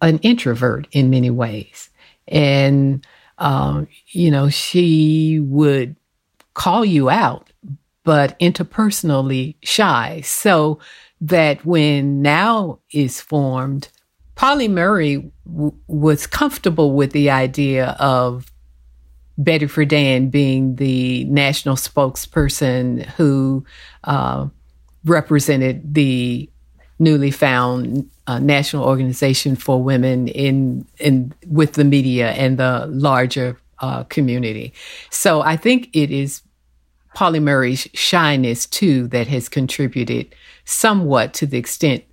an 0.00 0.18
introvert 0.18 0.88
in 0.92 1.10
many 1.10 1.30
ways. 1.30 1.90
And, 2.28 3.06
um, 3.38 3.88
you 4.08 4.30
know, 4.30 4.48
she 4.48 5.40
would 5.40 5.96
call 6.54 6.84
you 6.84 7.10
out, 7.10 7.52
but 8.04 8.38
interpersonally 8.38 9.56
shy. 9.62 10.20
So 10.22 10.78
that 11.20 11.64
when 11.64 12.22
now 12.22 12.80
is 12.92 13.20
formed, 13.20 13.88
Pauli 14.34 14.68
Murray 14.68 15.30
w- 15.46 15.74
was 15.86 16.26
comfortable 16.26 16.92
with 16.92 17.12
the 17.12 17.30
idea 17.30 17.96
of 17.98 18.52
Betty 19.38 19.66
Friedan 19.66 20.30
being 20.30 20.76
the 20.76 21.24
national 21.24 21.76
spokesperson 21.76 23.04
who 23.16 23.64
uh, 24.04 24.46
represented 25.04 25.94
the 25.94 26.48
newly 26.98 27.30
found 27.30 28.10
uh, 28.26 28.38
national 28.38 28.84
organization 28.84 29.54
for 29.54 29.82
women 29.82 30.28
in 30.28 30.86
in 30.98 31.32
with 31.46 31.74
the 31.74 31.84
media 31.84 32.30
and 32.32 32.58
the 32.58 32.86
larger 32.86 33.58
uh, 33.80 34.04
community. 34.04 34.72
So 35.10 35.42
I 35.42 35.56
think 35.56 35.90
it 35.92 36.10
is 36.10 36.42
Pauli 37.14 37.40
Murray's 37.40 37.88
shyness 37.92 38.66
too 38.66 39.06
that 39.08 39.26
has 39.28 39.48
contributed 39.48 40.34
somewhat 40.66 41.32
to 41.34 41.46
the 41.46 41.56
extent 41.56 42.04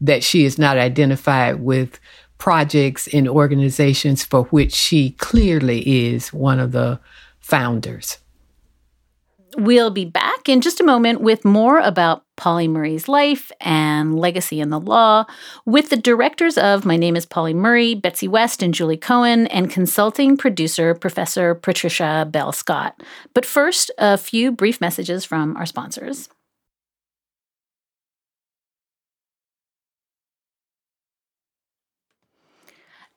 that 0.00 0.24
she 0.24 0.44
is 0.44 0.58
not 0.58 0.78
identified 0.78 1.60
with 1.60 2.00
projects 2.38 3.08
and 3.08 3.28
organizations 3.28 4.24
for 4.24 4.44
which 4.44 4.72
she 4.72 5.10
clearly 5.12 6.06
is 6.06 6.32
one 6.32 6.58
of 6.58 6.72
the 6.72 6.98
founders. 7.40 8.18
We'll 9.56 9.90
be 9.90 10.04
back 10.04 10.48
in 10.48 10.60
just 10.60 10.80
a 10.80 10.84
moment 10.84 11.20
with 11.20 11.44
more 11.44 11.78
about 11.78 12.22
Pauli 12.36 12.68
Murray's 12.68 13.08
life 13.08 13.50
and 13.60 14.16
legacy 14.16 14.60
in 14.60 14.70
the 14.70 14.78
law 14.78 15.24
with 15.64 15.88
the 15.88 15.96
directors 15.96 16.56
of 16.56 16.84
My 16.84 16.96
Name 16.96 17.16
is 17.16 17.26
Pauli 17.26 17.54
Murray, 17.54 17.94
Betsy 17.94 18.28
West 18.28 18.62
and 18.62 18.72
Julie 18.72 18.96
Cohen, 18.96 19.46
and 19.48 19.70
consulting 19.70 20.36
producer 20.36 20.94
Professor 20.94 21.54
Patricia 21.54 22.28
Bell 22.30 22.52
Scott. 22.52 23.02
But 23.34 23.46
first, 23.46 23.90
a 23.98 24.16
few 24.16 24.52
brief 24.52 24.80
messages 24.80 25.24
from 25.24 25.56
our 25.56 25.66
sponsors. 25.66 26.28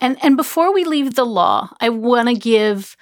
And 0.01 0.17
and 0.23 0.35
before 0.35 0.73
we 0.73 0.83
leave 0.83 1.13
the 1.13 1.25
law, 1.25 1.69
I 1.79 1.89
want 1.89 2.27
to 2.27 2.35
give 2.35 2.97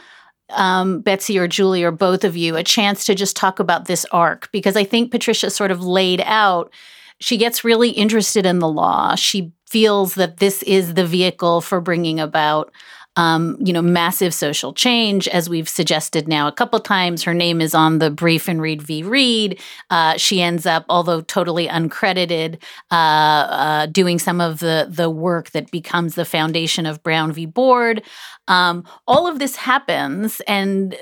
um, 0.50 1.02
Betsy 1.02 1.40
or 1.40 1.48
Julie 1.48 1.84
or 1.84 1.92
both 1.92 2.24
of 2.24 2.36
you 2.36 2.56
a 2.56 2.64
chance 2.64 3.06
to 3.06 3.16
just 3.16 3.36
talk 3.36 3.60
about 3.60 3.86
this 3.86 4.06
arc 4.12 4.52
because 4.52 4.76
I 4.76 4.84
think 4.84 5.12
Patricia 5.12 5.50
sort 5.50 5.72
of 5.72 5.84
laid 5.84 6.22
out. 6.26 6.72
She 7.20 7.38
gets 7.38 7.64
really 7.64 7.90
interested 7.90 8.46
in 8.46 8.60
the 8.60 8.68
law. 8.68 9.16
She 9.16 9.52
feels 9.68 10.16
that 10.16 10.38
this 10.38 10.64
is 10.64 10.94
the 10.96 11.06
vehicle 11.06 11.62
for 11.62 11.80
bringing 11.80 12.20
about 12.20 12.72
um, 13.20 13.58
you 13.60 13.74
know, 13.74 13.82
massive 13.82 14.34
social 14.34 14.72
change, 14.72 15.28
as 15.28 15.50
we've 15.50 15.68
suggested 15.68 16.26
now 16.26 16.48
a 16.48 16.54
couple 16.54 16.80
times. 16.80 17.22
Her 17.24 17.34
name 17.34 17.60
is 17.60 17.76
on 17.76 18.00
the 18.00 18.10
brief 18.10 18.48
and 18.48 18.62
Reed 18.62 18.82
v. 18.82 19.04
Reed. 19.04 19.60
Uh, 19.90 20.16
she 20.16 20.42
ends 20.42 20.66
up, 20.66 20.86
although 20.88 21.20
totally 21.20 21.68
uncredited, 21.68 22.64
uh, 22.92 22.96
uh, 22.96 23.86
doing 23.88 24.20
some 24.20 24.40
of 24.40 24.60
the 24.60 24.88
the 24.90 25.10
work 25.10 25.52
that 25.52 25.70
becomes 25.70 26.16
the 26.16 26.24
foundation 26.24 26.86
of 26.86 27.04
Brown 27.04 27.34
v. 27.34 27.46
Board. 27.46 28.04
Um, 28.48 28.86
all 29.06 29.28
of 29.28 29.38
this 29.38 29.58
happens, 29.58 30.40
and 30.48 30.96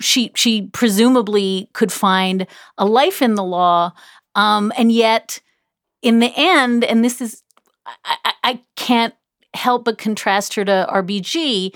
she 0.00 0.32
she 0.34 0.62
presumably 0.72 1.70
could 1.74 1.92
find 1.92 2.48
a 2.76 2.84
life 2.84 3.22
in 3.22 3.36
the 3.36 3.44
law, 3.44 3.92
um, 4.34 4.72
and 4.76 4.90
yet, 4.90 5.38
in 6.02 6.18
the 6.18 6.32
end, 6.34 6.82
and 6.82 7.04
this 7.04 7.20
is 7.20 7.44
I, 8.04 8.32
I 8.42 8.60
can't 8.74 9.14
help 9.54 9.84
but 9.84 9.98
contrast 9.98 10.54
her 10.54 10.64
to 10.64 10.86
RBG. 10.90 11.74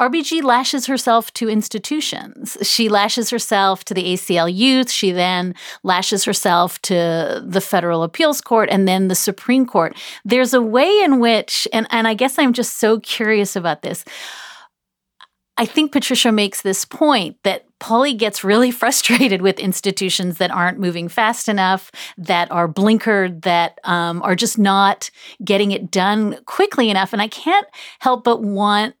RBG 0.00 0.42
lashes 0.42 0.86
herself 0.86 1.32
to 1.34 1.50
institutions. 1.50 2.56
She 2.62 2.88
lashes 2.88 3.28
herself 3.28 3.84
to 3.84 3.92
the 3.92 4.14
ACLU. 4.14 4.88
She 4.88 5.12
then 5.12 5.54
lashes 5.82 6.24
herself 6.24 6.80
to 6.82 7.42
the 7.44 7.60
federal 7.60 8.02
appeals 8.02 8.40
court 8.40 8.70
and 8.70 8.88
then 8.88 9.08
the 9.08 9.14
Supreme 9.14 9.66
Court. 9.66 9.94
There's 10.24 10.54
a 10.54 10.62
way 10.62 10.90
in 11.02 11.20
which, 11.20 11.68
and, 11.70 11.86
and 11.90 12.08
I 12.08 12.14
guess 12.14 12.38
I'm 12.38 12.54
just 12.54 12.78
so 12.78 12.98
curious 13.00 13.56
about 13.56 13.82
this. 13.82 14.06
I 15.60 15.66
think 15.66 15.92
Patricia 15.92 16.32
makes 16.32 16.62
this 16.62 16.86
point 16.86 17.36
that 17.42 17.66
Pauli 17.80 18.14
gets 18.14 18.42
really 18.42 18.70
frustrated 18.82 19.42
with 19.42 19.58
institutions 19.58 20.38
that 20.38 20.50
aren't 20.50 20.78
moving 20.78 21.06
fast 21.06 21.50
enough, 21.50 21.92
that 22.16 22.50
are 22.50 22.66
blinkered, 22.66 23.42
that 23.42 23.78
um, 23.84 24.22
are 24.22 24.34
just 24.34 24.58
not 24.58 25.10
getting 25.44 25.72
it 25.72 25.90
done 25.90 26.38
quickly 26.46 26.88
enough. 26.88 27.12
And 27.12 27.20
I 27.20 27.28
can't 27.28 27.66
help 27.98 28.24
but 28.24 28.40
want 28.40 28.94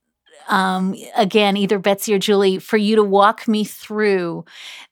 um, 0.48 0.94
again, 1.16 1.56
either 1.56 1.78
Betsy 1.78 2.14
or 2.14 2.18
Julie, 2.18 2.58
for 2.58 2.76
you 2.76 2.96
to 2.96 3.04
walk 3.04 3.46
me 3.46 3.64
through 3.64 4.44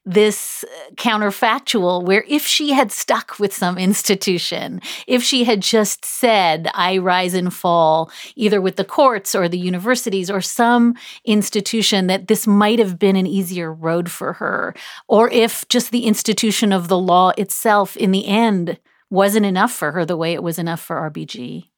this 0.05 0.65
counterfactual 0.95 2.03
where 2.03 2.23
if 2.27 2.45
she 2.45 2.71
had 2.71 2.91
stuck 2.91 3.37
with 3.39 3.53
some 3.53 3.77
institution, 3.77 4.81
if 5.07 5.21
she 5.21 5.43
had 5.43 5.61
just 5.61 6.05
said, 6.05 6.69
I 6.73 6.97
rise 6.97 7.33
and 7.33 7.53
fall, 7.53 8.11
either 8.35 8.61
with 8.61 8.75
the 8.75 8.85
courts 8.85 9.35
or 9.35 9.47
the 9.47 9.59
universities 9.59 10.31
or 10.31 10.41
some 10.41 10.95
institution, 11.25 12.07
that 12.07 12.27
this 12.27 12.47
might 12.47 12.79
have 12.79 12.97
been 12.97 13.15
an 13.15 13.27
easier 13.27 13.73
road 13.73 14.09
for 14.09 14.33
her, 14.33 14.73
or 15.07 15.29
if 15.29 15.67
just 15.67 15.91
the 15.91 16.05
institution 16.05 16.71
of 16.73 16.87
the 16.87 16.97
law 16.97 17.31
itself 17.37 17.95
in 17.97 18.11
the 18.11 18.25
end 18.25 18.79
wasn't 19.09 19.45
enough 19.45 19.71
for 19.71 19.91
her 19.91 20.05
the 20.05 20.17
way 20.17 20.33
it 20.33 20.43
was 20.43 20.59
enough 20.59 20.79
for 20.79 21.09
RBG. 21.09 21.69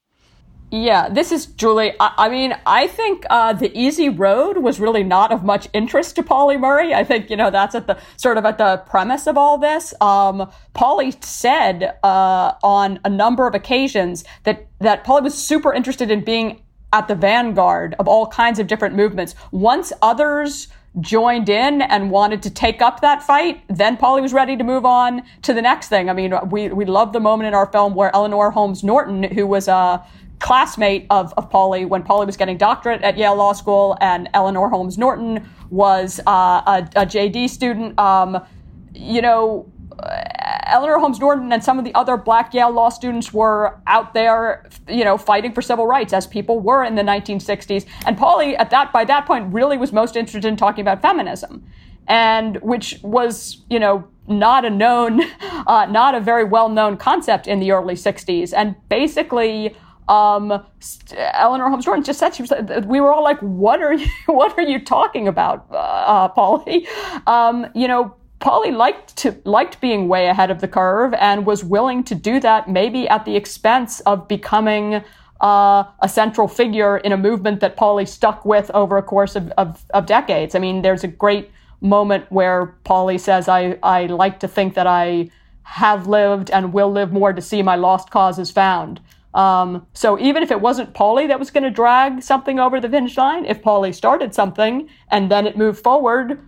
Yeah, 0.74 1.10
this 1.10 1.34
is 1.34 1.48
Julie. 1.48 1.92
I, 2.00 2.14
I 2.18 2.30
mean, 2.30 2.56
I 2.66 2.88
think 2.88 3.26
uh, 3.30 3.52
the 3.52 3.78
easy 3.78 4.08
road 4.08 4.60
was 4.60 4.80
really 4.80 5.04
not 5.04 5.34
of 5.34 5.44
much 5.44 5.68
interest 5.74 6.16
to 6.16 6.24
Pauli 6.24 6.56
Murray. 6.56 6.94
I 6.94 7.04
think 7.04 7.30
you 7.30 7.36
know 7.36 7.52
that's 7.52 7.76
at 7.76 7.88
the 7.88 8.00
sort 8.16 8.38
of 8.38 8.46
at 8.46 8.58
the 8.58 8.78
premise 8.88 9.28
of 9.28 9.38
all 9.38 9.58
this. 9.58 9.94
Um, 10.00 10.50
Pauli 10.74 11.14
said 11.20 11.98
uh, 12.04 12.54
on 12.64 13.02
a 13.04 13.10
number 13.10 13.48
of 13.48 13.54
occasions 13.54 14.24
that 14.44 14.66
that 14.80 15.04
Pauli 15.04 15.24
was 15.24 15.38
super 15.38 15.74
interested 15.74 16.10
in 16.10 16.24
being 16.24 16.62
at 16.94 17.10
the 17.10 17.16
vanguard 17.16 17.94
of 18.00 18.08
all 18.08 18.28
kinds 18.28 18.58
of 18.58 18.68
different 18.68 18.96
movements. 18.96 19.36
Once 19.52 19.92
others 20.02 20.70
joined 21.00 21.48
in 21.48 21.82
and 21.82 22.12
wanted 22.12 22.44
to 22.44 22.50
take 22.50 22.82
up 22.82 23.00
that 23.02 23.24
fight, 23.24 23.64
then 23.70 23.96
Pauli 23.96 24.22
was 24.22 24.34
ready 24.34 24.58
to 24.58 24.64
move 24.64 24.86
on 24.86 25.24
to 25.44 25.54
the 25.54 25.62
next 25.62 25.88
thing. 25.88 26.10
I 26.10 26.14
mean, 26.14 26.34
we 26.50 26.70
we 26.70 26.86
love 26.86 27.14
the 27.14 27.20
moment 27.20 27.48
in 27.48 27.54
our 27.54 27.66
film 27.68 27.96
where 27.96 28.14
Eleanor 28.14 28.52
Holmes 28.52 28.84
Norton, 28.84 29.24
who 29.24 29.48
was 29.48 29.68
a 29.68 30.06
classmate 30.40 31.06
of, 31.10 31.34
of 31.38 31.50
Pauli 31.50 31.86
when 31.86 32.04
Pauli 32.04 32.26
was 32.26 32.36
getting 32.36 32.58
doctorate 32.58 33.02
at 33.04 33.18
Yale 33.18 33.36
Law 33.36 33.54
School, 33.54 33.98
and 34.02 34.28
Eleanor 34.34 34.70
Holmes 34.70 34.98
Norton 34.98 35.48
was 35.70 36.20
uh, 36.28 36.32
a, 36.66 36.90
a, 36.96 37.06
JD 37.06 37.50
student. 37.50 37.98
Um, 37.98 38.44
you 38.94 39.22
know, 39.22 39.72
Eleanor 40.72 41.00
Holmes 41.00 41.20
Norton 41.20 41.52
and 41.52 41.64
some 41.64 41.78
of 41.78 41.86
the 41.86 41.94
other 41.94 42.18
black 42.18 42.54
Yale 42.54 42.72
law 42.72 42.90
students 42.90 43.34
were 43.34 43.80
out 43.88 44.14
there, 44.14 44.68
you 44.88 45.04
know, 45.04 45.18
fighting 45.18 45.54
for 45.54 45.62
civil 45.62 45.86
rights 45.86 46.14
as 46.14 46.26
people 46.26 46.60
were 46.60 46.84
in 46.84 46.96
the 46.96 47.04
1960s. 47.04 47.86
And 48.06 48.18
Pauli, 48.18 48.56
at 48.56 48.70
that 48.70 48.92
by 48.92 49.06
that 49.06 49.26
point, 49.26 49.54
really 49.54 49.78
was 49.78 49.92
most 49.92 50.16
interested 50.16 50.48
in 50.48 50.56
talking 50.56 50.82
about 50.82 51.02
feminism, 51.02 51.66
and 52.08 52.60
which 52.62 53.00
was, 53.04 53.64
you 53.70 53.80
know, 53.80 54.08
not 54.28 54.66
a 54.66 54.70
known, 54.70 55.22
uh, 55.68 55.86
not 55.90 56.16
a 56.16 56.20
very 56.20 56.46
well 56.46 56.70
known 56.70 56.98
concept 56.98 57.48
in 57.48 57.60
the 57.60 57.72
early 57.72 57.96
60s, 57.96 58.54
and 58.56 58.76
basically 58.90 59.76
um, 60.08 60.52
Eleanor 61.16 61.70
Holmes 61.70 61.86
Norton 61.86 62.04
just 62.04 62.20
said 62.20 62.36
she 62.36 62.44
was. 62.44 62.52
We 62.86 63.00
were 63.00 63.14
all 63.14 63.24
like, 63.24 63.40
"What 63.40 63.82
are 63.82 63.94
you? 63.94 64.08
What 64.26 64.58
are 64.58 64.64
you 64.64 64.84
talking 64.84 65.28
about, 65.28 65.68
uh, 65.72 65.76
uh 65.76 66.28
Pauli?" 66.30 66.88
Um, 67.28 67.68
you 67.76 67.88
know, 67.88 68.16
Pauli 68.42 68.72
liked 68.72 69.16
to 69.18 69.40
liked 69.46 69.80
being 69.80 70.08
way 70.08 70.28
ahead 70.28 70.52
of 70.52 70.60
the 70.60 70.68
curve 70.68 71.14
and 71.14 71.46
was 71.46 71.64
willing 71.64 72.04
to 72.06 72.16
do 72.16 72.40
that, 72.40 72.70
maybe 72.70 73.08
at 73.08 73.24
the 73.24 73.36
expense 73.36 74.02
of 74.02 74.28
becoming 74.28 75.04
uh, 75.40 75.84
a 76.00 76.10
central 76.10 76.48
figure 76.48 76.98
in 76.98 77.12
a 77.12 77.18
movement 77.18 77.62
that 77.62 77.78
Pauli 77.78 78.06
stuck 78.06 78.44
with 78.44 78.70
over 78.72 78.98
a 78.98 79.04
course 79.04 79.36
of, 79.36 79.52
of, 79.58 79.86
of 79.92 80.06
decades. 80.06 80.56
I 80.56 80.60
mean, 80.60 80.82
there's 80.82 81.04
a 81.04 81.08
great 81.08 81.52
moment 81.80 82.26
where 82.32 82.76
Pauli 82.84 83.18
says, 83.18 83.48
"I 83.48 83.78
I 83.82 84.08
like 84.08 84.40
to 84.42 84.48
think 84.48 84.74
that 84.74 84.88
I." 84.88 85.30
have 85.64 86.06
lived 86.06 86.50
and 86.52 86.74
will 86.74 86.92
live 86.92 87.14
more 87.14 87.32
to 87.32 87.42
see 87.42 87.62
my 87.62 87.76
lost 87.76 88.10
causes 88.10 88.52
found. 88.52 89.00
Um, 89.34 89.88
so 89.94 90.20
even 90.20 90.44
if 90.44 90.52
it 90.52 90.60
wasn't 90.60 90.94
Pauli 90.94 91.28
that 91.28 91.40
was 91.40 91.50
going 91.50 91.64
to 91.64 91.70
drag 91.70 92.22
something 92.22 92.60
over 92.60 92.82
the 92.82 92.90
finish 92.90 93.16
line, 93.16 93.46
if 93.46 93.62
Pauli 93.62 93.94
started 93.94 94.36
something 94.36 94.90
and 95.10 95.32
then 95.32 95.48
it 95.48 95.56
moved 95.56 95.82
forward, 95.82 96.40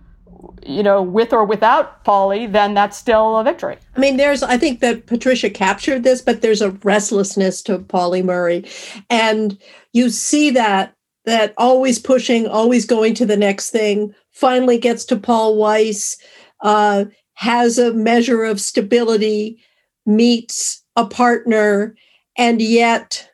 you 0.64 0.82
know, 0.82 1.02
with 1.02 1.32
or 1.32 1.44
without 1.44 2.04
Pauli, 2.04 2.46
then 2.46 2.74
that's 2.74 2.96
still 2.96 3.36
a 3.36 3.44
victory. 3.44 3.76
I 3.96 4.00
mean, 4.00 4.16
there's, 4.16 4.42
I 4.42 4.58
think 4.58 4.80
that 4.80 5.06
Patricia 5.06 5.50
captured 5.50 6.02
this, 6.02 6.20
but 6.20 6.42
there's 6.42 6.62
a 6.62 6.70
restlessness 6.82 7.62
to 7.62 7.78
Pauli 7.78 8.22
Murray. 8.22 8.66
And 9.10 9.58
you 9.92 10.10
see 10.10 10.50
that, 10.50 10.94
that 11.24 11.54
always 11.56 11.98
pushing, 11.98 12.46
always 12.46 12.84
going 12.86 13.14
to 13.14 13.26
the 13.26 13.36
next 13.36 13.70
thing, 13.70 14.14
finally 14.30 14.78
gets 14.78 15.04
to 15.06 15.16
Paul 15.16 15.56
Weiss, 15.56 16.16
uh, 16.60 17.06
has 17.34 17.78
a 17.78 17.92
measure 17.92 18.44
of 18.44 18.60
stability, 18.60 19.62
meets 20.06 20.82
a 20.96 21.06
partner 21.06 21.96
and 22.36 22.60
yet 22.60 23.30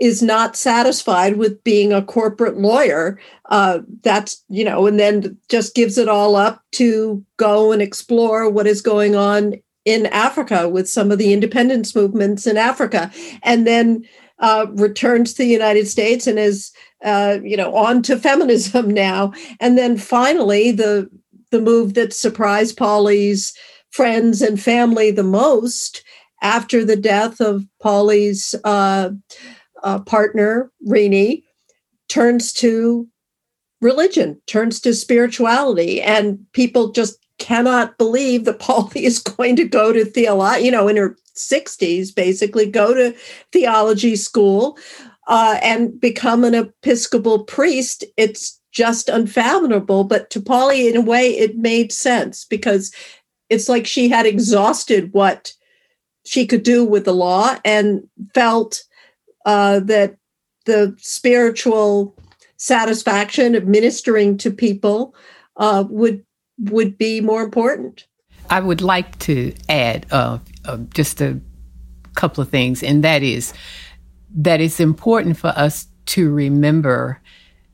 is 0.00 0.22
not 0.22 0.56
satisfied 0.56 1.36
with 1.36 1.62
being 1.62 1.92
a 1.92 2.02
corporate 2.02 2.58
lawyer. 2.58 3.18
Uh, 3.50 3.80
that's, 4.02 4.42
you 4.48 4.64
know, 4.64 4.86
and 4.86 4.98
then 4.98 5.36
just 5.48 5.74
gives 5.74 5.98
it 5.98 6.08
all 6.08 6.36
up 6.36 6.62
to 6.72 7.24
go 7.36 7.72
and 7.72 7.80
explore 7.80 8.50
what 8.50 8.66
is 8.66 8.82
going 8.82 9.14
on 9.14 9.54
in 9.84 10.06
Africa 10.06 10.68
with 10.68 10.88
some 10.88 11.10
of 11.10 11.18
the 11.18 11.32
independence 11.32 11.94
movements 11.94 12.46
in 12.46 12.56
Africa. 12.56 13.12
And 13.42 13.66
then 13.66 14.04
uh, 14.40 14.66
returns 14.72 15.34
to 15.34 15.42
the 15.44 15.48
United 15.48 15.86
States 15.86 16.26
and 16.26 16.38
is, 16.38 16.72
uh, 17.04 17.38
you 17.42 17.56
know, 17.56 17.74
on 17.74 18.02
to 18.02 18.18
feminism 18.18 18.90
now. 18.92 19.32
And 19.60 19.78
then 19.78 19.96
finally, 19.96 20.72
the 20.72 21.08
the 21.50 21.60
move 21.60 21.94
that 21.94 22.12
surprised 22.12 22.76
pauli's 22.76 23.56
friends 23.92 24.42
and 24.42 24.60
family 24.60 25.12
the 25.12 25.22
most 25.22 26.02
after 26.42 26.84
the 26.84 26.96
death 26.96 27.40
of 27.40 27.64
Pauli's 27.80 28.54
uh, 29.84 30.00
partner, 30.00 30.72
Renee, 30.84 31.44
turns 32.08 32.52
to 32.54 33.08
religion, 33.80 34.40
turns 34.46 34.80
to 34.80 34.94
spirituality, 34.94 36.02
and 36.02 36.44
people 36.52 36.90
just 36.90 37.18
cannot 37.38 37.98
believe 37.98 38.44
that 38.44 38.58
Pauli 38.58 39.04
is 39.04 39.18
going 39.18 39.56
to 39.56 39.64
go 39.64 39.92
to 39.92 40.04
theology, 40.04 40.64
you 40.64 40.70
know, 40.70 40.88
in 40.88 40.96
her 40.96 41.16
60s, 41.36 42.14
basically, 42.14 42.66
go 42.66 42.94
to 42.94 43.14
theology 43.52 44.16
school 44.16 44.78
uh, 45.26 45.58
and 45.62 46.00
become 46.00 46.44
an 46.44 46.54
Episcopal 46.54 47.44
priest. 47.44 48.04
It's 48.16 48.60
just 48.72 49.08
unfathomable. 49.08 50.04
But 50.04 50.30
to 50.30 50.40
Pauli, 50.40 50.88
in 50.88 50.96
a 50.96 51.00
way, 51.00 51.30
it 51.30 51.56
made 51.56 51.92
sense 51.92 52.44
because 52.44 52.92
it's 53.50 53.68
like 53.68 53.86
she 53.86 54.08
had 54.08 54.26
exhausted 54.26 55.12
what 55.12 55.52
she 56.24 56.46
could 56.46 56.62
do 56.62 56.84
with 56.84 57.04
the 57.04 57.14
law 57.14 57.56
and 57.64 58.02
felt 58.34 58.82
uh, 59.44 59.80
that 59.80 60.16
the 60.66 60.94
spiritual 60.98 62.16
satisfaction 62.56 63.54
of 63.54 63.66
ministering 63.66 64.36
to 64.38 64.50
people 64.50 65.14
uh, 65.56 65.84
would 65.88 66.24
would 66.58 66.96
be 66.96 67.20
more 67.20 67.42
important. 67.42 68.06
I 68.50 68.60
would 68.60 68.80
like 68.80 69.18
to 69.20 69.54
add 69.68 70.06
uh, 70.10 70.38
uh, 70.64 70.78
just 70.94 71.20
a 71.20 71.40
couple 72.14 72.42
of 72.42 72.48
things, 72.48 72.82
and 72.82 73.02
that 73.04 73.22
is 73.22 73.52
that 74.36 74.60
it's 74.60 74.80
important 74.80 75.36
for 75.36 75.48
us 75.48 75.88
to 76.06 76.32
remember 76.32 77.20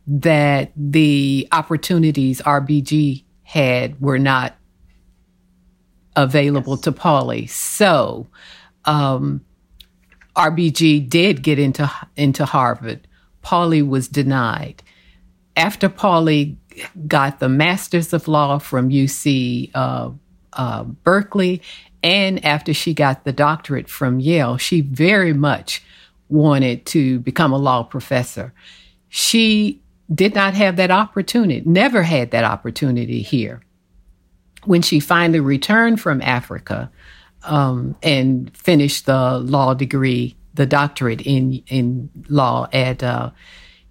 that 0.06 0.72
the 0.76 1.48
opportunities 1.52 2.40
RBG 2.42 3.24
had 3.42 4.00
were 4.00 4.18
not 4.18 4.56
available 6.16 6.74
yes. 6.74 6.82
to 6.82 6.92
Pauli. 6.92 7.46
So, 7.46 8.28
um, 8.84 9.44
RBG 10.36 11.08
did 11.08 11.42
get 11.42 11.58
into 11.58 11.90
into 12.16 12.44
Harvard. 12.44 13.06
Pauli 13.42 13.82
was 13.82 14.08
denied. 14.08 14.82
After 15.56 15.88
Pauli 15.88 16.56
got 17.06 17.40
the 17.40 17.48
Masters 17.48 18.12
of 18.12 18.28
Law 18.28 18.58
from 18.58 18.90
UC 18.90 19.70
uh, 19.74 20.10
uh, 20.52 20.84
Berkeley, 20.84 21.62
and 22.02 22.44
after 22.44 22.72
she 22.72 22.94
got 22.94 23.24
the 23.24 23.32
doctorate 23.32 23.88
from 23.88 24.20
Yale, 24.20 24.56
she 24.56 24.80
very 24.80 25.32
much 25.32 25.82
wanted 26.28 26.86
to 26.86 27.18
become 27.20 27.52
a 27.52 27.58
law 27.58 27.82
professor. 27.82 28.52
She 29.08 29.82
did 30.12 30.34
not 30.34 30.54
have 30.54 30.76
that 30.76 30.90
opportunity, 30.90 31.62
never 31.66 32.02
had 32.02 32.30
that 32.30 32.44
opportunity 32.44 33.22
here 33.22 33.62
when 34.64 34.82
she 34.82 35.00
finally 35.00 35.40
returned 35.40 36.00
from 36.00 36.20
Africa 36.22 36.90
um, 37.44 37.96
and 38.02 38.54
finished 38.56 39.06
the 39.06 39.38
law 39.38 39.74
degree, 39.74 40.36
the 40.54 40.66
doctorate 40.66 41.22
in 41.22 41.62
in 41.68 42.10
law 42.28 42.68
at 42.72 43.02
uh, 43.02 43.30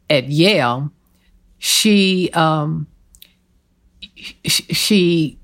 at 0.09 0.29
Yale, 0.29 0.91
she, 1.59 2.29
um, 2.33 2.87
she, 4.15 4.63
she 4.73 5.37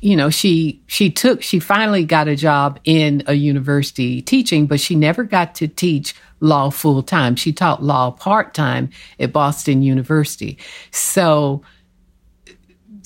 you 0.00 0.16
know 0.16 0.30
she 0.30 0.80
she 0.86 1.10
took 1.10 1.42
she 1.42 1.58
finally 1.58 2.04
got 2.04 2.28
a 2.28 2.36
job 2.36 2.78
in 2.84 3.24
a 3.26 3.34
university 3.34 4.22
teaching 4.22 4.68
but 4.68 4.78
she 4.78 4.94
never 4.94 5.24
got 5.24 5.52
to 5.56 5.66
teach 5.66 6.14
law 6.38 6.70
full 6.70 7.02
time. 7.02 7.34
She 7.34 7.52
taught 7.52 7.82
law 7.82 8.10
part 8.12 8.54
time 8.54 8.90
at 9.18 9.32
boston 9.32 9.82
university. 9.82 10.58
So 10.92 11.62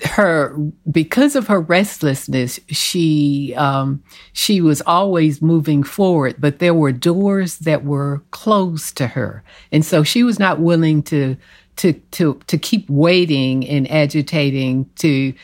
her 0.05 0.57
because 0.91 1.35
of 1.35 1.49
her 1.49 1.61
restlessness 1.61 2.61
she 2.69 3.53
um 3.57 4.03
she 4.33 4.61
was 4.61 4.81
always 4.83 5.43
moving 5.43 5.83
forward 5.83 6.37
but 6.39 6.61
there 6.61 6.75
were 6.75 6.93
doors 6.93 7.59
that 7.59 7.85
were 7.85 8.23
closed 8.31 8.97
to 8.97 9.09
her. 9.09 9.43
And 9.73 9.85
so 9.85 10.03
she 10.03 10.23
was 10.23 10.39
not 10.39 10.61
willing 10.61 11.03
to 11.05 11.37
to 11.77 11.93
to 11.93 12.41
to 12.47 12.59
keep 12.59 12.89
waiting 12.89 13.67
and 13.69 13.91
agitating 13.91 14.89
to 14.97 15.35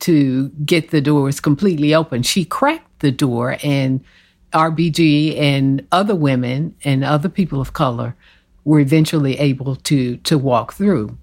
to 0.00 0.48
get 0.64 0.90
the 0.90 1.00
doors 1.00 1.40
completely 1.40 1.94
open. 1.94 2.22
She 2.22 2.44
cracked 2.44 3.00
the 3.00 3.12
door 3.12 3.56
and 3.62 4.02
RBG 4.52 5.38
and 5.38 5.86
other 5.92 6.14
women 6.14 6.74
and 6.84 7.04
other 7.04 7.28
people 7.28 7.60
of 7.60 7.72
color 7.72 8.16
were 8.64 8.80
eventually 8.80 9.38
able 9.38 9.76
to 9.76 10.16
to 10.18 10.38
walk 10.38 10.72
through 10.74 11.16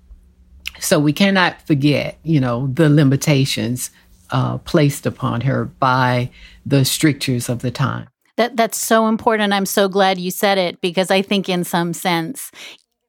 so 0.80 1.00
we 1.00 1.14
cannot 1.14 1.62
forget, 1.64 2.18
you 2.24 2.40
know, 2.40 2.68
the 2.68 2.90
limitations 2.90 3.92
uh, 4.32 4.58
placed 4.60 5.06
upon 5.06 5.42
her 5.42 5.66
by 5.66 6.30
the 6.66 6.84
strictures 6.84 7.50
of 7.50 7.60
the 7.60 7.72
time. 7.72 8.08
That 8.36 8.56
that's 8.56 8.78
so 8.78 9.08
important. 9.08 9.54
I'm 9.54 9.66
so 9.66 9.88
glad 9.88 10.20
you 10.20 10.30
said 10.30 10.58
it 10.58 10.80
because 10.80 11.10
I 11.10 11.22
think 11.22 11.50
in 11.50 11.64
some 11.64 11.94
sense 11.94 12.52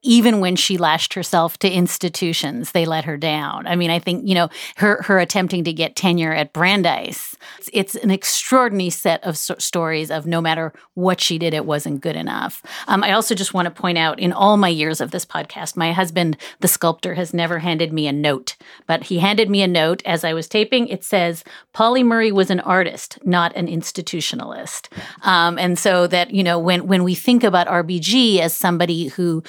even 0.02 0.38
when 0.38 0.54
she 0.54 0.78
lashed 0.78 1.14
herself 1.14 1.58
to 1.58 1.70
institutions, 1.70 2.70
they 2.70 2.86
let 2.86 3.04
her 3.04 3.16
down. 3.16 3.66
I 3.66 3.74
mean, 3.74 3.90
I 3.90 3.98
think, 3.98 4.26
you 4.28 4.34
know, 4.34 4.48
her, 4.76 5.02
her 5.02 5.18
attempting 5.18 5.64
to 5.64 5.72
get 5.72 5.96
tenure 5.96 6.32
at 6.32 6.52
Brandeis, 6.52 7.36
it's, 7.58 7.70
it's 7.72 7.94
an 7.96 8.10
extraordinary 8.10 8.90
set 8.90 9.22
of 9.24 9.36
so- 9.36 9.56
stories 9.58 10.10
of 10.10 10.24
no 10.24 10.40
matter 10.40 10.72
what 10.94 11.20
she 11.20 11.36
did, 11.36 11.52
it 11.52 11.66
wasn't 11.66 12.00
good 12.00 12.14
enough. 12.14 12.62
Um, 12.86 13.02
I 13.02 13.12
also 13.12 13.34
just 13.34 13.54
want 13.54 13.66
to 13.66 13.70
point 13.82 13.98
out 13.98 14.20
in 14.20 14.32
all 14.32 14.56
my 14.56 14.68
years 14.68 15.00
of 15.00 15.10
this 15.10 15.26
podcast, 15.26 15.76
my 15.76 15.92
husband, 15.92 16.36
the 16.60 16.68
sculptor, 16.68 17.14
has 17.14 17.34
never 17.34 17.58
handed 17.58 17.92
me 17.92 18.06
a 18.06 18.12
note, 18.12 18.56
but 18.86 19.04
he 19.04 19.18
handed 19.18 19.50
me 19.50 19.62
a 19.62 19.68
note 19.68 20.02
as 20.06 20.22
I 20.22 20.32
was 20.32 20.46
taping. 20.48 20.86
It 20.88 21.02
says, 21.02 21.42
Pauli 21.72 22.04
Murray 22.04 22.30
was 22.30 22.50
an 22.50 22.60
artist, 22.60 23.18
not 23.24 23.54
an 23.56 23.66
institutionalist. 23.66 24.88
Um, 25.22 25.58
and 25.58 25.76
so 25.76 26.06
that, 26.06 26.30
you 26.30 26.44
know, 26.44 26.58
when, 26.58 26.86
when 26.86 27.02
we 27.02 27.16
think 27.16 27.42
about 27.42 27.66
RBG 27.66 28.38
as 28.38 28.54
somebody 28.54 29.08
who, 29.08 29.42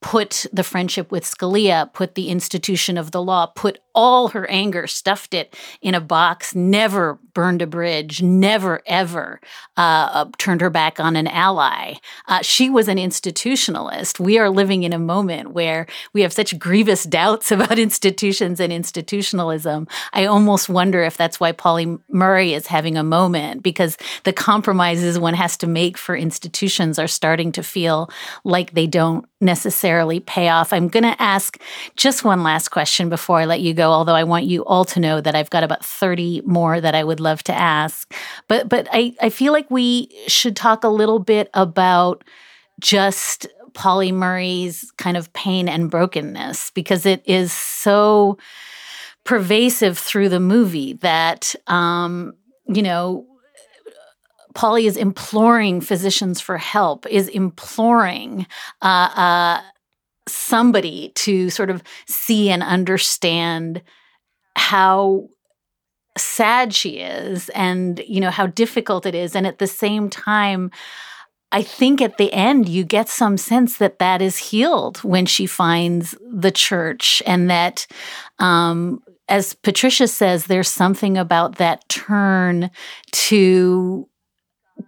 put 0.00 0.46
the 0.52 0.62
friendship 0.62 1.10
with 1.10 1.24
Scalia, 1.24 1.92
put 1.92 2.14
the 2.14 2.28
institution 2.28 2.96
of 2.96 3.10
the 3.10 3.22
law, 3.22 3.46
put 3.46 3.80
all 3.98 4.28
her 4.28 4.48
anger, 4.48 4.86
stuffed 4.86 5.34
it 5.34 5.56
in 5.82 5.92
a 5.92 6.00
box, 6.00 6.54
never 6.54 7.18
burned 7.34 7.60
a 7.60 7.66
bridge, 7.66 8.22
never 8.22 8.80
ever 8.86 9.40
uh, 9.76 10.26
turned 10.38 10.60
her 10.60 10.70
back 10.70 11.00
on 11.00 11.16
an 11.16 11.26
ally. 11.26 11.94
Uh, 12.28 12.40
she 12.40 12.70
was 12.70 12.86
an 12.86 12.96
institutionalist. 12.96 14.20
We 14.20 14.38
are 14.38 14.50
living 14.50 14.84
in 14.84 14.92
a 14.92 15.00
moment 15.00 15.50
where 15.50 15.88
we 16.12 16.22
have 16.22 16.32
such 16.32 16.56
grievous 16.60 17.02
doubts 17.02 17.50
about 17.58 17.76
institutions 17.76 18.60
and 18.60 18.72
institutionalism. 18.72 19.88
I 20.12 20.26
almost 20.26 20.68
wonder 20.68 21.02
if 21.02 21.16
that's 21.16 21.40
why 21.40 21.50
Pauli 21.50 21.98
Murray 22.08 22.54
is 22.54 22.68
having 22.68 22.96
a 22.96 23.02
moment 23.02 23.64
because 23.64 23.96
the 24.22 24.32
compromises 24.32 25.18
one 25.18 25.34
has 25.34 25.56
to 25.56 25.66
make 25.66 25.98
for 25.98 26.16
institutions 26.16 27.00
are 27.00 27.08
starting 27.08 27.50
to 27.50 27.64
feel 27.64 28.10
like 28.44 28.74
they 28.74 28.86
don't 28.86 29.26
necessarily 29.40 30.20
pay 30.20 30.48
off. 30.48 30.72
I'm 30.72 30.88
going 30.88 31.04
to 31.04 31.20
ask 31.22 31.60
just 31.96 32.24
one 32.24 32.42
last 32.42 32.70
question 32.70 33.08
before 33.08 33.38
I 33.38 33.44
let 33.44 33.60
you 33.60 33.74
go, 33.74 33.87
although 33.92 34.14
I 34.14 34.24
want 34.24 34.46
you 34.46 34.64
all 34.64 34.84
to 34.86 35.00
know 35.00 35.20
that 35.20 35.34
I've 35.34 35.50
got 35.50 35.64
about 35.64 35.84
30 35.84 36.42
more 36.44 36.80
that 36.80 36.94
I 36.94 37.04
would 37.04 37.20
love 37.20 37.42
to 37.44 37.54
ask. 37.54 38.12
But 38.48 38.68
but 38.68 38.88
I, 38.92 39.14
I 39.20 39.28
feel 39.30 39.52
like 39.52 39.70
we 39.70 40.08
should 40.26 40.56
talk 40.56 40.84
a 40.84 40.88
little 40.88 41.18
bit 41.18 41.50
about 41.54 42.24
just 42.80 43.46
Pauli 43.74 44.12
Murray's 44.12 44.90
kind 44.98 45.16
of 45.16 45.32
pain 45.32 45.68
and 45.68 45.90
brokenness 45.90 46.70
because 46.70 47.06
it 47.06 47.22
is 47.26 47.52
so 47.52 48.38
pervasive 49.24 49.98
through 49.98 50.28
the 50.28 50.40
movie 50.40 50.94
that 50.94 51.54
um, 51.66 52.34
you 52.66 52.82
know 52.82 53.26
Pauli 54.54 54.86
is 54.86 54.96
imploring 54.96 55.80
physicians 55.80 56.40
for 56.40 56.58
help, 56.58 57.06
is 57.06 57.28
imploring 57.28 58.44
uh, 58.82 59.10
uh, 59.14 59.60
somebody 60.28 61.12
to 61.14 61.50
sort 61.50 61.70
of 61.70 61.82
see 62.06 62.50
and 62.50 62.62
understand 62.62 63.82
how 64.56 65.28
sad 66.16 66.74
she 66.74 66.98
is 66.98 67.48
and 67.50 68.02
you 68.06 68.20
know 68.20 68.30
how 68.30 68.46
difficult 68.46 69.06
it 69.06 69.14
is 69.14 69.36
and 69.36 69.46
at 69.46 69.58
the 69.58 69.66
same 69.66 70.10
time 70.10 70.70
I 71.50 71.62
think 71.62 72.02
at 72.02 72.18
the 72.18 72.32
end 72.32 72.68
you 72.68 72.84
get 72.84 73.08
some 73.08 73.36
sense 73.36 73.78
that 73.78 74.00
that 74.00 74.20
is 74.20 74.36
healed 74.36 74.98
when 74.98 75.26
she 75.26 75.46
finds 75.46 76.14
the 76.20 76.50
church 76.50 77.22
and 77.24 77.48
that 77.48 77.86
um, 78.38 79.00
as 79.28 79.54
Patricia 79.54 80.08
says 80.08 80.46
there's 80.46 80.68
something 80.68 81.16
about 81.16 81.56
that 81.56 81.88
turn 81.88 82.70
to 83.12 84.08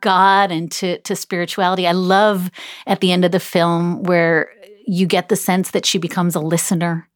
God 0.00 0.50
and 0.52 0.70
to 0.72 0.98
to 1.00 1.16
spirituality. 1.16 1.86
I 1.86 1.92
love 1.92 2.50
at 2.86 3.00
the 3.00 3.12
end 3.12 3.24
of 3.24 3.32
the 3.32 3.40
film 3.40 4.02
where 4.04 4.50
you 4.86 5.06
get 5.06 5.28
the 5.28 5.36
sense 5.36 5.70
that 5.72 5.86
she 5.86 5.98
becomes 5.98 6.34
a 6.34 6.40
listener 6.40 7.08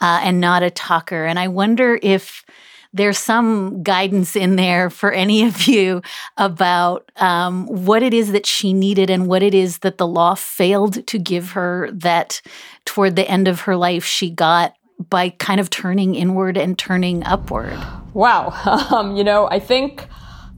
uh, 0.00 0.20
and 0.22 0.40
not 0.40 0.62
a 0.62 0.70
talker. 0.70 1.26
And 1.26 1.38
I 1.38 1.48
wonder 1.48 1.98
if 2.02 2.44
there's 2.92 3.18
some 3.18 3.82
guidance 3.82 4.34
in 4.34 4.56
there 4.56 4.88
for 4.90 5.12
any 5.12 5.44
of 5.44 5.62
you 5.66 6.02
about 6.36 7.10
um, 7.16 7.66
what 7.66 8.02
it 8.02 8.14
is 8.14 8.32
that 8.32 8.46
she 8.46 8.72
needed 8.72 9.10
and 9.10 9.26
what 9.26 9.42
it 9.42 9.54
is 9.54 9.78
that 9.78 9.98
the 9.98 10.06
law 10.06 10.34
failed 10.34 11.06
to 11.06 11.18
give 11.18 11.52
her 11.52 11.90
that 11.92 12.40
toward 12.84 13.16
the 13.16 13.28
end 13.28 13.46
of 13.46 13.60
her 13.62 13.76
life 13.76 14.04
she 14.04 14.30
got 14.30 14.74
by 15.10 15.28
kind 15.30 15.60
of 15.60 15.70
turning 15.70 16.14
inward 16.14 16.56
and 16.56 16.78
turning 16.78 17.22
upward. 17.24 17.78
Wow. 18.14 18.54
Um, 18.90 19.16
you 19.16 19.22
know, 19.22 19.48
I 19.50 19.60
think 19.60 20.06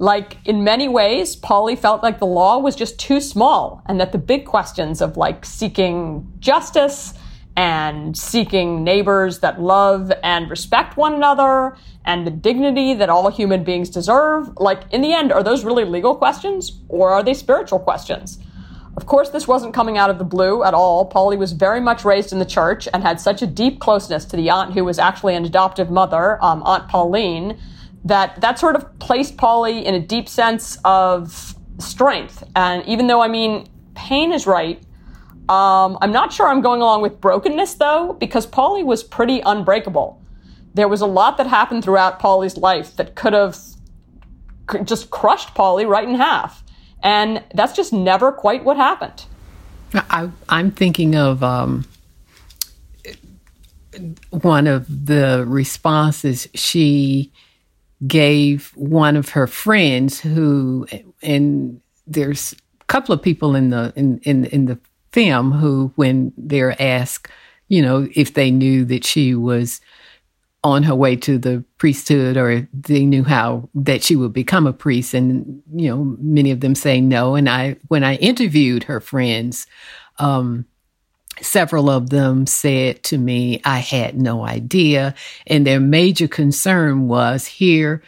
like 0.01 0.39
in 0.47 0.65
many 0.65 0.89
ways, 0.89 1.37
Pauli 1.37 1.77
felt 1.77 2.03
like 2.03 2.19
the 2.19 2.27
law 2.27 2.59
was 2.59 2.75
just 2.75 2.99
too 2.99 3.21
small 3.21 3.83
and 3.85 4.01
that 4.01 4.13
the 4.13 4.19
big 4.19 4.47
questions 4.47 5.03
of 5.03 5.19
like 5.19 5.45
seeking 5.45 6.33
justice 6.41 7.13
and 7.55 8.17
seeking 8.17 8.83
neighbors 8.83 9.41
that 9.41 9.61
love 9.61 10.11
and 10.23 10.49
respect 10.49 10.97
one 10.97 11.13
another 11.13 11.77
and 12.07 12.27
the 12.27 12.31
dignity 12.31 12.95
that 12.95 13.11
all 13.11 13.31
human 13.31 13.63
beings 13.63 13.91
deserve, 13.91 14.49
like 14.57 14.85
in 14.91 15.03
the 15.03 15.13
end, 15.13 15.33
are 15.33 15.43
those 15.43 15.65
really 15.65 15.85
legal 15.85 16.17
questions 16.17 16.81
or 16.89 17.11
are 17.11 17.23
they 17.23 17.35
spiritual 17.35 17.79
questions? 17.79 18.39
Of 18.97 19.05
course, 19.05 19.29
this 19.29 19.47
wasn't 19.47 19.75
coming 19.75 19.99
out 19.99 20.09
of 20.09 20.17
the 20.17 20.25
blue 20.25 20.65
at 20.65 20.73
all. 20.73 21.05
Pauli 21.05 21.37
was 21.37 21.53
very 21.53 21.81
much 21.81 22.07
raised 22.07 22.33
in 22.33 22.39
the 22.39 22.47
church 22.47 22.89
and 22.95 23.03
had 23.03 23.21
such 23.21 23.43
a 23.43 23.47
deep 23.47 23.81
closeness 23.81 24.25
to 24.27 24.37
the 24.37 24.49
aunt 24.49 24.73
who 24.73 24.83
was 24.83 24.99
actually 24.99 25.35
an 25.35 25.45
adoptive 25.45 25.91
mother, 25.91 26.43
um, 26.43 26.63
Aunt 26.63 26.89
Pauline, 26.89 27.59
that 28.05 28.41
that 28.41 28.59
sort 28.59 28.77
of 28.77 28.99
placed 28.99 29.37
Pauli 29.37 29.85
in 29.85 29.95
a 29.95 30.01
deep 30.01 30.29
sense 30.29 30.79
of 30.85 31.55
strength. 31.79 32.45
And 32.57 32.85
even 32.87 33.07
though 33.07 33.21
I 33.21 33.29
mean 33.29 33.69
pain 33.95 34.33
is 34.33 34.47
right, 34.47 34.83
um, 35.49 35.99
I'm 36.01 36.13
not 36.13 36.33
sure 36.33 36.49
I'm 36.49 36.61
going 36.61 36.81
along 36.81 37.03
with 37.03 37.21
brokenness 37.21 37.75
though, 37.75 38.17
because 38.19 38.47
Pauli 38.47 38.83
was 38.83 39.03
pretty 39.03 39.41
unbreakable. 39.41 40.21
There 40.75 40.89
was 40.89 41.01
a 41.01 41.07
lot 41.07 41.37
that 41.39 41.47
happened 41.47 41.83
throughout 41.85 42.21
Pauli's 42.21 42.57
life 42.57 42.97
that 42.97 43.17
could 43.17 43.33
have 43.33 43.59
just 44.85 45.11
crushed 45.11 45.55
Pauli 45.55 45.85
right 45.85 46.09
in 46.09 46.15
half. 46.15 46.63
And 47.03 47.43
that's 47.55 47.73
just 47.73 47.93
never 47.93 48.31
quite 48.31 48.65
what 48.65 48.77
happened. 48.77 49.25
I, 49.93 50.31
am 50.49 50.71
thinking 50.71 51.17
of 51.17 51.43
um, 51.43 51.85
one 54.31 54.67
of 54.69 55.07
the 55.07 55.45
responses 55.49 56.47
she 56.55 57.33
gave 58.07 58.73
one 58.75 59.17
of 59.17 59.31
her 59.31 59.47
friends 59.47 60.21
who, 60.21 60.87
and 61.23 61.81
there's 62.07 62.55
a 62.81 62.85
couple 62.87 63.15
of 63.15 63.23
people 63.23 63.55
in 63.55 63.71
the 63.71 63.93
in 63.97 64.19
in 64.21 64.47
in 64.47 64.67
the 64.67 64.79
film 65.13 65.53
who, 65.53 65.93
when 65.97 66.33
they're 66.37 66.81
asked, 66.81 67.29
you 67.69 67.83
know, 67.83 68.09
if 68.15 68.35
they 68.35 68.51
knew 68.51 68.85
that 68.85 69.05
she 69.05 69.35
was 69.35 69.81
on 70.63 70.83
her 70.83 70.95
way 70.95 71.17
to 71.17 71.39
the 71.39 71.65
priesthood 71.79 72.37
or 72.37 72.69
they 72.75 73.07
knew 73.07 73.25
how 73.25 73.69
that 73.75 74.03
she 74.03 74.15
would 74.15 74.33
become 74.33 74.67
a 74.67 74.73
priest. 74.73 75.15
And 75.15 75.63
you 75.75 75.89
know 75.89 76.17
many 76.21 76.51
of 76.51 76.61
them 76.61 76.75
say 76.75 77.01
no. 77.01 77.35
And 77.35 77.49
i 77.49 77.77
when 77.89 78.05
i 78.05 78.17
interviewed 78.17 78.85
her 78.85 79.01
friends 79.01 79.67
um 80.19 80.67
Several 81.43 81.89
of 81.89 82.11
them 82.11 82.47
said 82.47 83.03
to 83.05 83.19
me, 83.19 83.61
I 83.65 83.79
had 83.79 84.21
no 84.21 84.45
idea. 84.45 85.15
And 85.47 85.67
their 85.67 85.81
major 85.81 86.29
concern 86.29 87.09
was 87.09 87.47
here 87.47 88.03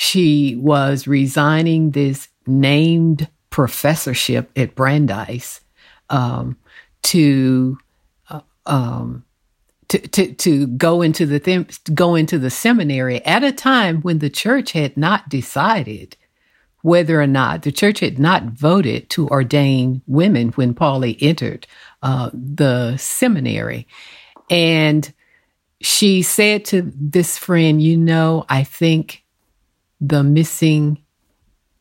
she 0.00 0.54
was 0.54 1.08
resigning 1.08 1.90
this 1.90 2.28
named 2.46 3.28
professorship 3.50 4.48
at 4.54 4.76
Brandeis 4.76 5.60
um, 6.08 6.56
to, 7.02 7.78
uh, 8.30 8.42
um, 8.64 9.24
to, 9.88 9.98
to, 9.98 10.34
to 10.34 10.68
go 10.68 11.02
into 11.02 11.26
the 11.26 11.40
th- 11.40 11.82
go 11.94 12.14
into 12.14 12.38
the 12.38 12.48
seminary 12.48 13.24
at 13.24 13.42
a 13.42 13.50
time 13.50 14.00
when 14.02 14.20
the 14.20 14.30
church 14.30 14.70
had 14.70 14.96
not 14.96 15.28
decided 15.28 16.16
whether 16.82 17.20
or 17.20 17.26
not 17.26 17.62
the 17.62 17.72
church 17.72 17.98
had 17.98 18.20
not 18.20 18.44
voted 18.44 19.10
to 19.10 19.26
ordain 19.30 20.00
women 20.06 20.50
when 20.50 20.74
Pauli 20.74 21.18
entered 21.20 21.66
uh, 22.02 22.30
the 22.32 22.96
seminary. 22.96 23.86
And 24.50 25.12
she 25.80 26.22
said 26.22 26.64
to 26.66 26.92
this 26.94 27.38
friend, 27.38 27.82
You 27.82 27.96
know, 27.96 28.44
I 28.48 28.64
think 28.64 29.24
the 30.00 30.22
missing 30.22 30.98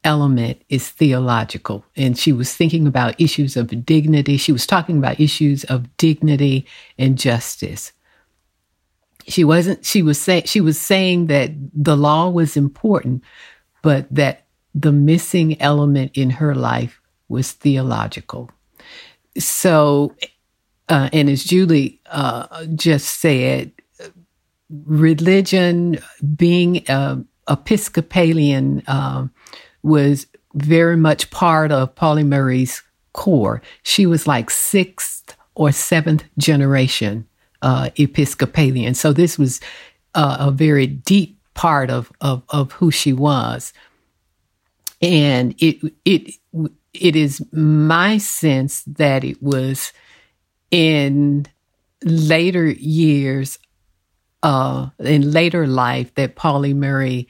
element 0.03 0.61
is 0.69 0.89
theological. 0.89 1.85
And 1.95 2.17
she 2.17 2.31
was 2.31 2.55
thinking 2.55 2.87
about 2.87 3.19
issues 3.19 3.57
of 3.57 3.85
dignity. 3.85 4.37
She 4.37 4.51
was 4.51 4.65
talking 4.65 4.97
about 4.97 5.19
issues 5.19 5.63
of 5.65 5.95
dignity 5.97 6.65
and 6.97 7.17
justice. 7.17 7.91
She 9.27 9.43
wasn't, 9.43 9.85
she 9.85 10.01
was 10.01 10.19
saying, 10.19 10.43
she 10.45 10.61
was 10.61 10.79
saying 10.79 11.27
that 11.27 11.51
the 11.73 11.97
law 11.97 12.29
was 12.29 12.55
important, 12.55 13.23
but 13.81 14.07
that 14.09 14.45
the 14.73 14.93
missing 14.93 15.59
element 15.61 16.11
in 16.13 16.29
her 16.29 16.55
life 16.55 17.01
was 17.27 17.51
theological. 17.51 18.49
So, 19.37 20.15
uh, 20.89 21.09
and 21.13 21.29
as 21.29 21.43
Julie 21.43 22.01
uh, 22.07 22.65
just 22.75 23.19
said, 23.19 23.71
religion, 24.85 25.99
being 26.35 26.87
uh, 26.89 27.17
Episcopalian, 27.49 28.83
uh, 28.87 29.27
was 29.83 30.27
very 30.53 30.97
much 30.97 31.29
part 31.29 31.71
of 31.71 31.93
Pauli 31.95 32.23
Murray's 32.23 32.83
core. 33.13 33.61
She 33.83 34.05
was 34.05 34.27
like 34.27 34.49
sixth 34.49 35.35
or 35.55 35.71
seventh 35.71 36.23
generation 36.37 37.27
uh, 37.61 37.89
Episcopalian. 37.95 38.93
So 38.93 39.13
this 39.13 39.37
was 39.37 39.59
uh, 40.13 40.37
a 40.39 40.51
very 40.51 40.87
deep 40.87 41.37
part 41.53 41.89
of, 41.89 42.11
of, 42.21 42.43
of 42.49 42.71
who 42.73 42.91
she 42.91 43.13
was. 43.13 43.73
And 45.01 45.55
it, 45.59 45.93
it, 46.05 46.35
it 46.93 47.15
is 47.15 47.45
my 47.51 48.17
sense 48.17 48.83
that 48.83 49.23
it 49.23 49.41
was 49.41 49.93
in 50.71 51.45
later 52.03 52.65
years, 52.65 53.59
uh, 54.43 54.89
in 54.99 55.31
later 55.31 55.67
life, 55.67 56.13
that 56.15 56.35
Pauli 56.35 56.73
Murray 56.73 57.27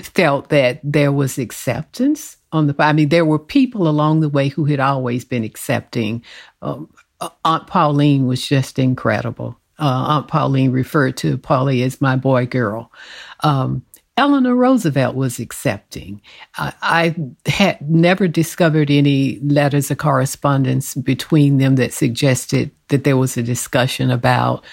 felt 0.00 0.50
that 0.50 0.80
there 0.82 1.12
was 1.12 1.38
acceptance 1.38 2.36
on 2.52 2.66
the. 2.66 2.74
I 2.78 2.92
mean, 2.92 3.08
there 3.08 3.24
were 3.24 3.38
people 3.38 3.88
along 3.88 4.20
the 4.20 4.28
way 4.28 4.48
who 4.48 4.64
had 4.66 4.80
always 4.80 5.24
been 5.24 5.44
accepting. 5.44 6.22
Um, 6.62 6.90
uh, 7.20 7.30
Aunt 7.44 7.66
Pauline 7.66 8.26
was 8.26 8.46
just 8.46 8.78
incredible. 8.78 9.58
Uh, 9.78 10.04
Aunt 10.18 10.28
Pauline 10.28 10.70
referred 10.70 11.16
to 11.18 11.38
Pauli 11.38 11.82
as 11.82 12.00
my 12.00 12.16
boy 12.16 12.46
girl. 12.46 12.92
Um, 13.40 13.84
Eleanor 14.16 14.54
Roosevelt 14.54 15.14
was 15.14 15.38
accepting. 15.38 16.22
I, 16.56 16.72
I, 16.80 17.16
had 17.50 17.90
never 17.90 18.26
discovered 18.26 18.90
any 18.90 19.38
letters 19.40 19.90
of 19.90 19.98
correspondence 19.98 20.94
between 20.94 21.58
them 21.58 21.76
that 21.76 21.92
suggested 21.92 22.70
that 22.88 23.04
there 23.04 23.18
was 23.18 23.36
a 23.36 23.42
discussion 23.42 24.10
about 24.10 24.64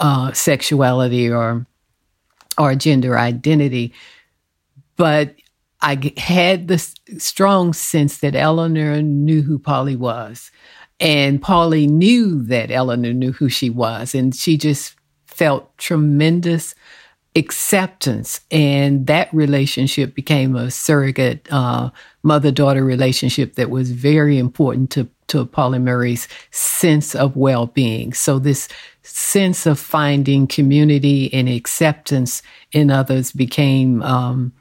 uh, 0.00 0.32
sexuality 0.32 1.30
or 1.30 1.66
or 2.58 2.74
gender 2.74 3.18
identity. 3.18 3.94
But 4.96 5.34
I 5.80 6.12
had 6.18 6.68
the 6.68 6.78
strong 7.18 7.72
sense 7.72 8.18
that 8.18 8.34
Eleanor 8.34 9.00
knew 9.00 9.40
who 9.40 9.58
Pauli 9.58 9.96
was. 9.96 10.50
And 10.98 11.40
Pauli 11.40 11.86
knew 11.86 12.42
that 12.44 12.70
Eleanor 12.70 13.14
knew 13.14 13.32
who 13.32 13.48
she 13.48 13.70
was. 13.70 14.14
And 14.14 14.34
she 14.34 14.58
just 14.58 14.94
felt 15.26 15.76
tremendous 15.78 16.74
acceptance. 17.36 18.40
And 18.50 19.06
that 19.06 19.32
relationship 19.32 20.14
became 20.14 20.56
a 20.56 20.70
surrogate 20.70 21.46
uh, 21.50 21.90
mother 22.22 22.50
daughter 22.50 22.84
relationship 22.84 23.54
that 23.54 23.70
was 23.70 23.92
very 23.92 24.38
important 24.38 24.90
to, 24.92 25.08
to 25.28 25.46
Pauli 25.46 25.78
Murray's 25.78 26.28
sense 26.50 27.14
of 27.14 27.36
well 27.36 27.66
being. 27.66 28.12
So, 28.12 28.38
this 28.38 28.68
sense 29.02 29.66
of 29.66 29.78
finding 29.78 30.46
community 30.46 31.32
and 31.32 31.48
acceptance 31.48 32.42
in 32.72 32.90
others 32.90 33.32
became 33.32 34.02
um, 34.02 34.52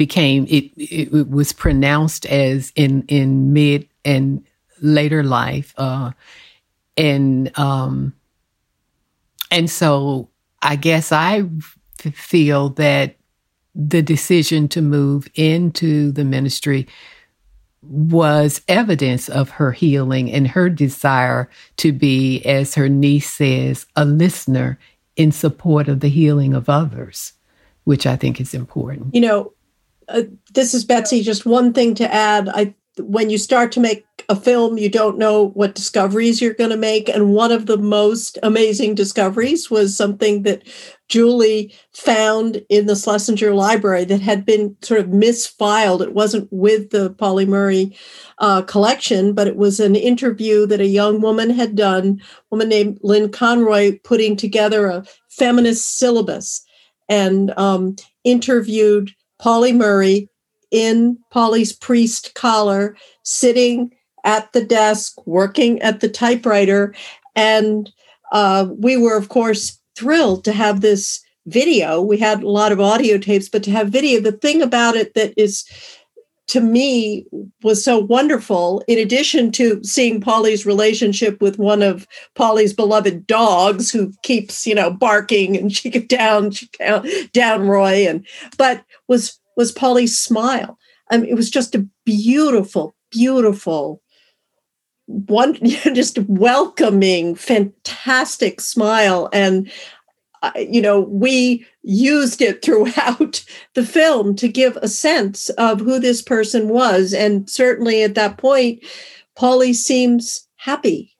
became 0.00 0.46
it, 0.48 0.72
it 0.76 1.28
was 1.28 1.52
pronounced 1.52 2.24
as 2.24 2.72
in 2.74 3.04
in 3.08 3.52
mid 3.52 3.86
and 4.02 4.42
later 4.80 5.22
life 5.22 5.74
uh 5.76 6.10
and 6.96 7.58
um 7.58 8.14
and 9.50 9.68
so 9.68 10.30
i 10.62 10.76
guess 10.76 11.12
I 11.12 11.44
feel 11.98 12.70
that 12.70 13.16
the 13.74 14.02
decision 14.02 14.68
to 14.68 14.82
move 14.82 15.28
into 15.34 16.10
the 16.12 16.24
ministry 16.24 16.88
was 17.82 18.62
evidence 18.68 19.28
of 19.28 19.50
her 19.50 19.72
healing 19.72 20.30
and 20.30 20.48
her 20.48 20.68
desire 20.68 21.48
to 21.78 21.92
be 21.92 22.42
as 22.44 22.74
her 22.74 22.88
niece 22.88 23.30
says 23.30 23.86
a 23.96 24.04
listener 24.04 24.78
in 25.16 25.32
support 25.32 25.88
of 25.88 26.00
the 26.00 26.08
healing 26.08 26.54
of 26.54 26.68
others 26.68 27.32
which 27.84 28.06
i 28.06 28.16
think 28.16 28.40
is 28.40 28.54
important 28.54 29.14
you 29.14 29.20
know 29.20 29.52
uh, 30.10 30.22
this 30.52 30.74
is 30.74 30.84
Betsy. 30.84 31.22
Just 31.22 31.46
one 31.46 31.72
thing 31.72 31.94
to 31.94 32.12
add. 32.12 32.48
I 32.48 32.74
when 32.98 33.30
you 33.30 33.38
start 33.38 33.72
to 33.72 33.80
make 33.80 34.04
a 34.30 34.36
film, 34.36 34.78
you 34.78 34.88
don't 34.88 35.18
know 35.18 35.48
what 35.48 35.74
discoveries 35.74 36.40
you're 36.40 36.54
going 36.54 36.70
to 36.70 36.76
make, 36.76 37.08
and 37.08 37.34
one 37.34 37.50
of 37.50 37.66
the 37.66 37.76
most 37.76 38.38
amazing 38.44 38.94
discoveries 38.94 39.68
was 39.72 39.96
something 39.96 40.44
that 40.44 40.62
Julie 41.08 41.74
found 41.92 42.64
in 42.68 42.86
the 42.86 42.94
Schlesinger 42.94 43.52
Library 43.52 44.04
that 44.04 44.20
had 44.20 44.46
been 44.46 44.76
sort 44.82 45.00
of 45.00 45.06
misfiled. 45.06 46.00
It 46.00 46.14
wasn't 46.14 46.46
with 46.52 46.90
the 46.90 47.10
Pauli 47.10 47.44
Murray 47.44 47.96
uh, 48.38 48.62
collection, 48.62 49.34
but 49.34 49.48
it 49.48 49.56
was 49.56 49.80
an 49.80 49.96
interview 49.96 50.64
that 50.66 50.80
a 50.80 50.86
young 50.86 51.20
woman 51.20 51.50
had 51.50 51.74
done, 51.74 52.20
a 52.22 52.42
woman 52.52 52.68
named 52.68 53.00
Lynn 53.02 53.32
Conroy, 53.32 53.98
putting 54.04 54.36
together 54.36 54.86
a 54.86 55.04
feminist 55.28 55.98
syllabus 55.98 56.64
and 57.08 57.52
um, 57.58 57.96
interviewed 58.22 59.10
Pauli 59.40 59.72
Murray 59.72 60.28
in 60.70 61.18
Pauli's 61.32 61.72
priest 61.72 62.34
collar, 62.36 62.96
sitting 63.24 63.90
at 64.24 64.52
the 64.52 64.64
desk, 64.64 65.14
working 65.26 65.80
at 65.82 66.00
the 66.00 66.08
typewriter. 66.08 66.94
And 67.34 67.90
uh, 68.32 68.68
we 68.76 68.96
were, 68.96 69.16
of 69.16 69.28
course, 69.28 69.78
thrilled 69.96 70.44
to 70.44 70.52
have 70.52 70.80
this 70.80 71.20
video. 71.46 72.00
We 72.00 72.18
had 72.18 72.42
a 72.42 72.48
lot 72.48 72.72
of 72.72 72.80
audio 72.80 73.18
tapes, 73.18 73.48
but 73.48 73.62
to 73.64 73.70
have 73.70 73.88
video, 73.88 74.20
the 74.20 74.32
thing 74.32 74.62
about 74.62 74.94
it 74.94 75.14
that 75.14 75.32
is 75.36 75.64
to 76.48 76.60
me 76.60 77.26
was 77.62 77.84
so 77.84 77.96
wonderful 77.98 78.82
in 78.88 78.98
addition 78.98 79.52
to 79.52 79.80
seeing 79.84 80.20
pauli's 80.20 80.66
relationship 80.66 81.40
with 81.40 81.60
one 81.60 81.80
of 81.80 82.08
pauli's 82.34 82.72
beloved 82.72 83.24
dogs 83.24 83.88
who 83.88 84.12
keeps 84.24 84.66
you 84.66 84.74
know 84.74 84.90
barking 84.90 85.56
and 85.56 85.72
she 85.72 85.88
get 85.88 86.08
down 86.08 86.50
she 86.50 86.68
down, 86.76 87.06
down 87.32 87.68
Roy 87.68 88.04
and 88.08 88.26
but 88.58 88.84
was 89.06 89.40
was 89.60 89.72
Pauli's 89.72 90.18
smile. 90.18 90.78
I 91.10 91.18
mean, 91.18 91.28
it 91.28 91.36
was 91.36 91.50
just 91.50 91.74
a 91.74 91.86
beautiful, 92.06 92.94
beautiful, 93.10 94.00
one 95.10 95.54
just 95.64 96.18
welcoming, 96.20 97.34
fantastic 97.34 98.60
smile. 98.60 99.28
And 99.32 99.70
uh, 100.42 100.52
you 100.56 100.80
know, 100.80 101.00
we 101.00 101.66
used 101.82 102.40
it 102.40 102.62
throughout 102.62 103.44
the 103.74 103.84
film 103.84 104.34
to 104.36 104.48
give 104.48 104.76
a 104.78 104.88
sense 104.88 105.50
of 105.50 105.80
who 105.80 105.98
this 105.98 106.22
person 106.22 106.68
was. 106.68 107.12
And 107.12 107.48
certainly 107.48 108.02
at 108.02 108.14
that 108.14 108.38
point, 108.38 108.82
pauli 109.36 109.72
seems 109.72 110.46
happy. 110.56 111.14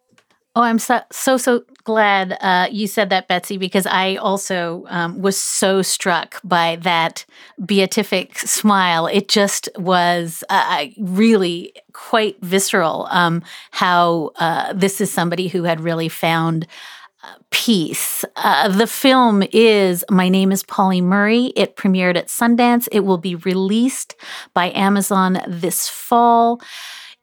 Oh, 0.56 0.62
I'm 0.62 0.78
so 0.78 1.00
so 1.12 1.36
so 1.36 1.64
glad 1.90 2.38
uh, 2.40 2.68
you 2.70 2.86
said 2.86 3.10
that, 3.10 3.26
Betsy, 3.26 3.56
because 3.56 3.84
I 3.84 4.14
also 4.14 4.84
um, 4.88 5.20
was 5.20 5.36
so 5.36 5.82
struck 5.82 6.40
by 6.44 6.76
that 6.82 7.24
beatific 7.66 8.38
smile. 8.38 9.08
It 9.08 9.28
just 9.28 9.68
was 9.76 10.44
uh, 10.48 10.86
really 10.98 11.72
quite 11.92 12.40
visceral. 12.42 13.08
Um, 13.10 13.42
how 13.72 14.30
uh, 14.36 14.72
this 14.72 15.00
is 15.00 15.10
somebody 15.10 15.48
who 15.48 15.64
had 15.64 15.80
really 15.80 16.08
found 16.08 16.68
uh, 17.24 17.34
peace. 17.50 18.24
Uh, 18.36 18.68
the 18.68 18.86
film 18.86 19.42
is 19.52 20.04
My 20.08 20.28
Name 20.28 20.52
is 20.52 20.62
Pauli 20.62 21.00
Murray. 21.00 21.52
It 21.56 21.76
premiered 21.76 22.16
at 22.16 22.28
Sundance. 22.28 22.88
It 22.92 23.00
will 23.00 23.18
be 23.18 23.34
released 23.34 24.14
by 24.54 24.70
Amazon 24.70 25.40
this 25.48 25.88
fall. 25.88 26.60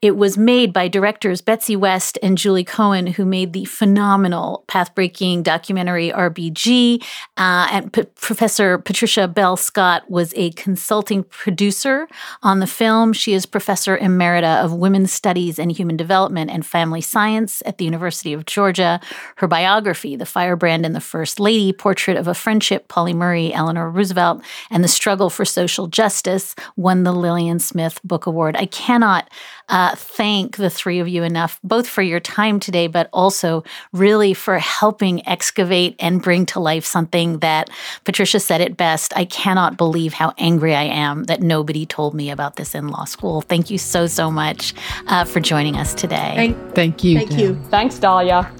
It 0.00 0.16
was 0.16 0.38
made 0.38 0.72
by 0.72 0.86
directors 0.86 1.40
Betsy 1.40 1.74
West 1.74 2.18
and 2.22 2.38
Julie 2.38 2.62
Cohen, 2.62 3.08
who 3.08 3.24
made 3.24 3.52
the 3.52 3.64
phenomenal 3.64 4.62
path 4.68 4.94
breaking 4.94 5.42
documentary 5.42 6.10
RBG. 6.10 7.02
Uh, 7.36 7.66
and 7.72 7.92
P- 7.92 8.04
Professor 8.14 8.78
Patricia 8.78 9.26
Bell 9.26 9.56
Scott 9.56 10.08
was 10.08 10.32
a 10.36 10.50
consulting 10.52 11.24
producer 11.24 12.06
on 12.44 12.60
the 12.60 12.66
film. 12.68 13.12
She 13.12 13.32
is 13.32 13.44
Professor 13.44 13.98
Emerita 13.98 14.62
of 14.62 14.72
Women's 14.72 15.12
Studies 15.12 15.58
and 15.58 15.72
Human 15.72 15.96
Development 15.96 16.48
and 16.48 16.64
Family 16.64 17.00
Science 17.00 17.60
at 17.66 17.78
the 17.78 17.84
University 17.84 18.32
of 18.32 18.46
Georgia. 18.46 19.00
Her 19.38 19.48
biography, 19.48 20.14
The 20.14 20.26
Firebrand 20.26 20.86
and 20.86 20.94
the 20.94 21.00
First 21.00 21.40
Lady 21.40 21.72
Portrait 21.72 22.16
of 22.16 22.28
a 22.28 22.34
Friendship, 22.34 22.86
Pauli 22.86 23.14
Murray, 23.14 23.52
Eleanor 23.52 23.90
Roosevelt, 23.90 24.42
and 24.70 24.84
the 24.84 24.88
Struggle 24.88 25.28
for 25.28 25.44
Social 25.44 25.88
Justice, 25.88 26.54
won 26.76 27.02
the 27.02 27.12
Lillian 27.12 27.58
Smith 27.58 28.00
Book 28.04 28.26
Award. 28.26 28.54
I 28.54 28.66
cannot. 28.66 29.28
Uh, 29.68 29.94
thank 29.94 30.56
the 30.56 30.70
three 30.70 30.98
of 30.98 31.08
you 31.08 31.22
enough, 31.22 31.60
both 31.62 31.88
for 31.88 32.02
your 32.02 32.20
time 32.20 32.60
today, 32.60 32.86
but 32.86 33.08
also 33.12 33.64
really 33.92 34.34
for 34.34 34.58
helping 34.58 35.26
excavate 35.28 35.94
and 35.98 36.22
bring 36.22 36.46
to 36.46 36.60
life 36.60 36.84
something 36.84 37.38
that 37.38 37.70
Patricia 38.04 38.40
said 38.40 38.60
it 38.60 38.76
best. 38.76 39.12
I 39.16 39.24
cannot 39.24 39.76
believe 39.76 40.12
how 40.12 40.32
angry 40.38 40.74
I 40.74 40.84
am 40.84 41.24
that 41.24 41.42
nobody 41.42 41.86
told 41.86 42.14
me 42.14 42.30
about 42.30 42.56
this 42.56 42.74
in 42.74 42.88
law 42.88 43.04
school. 43.04 43.42
Thank 43.42 43.70
you 43.70 43.78
so, 43.78 44.06
so 44.06 44.30
much 44.30 44.74
uh, 45.08 45.24
for 45.24 45.40
joining 45.40 45.76
us 45.76 45.94
today. 45.94 46.32
Thank, 46.34 46.74
Thank 46.74 47.04
you. 47.04 47.18
thank 47.18 47.38
you. 47.38 47.54
Thanks, 47.70 47.98
Dahlia. 47.98 48.50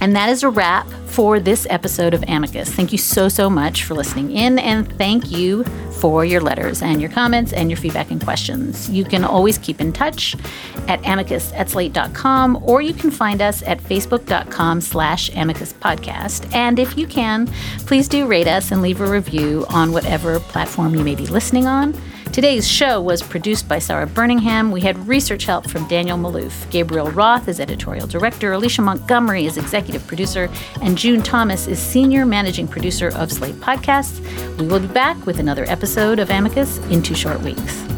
And 0.00 0.14
that 0.14 0.28
is 0.28 0.42
a 0.42 0.50
wrap 0.50 0.88
for 1.06 1.40
this 1.40 1.66
episode 1.70 2.14
of 2.14 2.22
Amicus. 2.28 2.72
Thank 2.72 2.92
you 2.92 2.98
so, 2.98 3.28
so 3.28 3.50
much 3.50 3.84
for 3.84 3.94
listening 3.94 4.30
in, 4.30 4.58
and 4.58 4.90
thank 4.96 5.30
you 5.30 5.64
for 5.98 6.24
your 6.24 6.40
letters 6.40 6.80
and 6.80 7.00
your 7.00 7.10
comments 7.10 7.52
and 7.52 7.70
your 7.70 7.76
feedback 7.76 8.10
and 8.10 8.22
questions. 8.22 8.88
You 8.88 9.04
can 9.04 9.24
always 9.24 9.58
keep 9.58 9.80
in 9.80 9.92
touch 9.92 10.36
at 10.86 11.04
amicus 11.04 11.52
at 11.52 11.68
slate.com, 11.68 12.62
or 12.62 12.80
you 12.80 12.94
can 12.94 13.10
find 13.10 13.42
us 13.42 13.62
at 13.64 13.80
facebook.com 13.80 14.80
slash 14.80 15.30
amicus 15.34 15.72
podcast. 15.72 16.54
And 16.54 16.78
if 16.78 16.96
you 16.96 17.06
can, 17.06 17.48
please 17.86 18.06
do 18.06 18.26
rate 18.26 18.46
us 18.46 18.70
and 18.70 18.80
leave 18.80 19.00
a 19.00 19.10
review 19.10 19.66
on 19.68 19.92
whatever 19.92 20.38
platform 20.38 20.94
you 20.94 21.02
may 21.02 21.16
be 21.16 21.26
listening 21.26 21.66
on. 21.66 22.00
Today's 22.32 22.68
show 22.68 23.00
was 23.00 23.20
produced 23.20 23.68
by 23.68 23.80
Sara 23.80 24.06
Burningham. 24.06 24.70
We 24.70 24.80
had 24.80 25.08
research 25.08 25.44
help 25.44 25.68
from 25.68 25.88
Daniel 25.88 26.16
Maloof. 26.16 26.70
Gabriel 26.70 27.10
Roth 27.10 27.48
is 27.48 27.58
editorial 27.58 28.06
director. 28.06 28.52
Alicia 28.52 28.82
Montgomery 28.82 29.46
is 29.46 29.56
executive 29.56 30.06
producer. 30.06 30.48
And 30.80 30.96
June 30.96 31.22
Thomas 31.22 31.66
is 31.66 31.80
senior 31.80 32.24
managing 32.24 32.68
producer 32.68 33.08
of 33.08 33.32
Slate 33.32 33.56
Podcasts. 33.56 34.20
We 34.58 34.68
will 34.68 34.80
be 34.80 34.86
back 34.86 35.26
with 35.26 35.40
another 35.40 35.64
episode 35.68 36.20
of 36.20 36.30
Amicus 36.30 36.78
in 36.90 37.02
two 37.02 37.16
short 37.16 37.40
weeks. 37.40 37.97